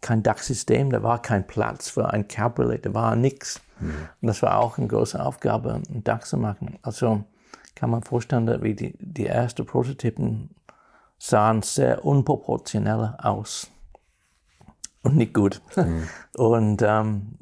[0.00, 3.60] kein Dachsystem, da war kein Platz für ein Cabriolet, da war nichts.
[3.80, 6.78] Und das war auch eine große Aufgabe, ein Dach zu machen.
[6.82, 7.24] Also
[7.74, 10.54] kann man vorstellen, wie die, die ersten Prototypen
[11.18, 13.70] sahen sehr unproportionell aus
[15.02, 15.60] und nicht gut.
[16.36, 17.36] Und ähm,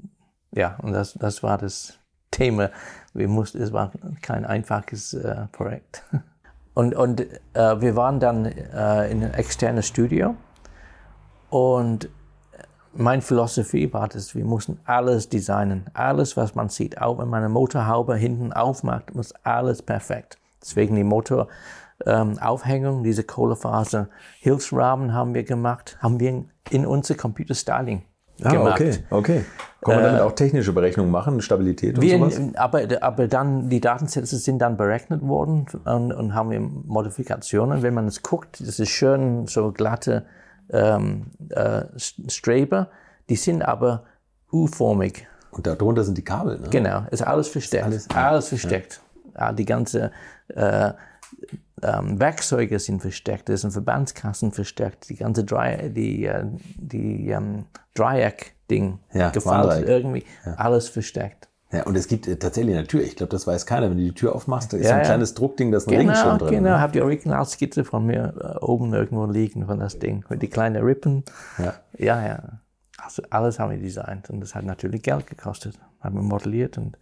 [0.52, 1.98] ja, und das, das war das
[2.30, 2.70] Thema.
[3.14, 6.04] Wir mussten, es war kein einfaches äh, Projekt.
[6.74, 10.34] Und, und äh, wir waren dann äh, in einem externen Studio
[11.50, 12.08] und
[12.94, 15.86] meine Philosophie war das, wir mussten alles designen.
[15.94, 20.38] Alles, was man sieht, auch wenn man eine Motorhaube hinten aufmacht, muss alles perfekt.
[20.60, 24.08] Deswegen die Motoraufhängung, diese Kohlefaser
[24.40, 28.02] Hilfsrahmen haben wir gemacht, haben wir in unser Computer Styling
[28.42, 28.80] ah, gemacht.
[28.80, 29.44] okay, okay.
[29.80, 32.40] Kann man damit auch technische Berechnungen machen, Stabilität und wir, sowas?
[32.54, 37.82] aber, aber dann, die Datensätze sind dann berechnet worden und, und haben wir Modifikationen.
[37.82, 40.24] Wenn man es guckt, das ist schön so glatte
[40.72, 42.88] ähm, äh, Streber,
[43.28, 44.04] die sind aber
[44.52, 45.26] U-formig.
[45.50, 46.68] Und darunter sind die Kabel, ne?
[46.70, 47.84] Genau, ist alles versteckt.
[47.84, 49.00] alles- Alles, versteckt.
[49.38, 49.52] Ja.
[49.52, 50.10] die ganze
[50.48, 50.92] äh,
[51.82, 56.44] ähm, Werkzeuge sind versteckt, es sind Verbandskassen versteckt, die ganze Dry, die, äh,
[56.76, 59.88] die ähm, Dreieck-Ding Ja, Warndreieck.
[59.88, 60.24] irgendwie,
[60.56, 61.48] alles versteckt.
[61.72, 63.02] Ja, und es gibt äh, tatsächlich eine Tür.
[63.02, 63.90] Ich glaube, das weiß keiner.
[63.90, 65.04] Wenn du die Tür aufmachst, da ist Ja, so ein ja.
[65.06, 66.58] kleines Druckding, da ist ein Regenschirm Genau, drin.
[66.58, 66.70] genau.
[66.76, 66.80] ne?
[66.80, 70.24] Habt die Originalskizze von mir äh, oben irgendwo liegen von das Ding.
[70.28, 71.24] Mit die kleinen Rippen.
[71.58, 71.74] Ja.
[71.96, 72.42] Ja, ja.
[73.02, 75.78] Also alles haben wir designt und das hat natürlich Geld gekostet.
[76.00, 76.98] Haben wir modelliert und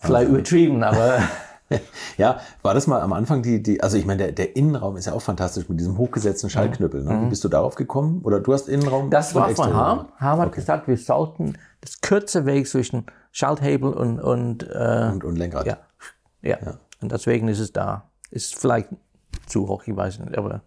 [0.00, 1.18] vielleicht übertrieben, aber
[2.16, 5.06] Ja, war das mal am Anfang die, die also ich meine, der, der Innenraum ist
[5.06, 7.02] ja auch fantastisch mit diesem hochgesetzten Schallknüppel.
[7.04, 7.22] Ne?
[7.22, 8.20] Wie bist du darauf gekommen?
[8.22, 9.06] Oder du hast Innenraum?
[9.06, 9.10] Mhm.
[9.10, 10.06] das war von Harm.
[10.18, 11.54] Harm hat gesagt, wir sollten
[11.86, 15.66] das kürze Weg zwischen Schalthebel und, und, äh, Und, und Lenkrad.
[15.66, 15.78] ja,
[16.42, 16.58] ja.
[17.00, 18.10] Und deswegen ist es da.
[18.30, 18.88] Ist vielleicht
[19.46, 20.62] zu hoch, ich weiß nicht, aber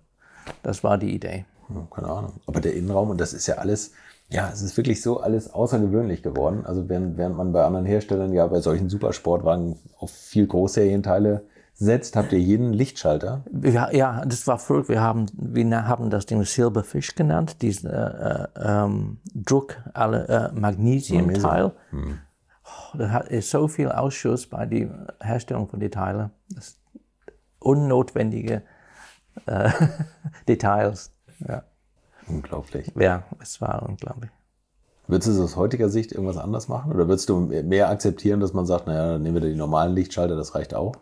[0.64, 1.46] das war die Idee.
[1.70, 2.34] Ja, keine Ahnung.
[2.46, 3.92] Aber der Innenraum, und das ist ja alles,
[4.30, 6.66] ja, es ist wirklich so alles außergewöhnlich geworden.
[6.66, 11.44] Also während, während man bei anderen Herstellern ja bei solchen Supersportwagen auf viel Großserienteile
[11.80, 13.44] setzt, habt ihr jeden Lichtschalter.
[13.50, 14.90] Wir, ja, das war verrückt.
[14.90, 20.60] Wir haben, wir haben das Ding Silberfisch genannt, diesen äh, äh, ähm, Druck, alle äh,
[20.60, 21.72] Magnesiumteil.
[21.94, 26.32] Oh, da hat ist so viel Ausschuss bei der Herstellung von den Teilen.
[26.50, 26.82] Das ist
[27.60, 28.62] unnotwendige
[29.46, 29.72] äh,
[30.48, 31.14] Details.
[31.48, 31.64] Ja.
[32.28, 32.92] Unglaublich.
[32.96, 34.30] ja, es war unglaublich.
[35.08, 36.92] Würdest du aus heutiger Sicht irgendwas anders machen?
[36.92, 40.36] Oder würdest du mehr akzeptieren, dass man sagt, naja, dann nehmen wir die normalen Lichtschalter,
[40.36, 40.94] das reicht auch?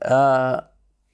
[0.00, 0.62] Äh,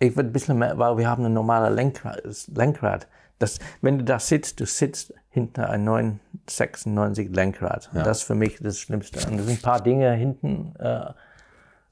[0.01, 2.23] ich würde ein bisschen mehr, weil wir haben ein normales Lenkrad.
[2.55, 3.09] Lenkrad.
[3.39, 7.91] Das, wenn du da sitzt, du sitzt hinter einem 996 Lenkrad.
[7.93, 9.19] Und Das ist für mich das Schlimmste.
[9.31, 11.11] Und es sind ein paar Dinge hinten, äh,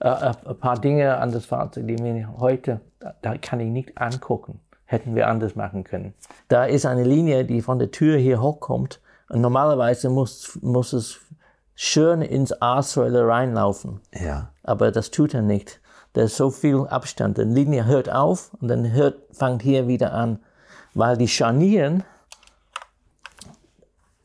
[0.01, 0.09] äh,
[0.45, 4.61] ein paar Dinge an das Fahrzeug, die mir heute, da, da kann ich nicht angucken.
[4.85, 6.15] Hätten wir anders machen können.
[6.49, 9.01] Da ist eine Linie, die von der Tür hier hochkommt.
[9.29, 11.19] Und normalerweise muss, muss es
[11.75, 14.51] schön ins A-Säule reinlaufen Ja.
[14.63, 15.81] aber das tut er nicht.
[16.17, 17.37] Da ist so viel Abstand.
[17.37, 20.39] Die Linie hört auf und dann hört, fängt hier wieder an.
[20.95, 22.05] Weil die Scharnieren,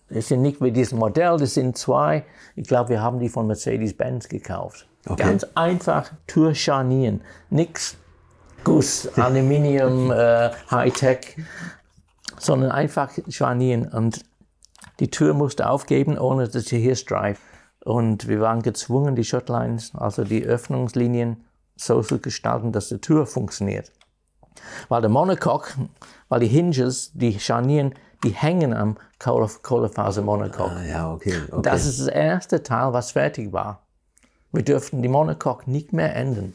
[0.07, 2.23] das sind nicht wie dieses Modell, das sind zwei,
[2.55, 4.87] ich glaube, wir haben die von Mercedes-Benz gekauft.
[5.05, 5.21] Okay.
[5.21, 7.19] Ganz einfach Türscharnieren.
[7.49, 7.97] Nix
[8.63, 11.35] Guss, Aluminium, äh, Hightech,
[12.39, 13.89] sondern einfach Scharnieren.
[13.89, 14.23] Und
[15.01, 17.41] die Tür musste aufgeben, ohne dass sie hier streift.
[17.83, 21.43] Und wir waren gezwungen, die Shotlines, also die Öffnungslinien,
[21.75, 23.91] so zu gestalten, dass die Tür funktioniert.
[24.89, 25.73] Weil der Monocoque,
[26.29, 30.71] weil die Hinges, die Scharnieren, die hängen am Kohle- Kohlefaser-Monocoque.
[30.71, 31.41] Ah, ja, okay.
[31.49, 31.61] okay.
[31.63, 33.87] Das ist das erste Teil, was fertig war.
[34.51, 36.53] Wir dürften die Monocoque nicht mehr ändern.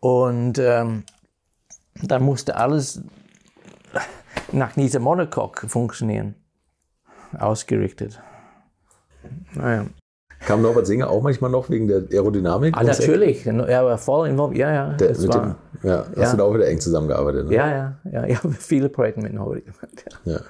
[0.00, 1.04] Und ähm,
[2.02, 3.02] dann musste alles
[4.52, 6.34] nach dieser Monocoque funktionieren.
[7.38, 8.20] Ausgerichtet.
[9.52, 9.86] Naja.
[10.46, 12.76] Kam Norbert Singer auch manchmal noch wegen der Aerodynamik?
[12.76, 13.46] Ah, natürlich.
[13.46, 14.60] Er war voll involviert.
[14.60, 14.92] Ja, ja.
[14.94, 16.30] Der, mit war, dem, ja, hast Ja.
[16.32, 17.48] du da auch wieder eng zusammengearbeitet?
[17.48, 17.54] Ne?
[17.54, 18.24] ja, ja, ja.
[18.24, 20.04] Ich habe viele Projekte mit Norbert gemacht.
[20.24, 20.32] Ja.
[20.34, 20.40] Ja.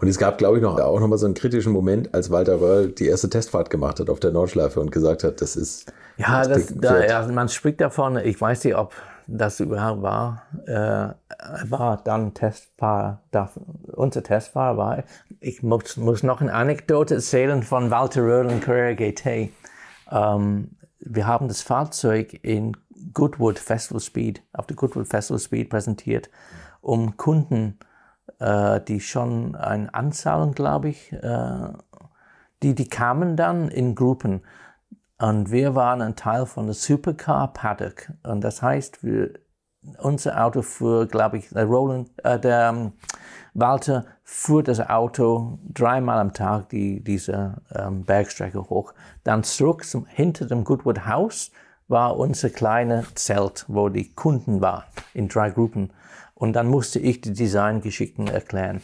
[0.00, 2.60] Und es gab, glaube ich, noch, auch noch mal so einen kritischen Moment, als Walter
[2.60, 5.92] Röhrl die erste Testfahrt gemacht hat auf der Nordschleife und gesagt hat, das ist.
[6.18, 8.92] Ja, das, da, ja, man spricht davon, ich weiß nicht, ob
[9.26, 10.42] das überhaupt war.
[10.66, 11.14] Äh,
[11.70, 13.20] war dann Testfahrer,
[13.92, 15.04] unser Testfahrer war.
[15.40, 19.50] Ich muss, muss noch eine Anekdote erzählen von Walter Röhrl und Carrera GT.
[20.10, 22.76] Ähm, wir haben das Fahrzeug in
[23.12, 26.30] Goodwood Festival Speed, auf der Goodwood Festival Speed präsentiert,
[26.80, 27.78] um Kunden,
[28.38, 31.68] äh, die schon eine Anzahlung, glaube ich, äh,
[32.62, 34.42] die, die kamen dann in Gruppen.
[35.18, 38.12] Und wir waren ein Teil von der Supercar Paddock.
[38.22, 39.30] Und das heißt, wir,
[39.98, 42.92] unser Auto fuhr, glaube ich, der Roland, äh, der ähm,
[43.54, 48.92] Walter fuhr das Auto dreimal am Tag die, diese ähm, Bergstrecke hoch.
[49.24, 51.50] Dann zurück zum, hinter dem Goodwood House
[51.88, 54.84] war unser kleines Zelt, wo die Kunden waren,
[55.14, 55.92] in drei Gruppen.
[56.34, 58.82] Und dann musste ich die Designgeschichten erklären.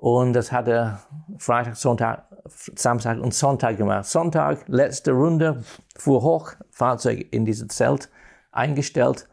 [0.00, 1.00] Und das hat er
[1.38, 4.04] Freitag, Sonntag, Samstag und Sonntag gemacht.
[4.04, 5.64] Sonntag, letzte Runde,
[5.98, 8.08] fuhr hoch, Fahrzeug in dieses Zelt
[8.52, 9.28] eingestellt.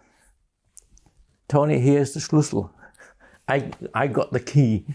[1.47, 2.67] Tony, hier ist der Schlüssel.
[3.47, 4.85] I, I got the key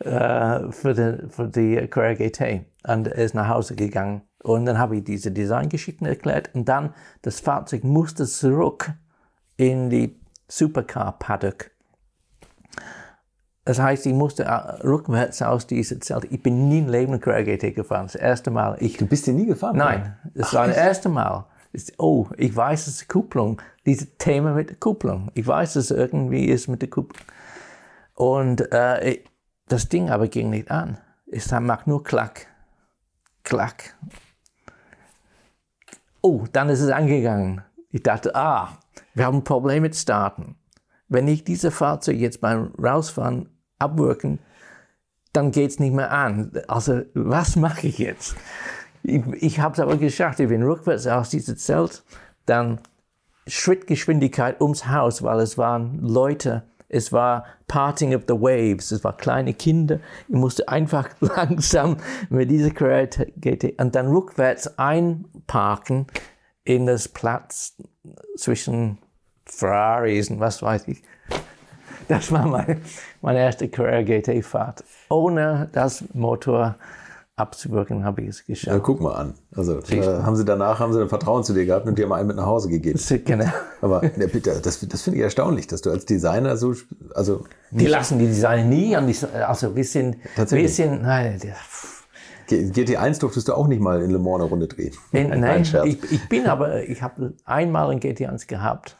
[0.00, 2.66] äh, für die, für die GT.
[2.88, 4.22] Und er ist nach Hause gegangen.
[4.42, 6.52] Und dann habe ich diese Designgeschichten erklärt.
[6.52, 8.90] Und dann, das Fahrzeug musste zurück
[9.56, 11.70] in die Supercar Paddock.
[13.64, 14.50] Das heißt, ich musste äh,
[14.84, 16.24] rückwärts aus diesem Zelt.
[16.30, 18.06] Ich bin nie im Leben GT gefahren.
[18.06, 18.76] Das erste Mal.
[18.80, 19.76] Ich, Du bist hier nie gefahren?
[19.76, 21.46] nein, das war das erste Mal.
[21.96, 23.62] Oh, ich weiß, es ist Kupplung.
[23.86, 25.30] Dieses Thema mit der Kupplung.
[25.34, 27.24] Ich weiß, dass es irgendwie ist mit der Kupplung.
[28.14, 29.22] Und äh,
[29.68, 30.98] das Ding aber ging nicht an.
[31.30, 32.46] Es macht nur Klack.
[33.44, 33.96] Klack.
[36.20, 37.62] Oh, dann ist es angegangen.
[37.90, 38.78] Ich dachte, ah,
[39.14, 40.56] wir haben ein Problem mit Starten.
[41.12, 44.38] Wenn ich diese Fahrzeug jetzt beim Rausfahren abwirken,
[45.34, 46.52] dann geht es nicht mehr an.
[46.68, 48.34] Also, was mache ich jetzt?
[49.02, 50.40] Ich, ich habe es aber geschafft.
[50.40, 52.02] Ich bin rückwärts aus diesem Zelt,
[52.46, 52.80] dann
[53.46, 59.16] Schrittgeschwindigkeit ums Haus, weil es waren Leute, es war Parting of the Waves, es waren
[59.16, 60.00] kleine Kinder.
[60.28, 61.98] Ich musste einfach langsam
[62.30, 66.06] mit dieser GT und dann rückwärts einparken
[66.64, 67.76] in das Platz
[68.36, 68.98] zwischen
[69.56, 71.02] Ferraris und was weiß ich.
[72.08, 72.78] Das war meine,
[73.20, 74.82] meine erste Carrera GT-Fahrt.
[75.08, 76.76] Ohne das Motor
[77.36, 78.82] abzuwirken, habe ich es Ja, geschafft.
[78.82, 79.34] guck mal an.
[79.56, 82.16] Also äh, haben sie danach haben sie ein Vertrauen zu dir gehabt und dir mal
[82.16, 82.98] einen mit nach Hause gegeben.
[83.24, 83.46] Genau.
[83.80, 86.74] Aber ne, bitte, das, das finde ich erstaunlich, dass du als Designer so,
[87.14, 89.16] also Die lassen die Designer nie an die,
[89.46, 91.56] also wir sind, wir sind, nein, der-
[92.48, 94.92] G- GT1 durftest du auch nicht mal in Le Mans eine Runde drehen.
[95.12, 98.98] nein, nein ich, ich bin aber, ich habe einmal ein GT1 gehabt.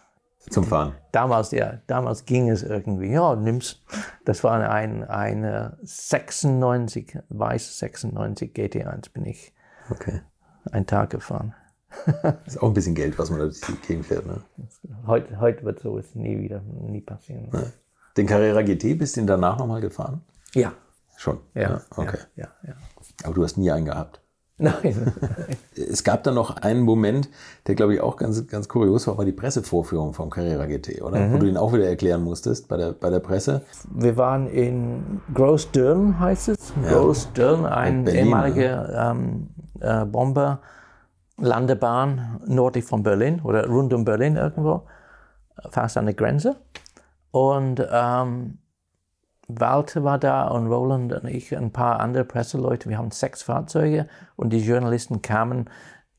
[0.50, 0.94] Zum Fahren.
[1.12, 3.82] Damals, ja, damals ging es irgendwie, ja, nimm's.
[4.24, 9.54] Das war ein, eine 96, weiß 96 GT1 bin ich
[9.90, 10.20] Okay.
[10.70, 11.54] einen Tag gefahren.
[12.46, 14.26] Ist auch ein bisschen Geld, was man da durch die Gegend fährt.
[14.26, 14.42] Ne?
[15.06, 17.50] Heute, heute wird sowas nie wieder, nie passieren.
[18.16, 20.22] Den Carrera GT bist du danach nochmal gefahren?
[20.54, 20.72] Ja,
[21.16, 21.40] Schon.
[21.54, 22.18] ja, Okay.
[22.36, 22.74] ja, ja, ja.
[23.24, 24.21] Aber du hast nie einen gehabt.
[24.62, 25.12] Nein,
[25.76, 27.28] Es gab dann noch einen Moment,
[27.66, 31.18] der glaube ich auch ganz, ganz kurios war, war die Pressevorführung vom Carrera GT, oder?
[31.18, 31.32] Mhm.
[31.32, 33.62] Wo du ihn auch wieder erklären musstest bei der, bei der Presse.
[33.92, 36.72] Wir waren in Groß-Dürn, heißt es.
[36.88, 39.48] Groß-Dürn, ein Berlin, ehemaliger ähm,
[39.80, 40.60] äh, Bomber,
[41.38, 44.82] Landebahn nördlich von Berlin oder rund um Berlin irgendwo,
[45.70, 46.56] fast an der Grenze.
[47.32, 48.58] Und ähm,
[49.48, 52.88] Walter war da und Roland und ich, ein paar andere Presseleute.
[52.88, 54.06] Wir haben sechs Fahrzeuge
[54.36, 55.68] und die Journalisten kamen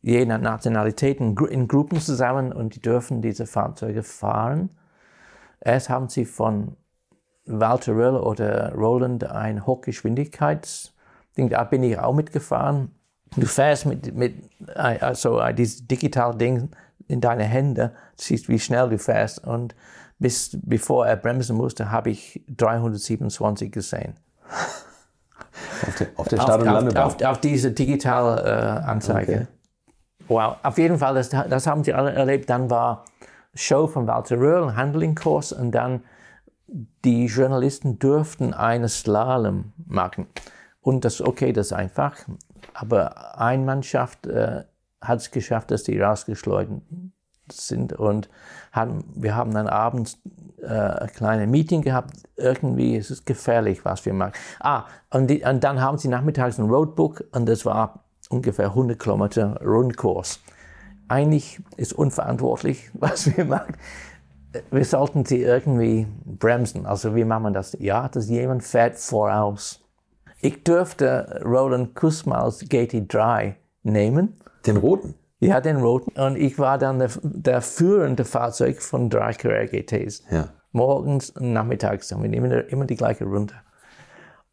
[0.01, 4.69] je nach Nationalität in, Gru- in Gruppen zusammen und die dürfen diese Fahrzeuge fahren.
[5.61, 6.75] Erst haben sie von
[7.45, 12.91] Walter Röll oder Roland ein Hochgeschwindigkeitsding, da bin ich auch mitgefahren.
[13.35, 14.35] Du fährst mit, mit
[14.75, 16.69] also dieses digitale Ding
[17.07, 19.75] in deine Hände, siehst, wie schnell du fährst und
[20.23, 24.15] bis bevor er bremsen musste, habe ich 327 gesehen.
[25.85, 27.03] Auf der, auf der Start- und auf, Landebahn.
[27.03, 29.33] auf, auf diese digitale äh, Anzeige.
[29.33, 29.47] Okay.
[30.29, 32.49] Wow, auf jeden Fall, das, das haben sie alle erlebt.
[32.49, 33.03] Dann war
[33.53, 36.05] Show von Walter Röhrl, Handling-Kurs und dann
[37.03, 40.27] die Journalisten durften eine Slalom machen.
[40.79, 42.15] Und das, okay, das ist einfach.
[42.73, 44.63] Aber eine Mannschaft äh,
[45.01, 46.81] hat es geschafft, dass die rausgeschleudert
[47.51, 47.91] sind.
[47.91, 48.29] Und
[48.73, 50.17] haben, wir haben dann abends
[50.61, 52.11] äh, ein kleines Meeting gehabt.
[52.35, 54.33] Irgendwie ist es gefährlich, was wir machen.
[54.59, 58.99] Ah, und, die, und dann haben sie nachmittags ein Roadbook und das war ungefähr 100
[58.99, 60.41] Kilometer Rundkurs.
[61.07, 63.75] Eigentlich ist unverantwortlich, was wir machen
[64.71, 66.85] wir sollten sie irgendwie bremsen.
[66.85, 67.75] Also wie macht man das?
[67.79, 69.81] Ja, dass jemand fährt voraus.
[70.41, 74.37] Ich dürfte Roland Kusmals GT3 nehmen.
[74.65, 75.15] Den roten.
[75.47, 76.19] Ja, den roten.
[76.19, 80.23] Und ich war dann der, der führende Fahrzeug von drei Carrera GTs.
[80.29, 80.49] Ja.
[80.71, 82.11] Morgens und nachmittags.
[82.11, 83.53] Und wir nehmen immer die gleiche Runde.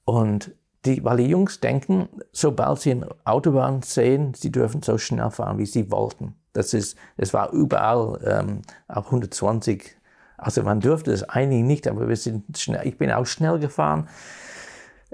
[0.05, 0.53] Und
[0.85, 5.59] die, weil die Jungs denken, sobald sie eine Autobahn sehen, sie dürfen so schnell fahren,
[5.59, 6.35] wie sie wollten.
[6.53, 9.97] Das ist, es war überall ähm, auf 120.
[10.37, 12.87] Also man dürfte es eigentlich nicht, aber wir sind schnell.
[12.87, 14.09] Ich bin auch schnell gefahren.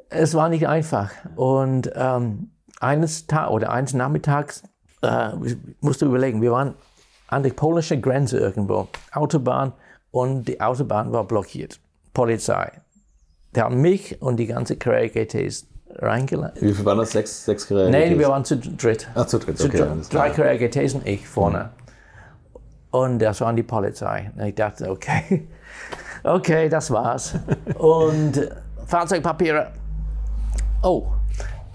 [0.09, 1.11] Es war nicht einfach.
[1.35, 4.63] Und ähm, eines Tages oder eines Nachmittags
[5.03, 5.31] äh,
[5.81, 6.75] musst du überlegen, wir waren
[7.29, 9.73] an der polnischen Grenze irgendwo, Autobahn
[10.11, 11.81] und die Autobahn war blockiert.
[12.15, 12.71] Polizei.
[13.55, 15.67] Die haben mich und die ganze Carrera GTs
[15.97, 16.61] reingelassen.
[16.61, 17.11] Wie viel waren das?
[17.13, 18.19] Sechs, sechs Nee, GTs?
[18.19, 19.09] wir waren zu dritt.
[19.15, 20.31] Ach, zu dritt, Zu okay, dr- drei.
[20.31, 21.71] Carrera GTs und ich vorne.
[22.91, 24.31] Und das waren die Polizei.
[24.37, 25.47] Und ich dachte, okay,
[26.25, 27.35] okay, das war's.
[27.79, 28.49] und
[28.87, 29.73] Fahrzeugpapiere.
[30.83, 31.07] Oh,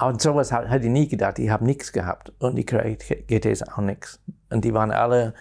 [0.01, 1.39] an sowas hätte ich nie gedacht.
[1.39, 2.31] Ich habe nichts gehabt.
[2.39, 4.19] Und die GTs auch nichts.
[4.49, 5.33] Und die waren alle,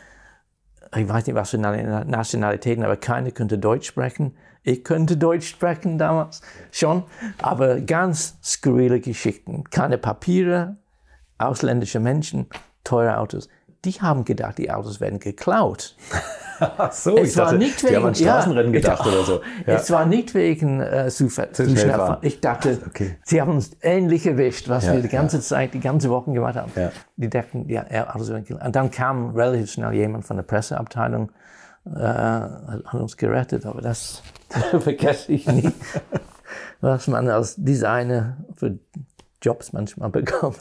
[0.94, 4.36] ich weiß nicht, was für Na- Nationalitäten, aber keiner könnte Deutsch sprechen.
[4.62, 7.04] Ich könnte Deutsch sprechen damals schon,
[7.38, 9.64] aber ganz skurrile Geschichten.
[9.70, 10.76] Keine Papiere,
[11.38, 12.46] ausländische Menschen,
[12.84, 13.48] teure Autos.
[13.86, 15.96] Die haben gedacht, die Autos werden geklaut.
[16.60, 19.24] Ach so, Es war nicht die haben an wegen- ja, Straßenrennen ich gedacht dachte, oder
[19.24, 19.40] so.
[19.66, 19.74] Ja.
[19.74, 22.18] Es war nicht wegen äh, zu, ver- zu schnell fahren.
[22.22, 23.16] Ich dachte, Okay.
[23.24, 26.56] sie haben uns ähnlich erwischt, was Ja, wir die ganze Zeit, die ganze Woche gemacht
[26.56, 26.70] haben.
[26.76, 26.92] Ja.
[27.16, 31.30] Die dachten, ja, er also, und dann kam relativ schnell jemand von der Presseabteilung,
[31.86, 34.22] äh, hat uns gerettet, aber das
[34.80, 35.70] vergesse ich nie,
[36.80, 38.78] was man als Designer für
[39.42, 40.60] Jobs manchmal bekommt.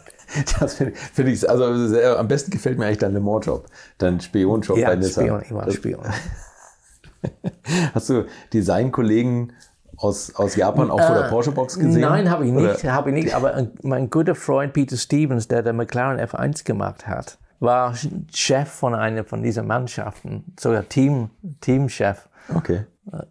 [0.59, 3.65] Das finde ich, find ich, also sehr, am besten gefällt mir eigentlich dein Le Mans-Job,
[3.97, 5.25] dein Spionjob bei Ja, Nissan.
[5.25, 6.03] Spion, ich war Spion.
[7.93, 9.53] Hast du Designkollegen
[9.97, 11.97] aus, aus Japan auch vor der Porsche-Box gesehen?
[11.97, 13.35] Äh, Nein, habe ich nicht, habe ich nicht.
[13.35, 17.93] Aber ein, mein guter Freund Peter Stevens, der der McLaren F1 gemacht hat, war
[18.33, 21.29] Chef von einer von diesen Mannschaften, sogar Team,
[21.59, 22.28] Teamchef.
[22.55, 22.85] Okay.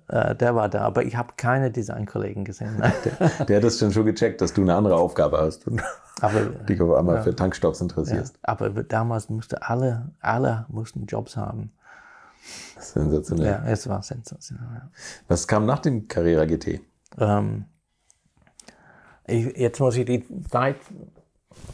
[0.08, 2.76] Äh, der war da, aber ich habe keine Designkollegen gesehen.
[2.78, 2.92] Nein.
[3.48, 5.82] Der hat das schon schon gecheckt, dass du eine andere Aufgabe hast und
[6.20, 8.38] aber, dich auf einmal für Tankstops interessierst.
[8.42, 11.72] aber damals musste alle, alle mussten Jobs haben.
[12.78, 13.46] Sensationell.
[13.46, 14.82] Ja, es war sensationell.
[15.28, 16.80] Was kam nach dem Carrera GT
[17.18, 17.64] Ähm,
[19.26, 20.76] ich, jetzt muss ich die Zeit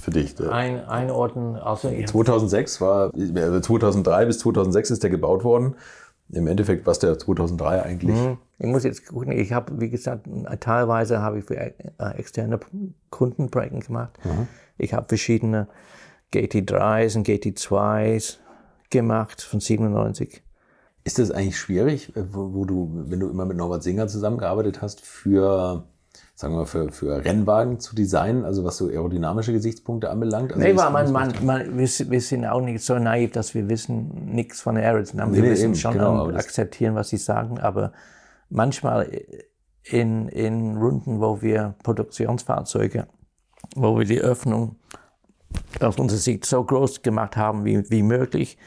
[0.01, 0.39] für dich?
[0.41, 1.57] Äh, ein, einordnen.
[1.57, 5.77] Also, ich 2006 war, also 2003 bis 2006 ist der gebaut worden.
[6.31, 8.17] Im Endeffekt war es der 2003 eigentlich.
[8.59, 10.27] Ich muss jetzt gucken, ich habe, wie gesagt,
[10.61, 11.73] teilweise habe ich für äh,
[12.17, 12.59] externe
[13.11, 14.19] Kundenprojekte gemacht.
[14.79, 15.69] Ich habe verschiedene
[16.33, 18.39] GT3s und GT2s
[18.91, 20.43] gemacht von 97.
[21.05, 24.81] Ist das eigentlich schwierig, äh, wo, wo du, wenn du immer mit Norbert Singer zusammengearbeitet
[24.81, 25.85] hast, für,
[26.37, 30.53] sagen wir für, für Rennwagen zu designen, also was so aerodynamische Gesichtspunkte anbelangt?
[30.53, 33.69] Also Nee, weil man, man, man, wir, sind- wir auch nicht so naiv, dass wir
[33.69, 35.35] wissen nichts von Aerodynamik.
[35.37, 37.93] Wir Nee, nee, müssen eben, schon genau, an- akzeptieren, was sie sagen, aber
[38.51, 39.11] manchmal
[39.85, 43.07] in, in Runden, wo wir Produktionsfahrzeuge,
[43.77, 44.77] wo wir die Öffnung
[45.81, 48.59] aus unserer Sicht so groß gemacht haben wie, wie möglich,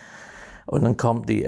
[0.67, 1.43] und dann kommt die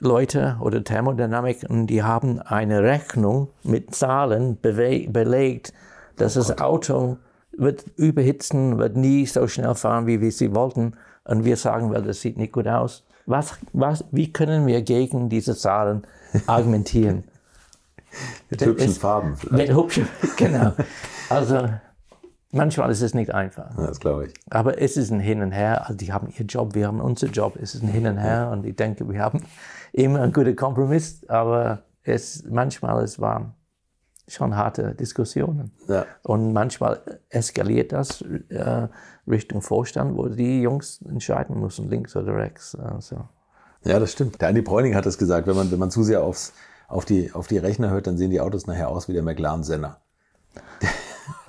[0.00, 5.72] Aerodynamik-Leute oder Thermodynamik und die haben eine Rechnung mit Zahlen belegt,
[6.16, 7.18] dass das Auto
[7.56, 10.94] wird überhitzen, wird nie so schnell fahren, wie wir sie wollten.
[11.24, 13.04] Und wir sagen, well, das sieht nicht gut aus.
[13.26, 16.06] Was, was, wie können wir gegen diese Zahlen
[16.46, 17.24] argumentieren?
[18.48, 19.68] mit hübschen ist- Farben vielleicht.
[19.68, 20.72] Mit hübschen, genau.
[21.28, 21.68] Also
[22.52, 23.68] manchmal ist es nicht einfach.
[23.76, 24.34] Das glaube ich.
[24.48, 25.82] Aber es ist ein Hin und Her.
[25.86, 27.56] Also die haben ihren Job, wir haben unseren Job.
[27.60, 28.48] Es ist ein Hin und Her.
[28.50, 29.42] Und ich denke, wir haben
[29.92, 31.24] immer einen guten Kompromiss.
[31.28, 33.54] Aber es, manchmal es waren
[34.26, 35.72] schon harte Diskussionen.
[35.88, 36.06] Ja.
[36.22, 37.00] Und manchmal
[37.30, 38.88] eskaliert das äh,
[39.26, 42.74] Richtung Vorstand, wo die Jungs entscheiden müssen, links oder rechts.
[42.74, 43.28] Also.
[43.84, 44.40] Ja, das stimmt.
[44.40, 46.52] Der Andy Bräuning hat das gesagt, wenn man, wenn man zu sehr aufs,
[46.88, 49.64] auf, die, auf die Rechner hört, dann sehen die Autos nachher aus wie der McLaren
[49.64, 50.00] Senna.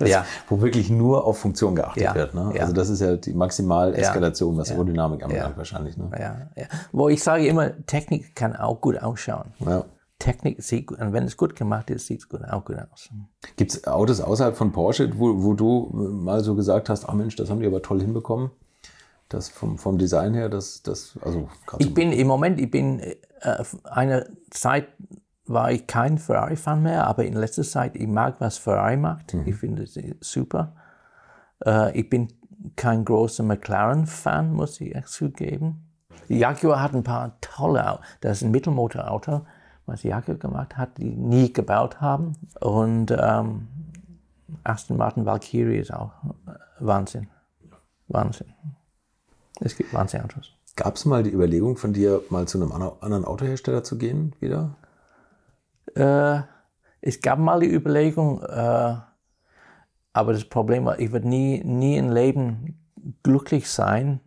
[0.08, 0.24] Ja.
[0.48, 2.34] Wo wirklich nur auf Funktion geachtet Ja, wird.
[2.34, 2.52] Ne?
[2.54, 2.62] ja.
[2.62, 4.70] Also das ist ja die Maximal-Eskalation, was.
[4.70, 5.96] Aerodynamik anbelangt wahrscheinlich.
[5.96, 6.10] Ne?
[6.12, 6.66] Ja, ja.
[6.92, 9.52] Wo ich sage immer, Technik kann auch gut ausschauen.
[10.18, 13.08] Technik sieht gut, und wenn es gut gemacht ist, sieht es gut, auch gut aus.
[13.56, 17.36] Gibt es Autos außerhalb von Porsche, wo, wo du mal so gesagt hast, ach Mensch,
[17.36, 18.50] das haben die aber toll hinbekommen?
[19.30, 21.48] Das vom, vom Design her, das, das also
[21.78, 23.16] Ich bin im Moment, ich bin äh,
[23.84, 24.88] eine Zeit
[25.50, 29.34] war ich kein Ferrari-Fan mehr, aber in letzter Zeit, ich mag, was Ferrari macht.
[29.46, 30.74] Ich finde es super.
[31.64, 32.28] Äh, ich bin
[32.76, 35.86] kein großer McLaren-Fan, muss ich zugeben.
[36.28, 37.98] Jaguar hat ein paar tolle.
[38.20, 39.44] Das ist ein Mittelmotorauto,
[39.86, 42.34] was Jaguar gemacht hat, die nie gebaut haben.
[42.60, 43.66] Und ähm,
[44.62, 46.12] Aston Martin Valkyrie ist auch
[46.46, 47.28] äh, Wahnsinn.
[48.06, 48.52] Wahnsinn.
[49.60, 50.52] Es gibt Wahnsinnautos.
[50.76, 54.76] Gab es mal die Überlegung von dir, mal zu einem anderen Autohersteller zu gehen wieder?
[55.94, 56.42] Äh,
[57.00, 58.94] es gab mal die Überlegung, äh,
[60.12, 62.78] aber das Problem war, ich würde nie, nie im Leben
[63.22, 64.20] glücklich sein.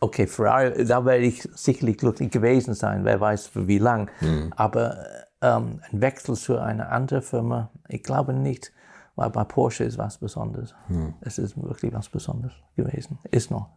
[0.00, 4.10] Okay, Ferrari, da werde ich sicherlich glücklich gewesen sein, wer weiß für wie lang.
[4.56, 4.96] Aber
[5.40, 8.72] ähm, ein Wechsel zu einer anderen Firma, ich glaube nicht,
[9.14, 10.74] weil bei Porsche ist was Besonderes.
[11.20, 13.18] Es ist wirklich was Besonderes gewesen.
[13.30, 13.68] Ist noch.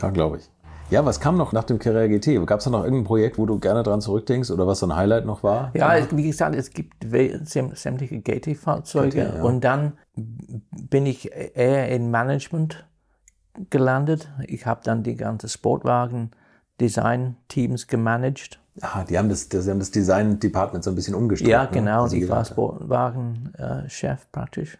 [0.00, 0.50] Ja, glaube ich.
[0.94, 2.46] Ja, was kam noch nach dem Carrera GT?
[2.46, 4.94] Gab es da noch irgendein Projekt, wo du gerne dran zurückdenkst oder was so ein
[4.94, 5.72] Highlight noch war?
[5.74, 7.04] Ja, wie gesagt, es gibt
[7.42, 9.42] sämtliche GT-Fahrzeuge GT, ja.
[9.42, 12.86] und dann bin ich eher in Management
[13.70, 14.30] gelandet.
[14.46, 18.60] Ich habe dann die ganze Sportwagen-Design-Teams gemanagt.
[18.80, 21.50] Ah, die haben das, das, haben das Design-Department so ein bisschen umgestellt.
[21.50, 21.70] Ja, ne?
[21.72, 22.04] genau.
[22.04, 24.78] Also ich war Sportwagen-Chef praktisch.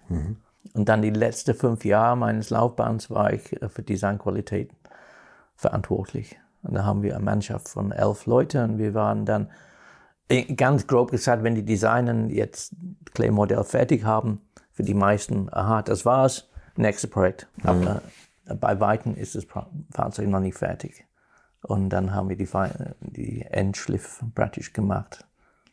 [0.75, 4.71] Und dann die letzten fünf Jahre meines Laufbahns war ich äh, für Designqualität
[5.57, 6.39] verantwortlich.
[6.63, 9.51] Und da haben wir eine Mannschaft von elf Leuten und wir waren dann,
[10.29, 12.75] äh, ganz grob gesagt, wenn die Designer jetzt
[13.13, 14.41] Clay-Modell fertig haben,
[14.73, 17.47] für die meisten, aha, das war's, nächstes Projekt.
[17.63, 18.03] Aber
[18.47, 19.47] äh, bei Weitem ist das
[19.93, 21.07] Fahrzeug noch nicht fertig.
[21.63, 22.49] Und dann haben wir die,
[23.01, 25.27] die Endschliff praktisch gemacht.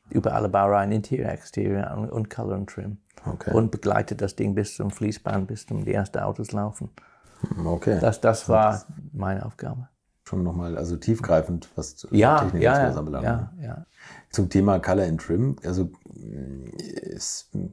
[0.10, 2.98] Über alle Baureihen, Interior, Exterior und, Color und Trim.
[3.26, 3.52] Okay.
[3.54, 6.90] Und begleitet das Ding bis zum Fließband, bis zum die ersten Autos laufen.
[7.66, 7.98] Okay.
[8.00, 9.88] Das, das war meine Aufgabe.
[10.24, 13.26] Schon nochmal, also tiefgreifend, was Ja, Technik ja, und sowas ja, anbelangt.
[13.26, 13.86] ja, ja.
[14.30, 15.90] Zum Thema Color and Trim, also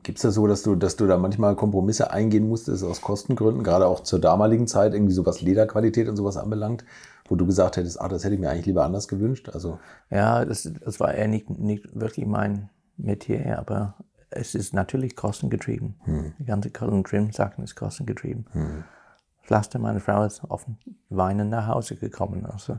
[0.02, 3.62] gibt es da so, dass du, dass du da manchmal Kompromisse eingehen musstest aus Kostengründen,
[3.62, 6.84] gerade auch zur damaligen Zeit, irgendwie so was Lederqualität und sowas anbelangt,
[7.28, 9.50] wo du gesagt hättest, ah, das hätte ich mir eigentlich lieber anders gewünscht?
[9.50, 9.78] Also,
[10.10, 13.94] Ja, das, das war eher nicht, nicht wirklich mein Metier, aber
[14.30, 15.94] es ist natürlich kostengetrieben.
[16.38, 18.46] Die ganze Colin Trim Sachen ist kostengetrieben.
[19.48, 20.76] Pflaster, meine Frau ist offen
[21.08, 22.44] weinend nach Hause gekommen.
[22.44, 22.78] Also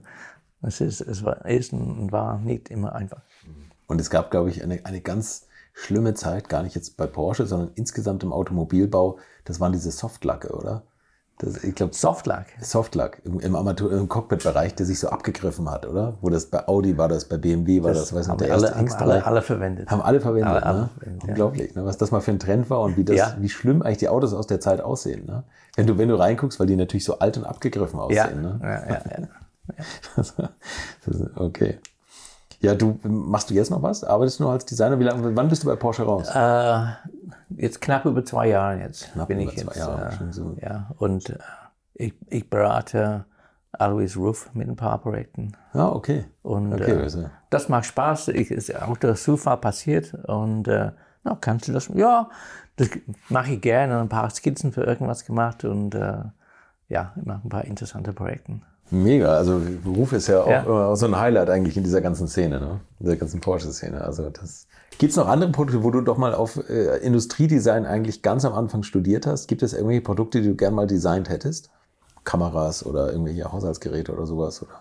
[0.61, 3.23] es ist, es war, ist und war nicht immer einfach.
[3.87, 7.47] und es gab, glaube ich, eine, eine ganz schlimme Zeit, gar nicht jetzt bei Porsche,
[7.47, 10.83] sondern insgesamt im Automobilbau, das waren diese Softlacke, oder?
[11.41, 12.47] Das, ich glaube, Softlack.
[12.59, 16.17] Softlack im, im, Amateur, im Cockpit-Bereich, der sich so abgegriffen hat, oder?
[16.19, 18.77] Wo das bei Audi war, das bei BMW war, das, weiß nicht, der alle, erste
[18.77, 18.97] haben X3.
[19.01, 19.89] alle, alle verwendet.
[19.89, 20.89] Haben alle verwendet, Alle- alle ne?
[20.97, 21.29] verwendet, ja.
[21.29, 21.85] Unglaublich, ne?
[21.85, 23.37] was das mal für ein Trend war und wie, das, Ja.
[23.39, 25.25] wie schlimm eigentlich die Autos aus der Zeit aussehen.
[25.27, 25.43] Ne?
[25.77, 28.41] Wenn, du, wenn du reinguckst, weil die natürlich so alt und abgegriffen ja, aussehen.
[28.41, 28.59] Ne?
[28.61, 29.27] ja, ja, ja.
[31.05, 31.79] Das okay.
[32.61, 34.03] Ja, du machst du jetzt noch was?
[34.03, 34.99] Arbeitest du noch als Designer?
[34.99, 36.29] Wie lange, wann bist du bei Porsche raus?
[36.33, 39.75] Äh, jetzt knapp über zwei Jahre jetzt Knapp bin ich jetzt.
[39.75, 40.57] Jahre, äh, so.
[40.61, 41.37] Ja, und äh,
[41.93, 43.25] ich, ich berate
[43.71, 45.53] Alois Roof mit ein paar Projekten.
[45.73, 46.25] Ja, okay.
[46.41, 48.29] Und Okay, äh, also, das macht Spaß.
[48.29, 50.13] Ich, ist auch der Zufall passiert.
[50.25, 50.91] Und äh,
[51.23, 51.89] na, kannst du das?
[51.93, 52.29] Ja,
[52.75, 52.89] das
[53.29, 53.99] mache ich gerne.
[53.99, 56.23] Ein paar Skizzen für irgendwas gemacht und äh,
[56.89, 58.59] ja, ich mache ein paar interessante Projekte.
[58.91, 59.33] Mega.
[59.35, 60.95] Also Ruf ist ja auch Ja.
[60.95, 62.79] so ein Highlight eigentlich in dieser ganzen Szene, ne?
[62.99, 64.01] In dieser ganzen Porsche-Szene.
[64.01, 64.67] Also das.
[64.97, 68.53] Gibt es noch andere Produkte, wo du doch mal auf äh, Industriedesign eigentlich ganz am
[68.53, 69.47] Anfang studiert hast?
[69.47, 71.69] Gibt es irgendwelche Produkte, die du gern mal designt hättest?
[72.25, 74.61] Kameras oder irgendwelche Haushaltsgeräte oder sowas?
[74.61, 74.71] Oder?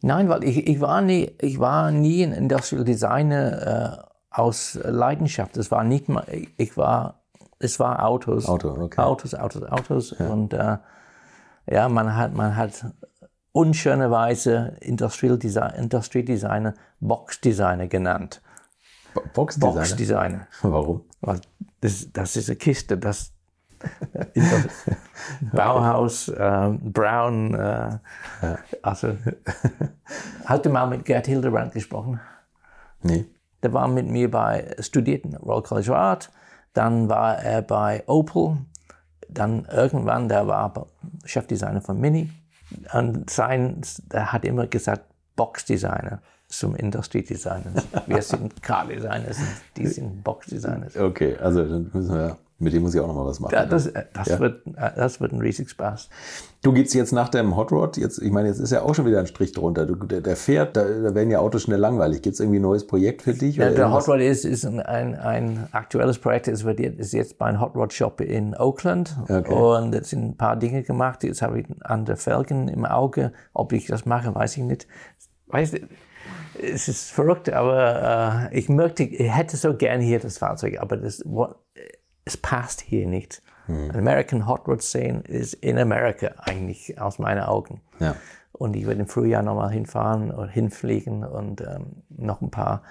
[0.00, 5.56] Nein, weil ich, ich, war, nie, ich war nie ein Industrial Designer äh, aus Leidenschaft.
[5.56, 6.24] Es war nicht mal,
[6.56, 7.22] ich, war,
[7.58, 8.46] es war Autos.
[8.46, 9.00] Auto, okay.
[9.00, 10.12] Autos, Autos, Autos.
[10.12, 10.76] Und äh,
[11.70, 12.84] ja, man hat, man hat
[13.58, 18.40] unschönerweise Industrial Design, Industriedesigner Boxdesigner genannt.
[19.14, 19.74] Bo- Boxdesigner?
[19.80, 20.46] Boxdesigner.
[20.62, 21.04] Warum?
[21.20, 21.40] Weil
[21.80, 23.32] das, das ist eine Kiste, das
[25.52, 27.98] Bauhaus, ähm, Brown, äh,
[28.82, 29.16] also
[30.44, 32.20] hast du mal mit Gerd Hildebrand gesprochen?
[33.02, 33.26] Nee.
[33.62, 36.30] Der war mit mir bei, studiert in Royal College of Art,
[36.74, 38.58] dann war er bei Opel,
[39.28, 40.86] dann irgendwann, der war
[41.24, 42.30] Chefdesigner von Mini
[42.92, 43.80] und sein,
[44.12, 45.04] der hat immer gesagt,
[45.36, 47.72] Boxdesigner zum Industriedesigner.
[48.06, 49.38] Wir sind Car-Designers,
[49.76, 50.96] die sind Boxdesigners.
[50.96, 53.54] Okay, also dann müssen wir, mit dem muss ich auch noch mal was machen.
[53.54, 53.68] Ja, ne?
[53.68, 54.40] das, das, Ja.
[54.40, 56.08] Wird, das wird ein riesig Spaß.
[56.62, 59.06] Du gehst jetzt nach dem Hot Rod, jetzt, ich meine, jetzt ist ja auch schon
[59.06, 59.86] wieder ein Strich drunter.
[59.86, 62.20] Du, der, der fährt, da, da werden ja Autos schnell langweilig.
[62.20, 63.56] Gibt es irgendwie ein neues Projekt für dich?
[63.56, 63.92] Ja, der?
[63.92, 66.48] Hot Rod ist, ist ein, ein, ein aktuelles Projekt.
[66.48, 69.16] Es wird jetzt, ist jetzt bei einem Hot Rod Shop in Oakland.
[69.28, 69.52] Okay.
[69.52, 71.22] Und es sind ein paar Dinge gemacht.
[71.22, 73.32] Jetzt habe ich andere Felgen im Auge.
[73.52, 74.88] Ob ich das mache, weiß ich nicht.
[75.46, 75.78] Weißt du,
[76.60, 80.96] es ist verrückt, aber äh, ich möchte, ich hätte so gerne hier das Fahrzeug, aber
[80.96, 81.22] das,
[82.28, 83.42] es passt hier nicht.
[83.94, 87.82] American Hot Rod Scene ist in Amerika eigentlich aus meinen Augen.
[88.00, 88.14] Ja.
[88.52, 92.82] Und ich werde im Frühjahr nochmal hinfahren oder hinfliegen und ähm, noch ein paar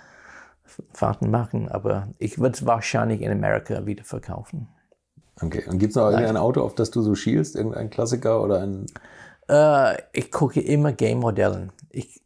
[0.93, 1.67] Fahrten machen.
[1.67, 4.67] Aber ich würde es wahrscheinlich in Amerika wieder verkaufen.
[5.41, 5.63] Okay.
[5.67, 7.55] Und gibt es noch irgendein Auto, auf das du so schielst?
[7.55, 8.85] Irgendein Klassiker oder ein.
[9.49, 11.71] Äh, ich gucke immer Game-Modellen.
[11.89, 12.21] Ich,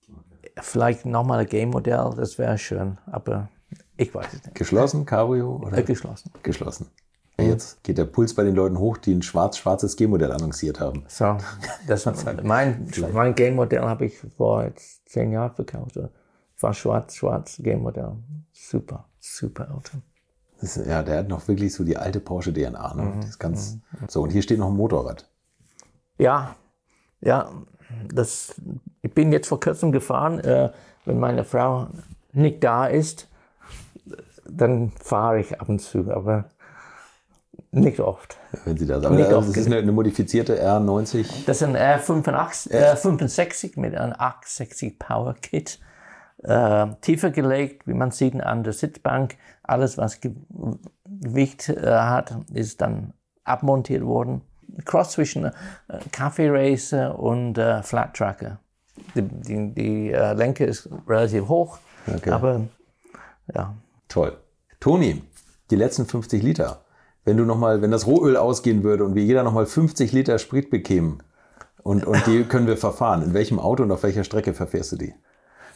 [0.59, 2.97] vielleicht nochmal ein Game-Modell, das wäre schön.
[3.09, 3.47] Aber
[3.95, 4.55] ich weiß es nicht.
[4.55, 6.31] Geschlossen, Cabrio oder Äh, geschlossen.
[6.43, 6.87] geschlossen?
[7.51, 11.03] Jetzt geht der Puls bei den Leuten hoch, die ein schwarz-schwarzes G-Modell annonciert haben.
[11.07, 11.37] So,
[11.87, 12.05] das,
[12.43, 15.99] mein, mein Game-Modell habe ich vor jetzt zehn Jahren verkauft.
[16.59, 18.13] War schwarz-schwarz Game-Modell.
[18.51, 19.97] Super, super Auto.
[20.61, 22.93] Ist, ja, der hat noch wirklich so die alte Porsche DNA.
[22.93, 23.01] Ne?
[23.01, 23.21] Mhm.
[23.21, 23.79] Das ganz.
[24.07, 25.27] So, und hier steht noch ein Motorrad.
[26.19, 26.55] Ja,
[27.19, 27.51] ja,
[28.13, 28.53] das,
[29.01, 30.71] ich bin jetzt vor kurzem gefahren, äh,
[31.05, 31.87] wenn meine Frau
[32.31, 33.27] nicht da ist,
[34.47, 36.45] dann fahre ich ab und zu, aber
[37.71, 38.37] nicht oft.
[38.65, 39.15] Wenn Sie da sagen.
[39.15, 41.45] Nicht Also, oft das ist eine, eine modifizierte R90.
[41.45, 45.79] Das ist ein R65, äh, 65 mit einem 860 Power Kit.
[46.43, 49.37] Äh, tiefer gelegt, wie man sieht an der Sitzbank.
[49.63, 50.33] Alles, was Ge
[51.05, 54.41] Gewicht äh, hat, ist dann abmontiert worden.
[54.85, 55.51] Cross zwischen äh,
[56.11, 58.59] Cafe Racer und äh, Flat Tracker.
[59.15, 61.77] Die, die, die äh, Lenke ist relativ hoch,
[62.07, 62.31] Okay.
[62.31, 62.61] aber
[63.53, 63.75] ja.
[64.07, 64.37] Toll.
[64.79, 65.21] Toni,
[65.69, 66.83] die letzten 50 Liter.
[67.23, 70.11] Wenn du noch mal, wenn das Rohöl ausgehen würde und wir jeder noch mal 50
[70.11, 71.21] Liter Sprit bekämen,
[71.83, 73.23] Und, und die können wir verfahren.
[73.23, 75.15] In welchem Auto und auf welcher Strecke verfährst du die?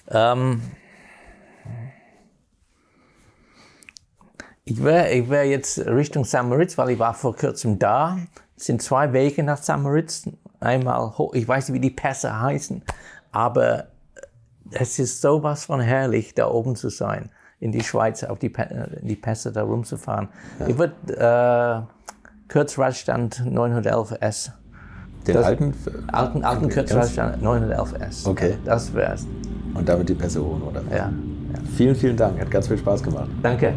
[0.09, 0.61] Ähm,
[4.65, 6.43] ich wäre ich wär jetzt Richtung St.
[6.43, 8.19] Moritz, weil ich war vor kurzem da.
[8.55, 9.77] Es sind zwei Wege nach St.
[9.77, 10.29] Moritz.
[10.59, 12.81] Einmal hoch, ich weiß nicht, wie die Pässe heißen,
[13.31, 13.87] aber
[14.71, 18.51] es ist sowas von herrlich, da oben zu sein, in die Schweiz, auf die,
[19.01, 20.29] in die Pässe da rumzufahren.
[20.59, 20.67] Ja.
[20.67, 24.51] Ich würde äh, Kurzradstand 911S.
[25.27, 25.73] Den das, alten?
[26.11, 28.27] Alten, alten Kurzradstand 911S.
[28.27, 28.55] Okay.
[28.63, 29.25] Das wär's.
[29.73, 30.81] Und damit die Pässe holen, oder?
[30.89, 30.97] Ja.
[30.97, 31.11] ja.
[31.75, 32.39] Vielen, vielen Dank.
[32.39, 33.29] Hat ganz viel Spaß gemacht.
[33.41, 33.75] Danke.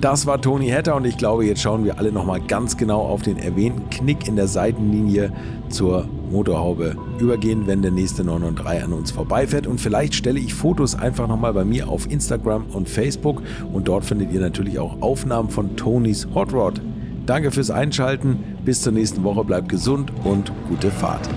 [0.00, 3.20] Das war Toni Hetter und ich glaube, jetzt schauen wir alle nochmal ganz genau auf
[3.20, 5.30] den erwähnten Knick in der Seitenlinie
[5.68, 9.66] zur Motorhaube übergehen, wenn der nächste 993 an uns vorbeifährt.
[9.66, 13.42] Und vielleicht stelle ich Fotos einfach nochmal bei mir auf Instagram und Facebook
[13.72, 16.80] und dort findet ihr natürlich auch Aufnahmen von Tonys Hot Rod.
[17.26, 21.28] Danke fürs Einschalten, bis zur nächsten Woche, bleibt gesund und gute Fahrt.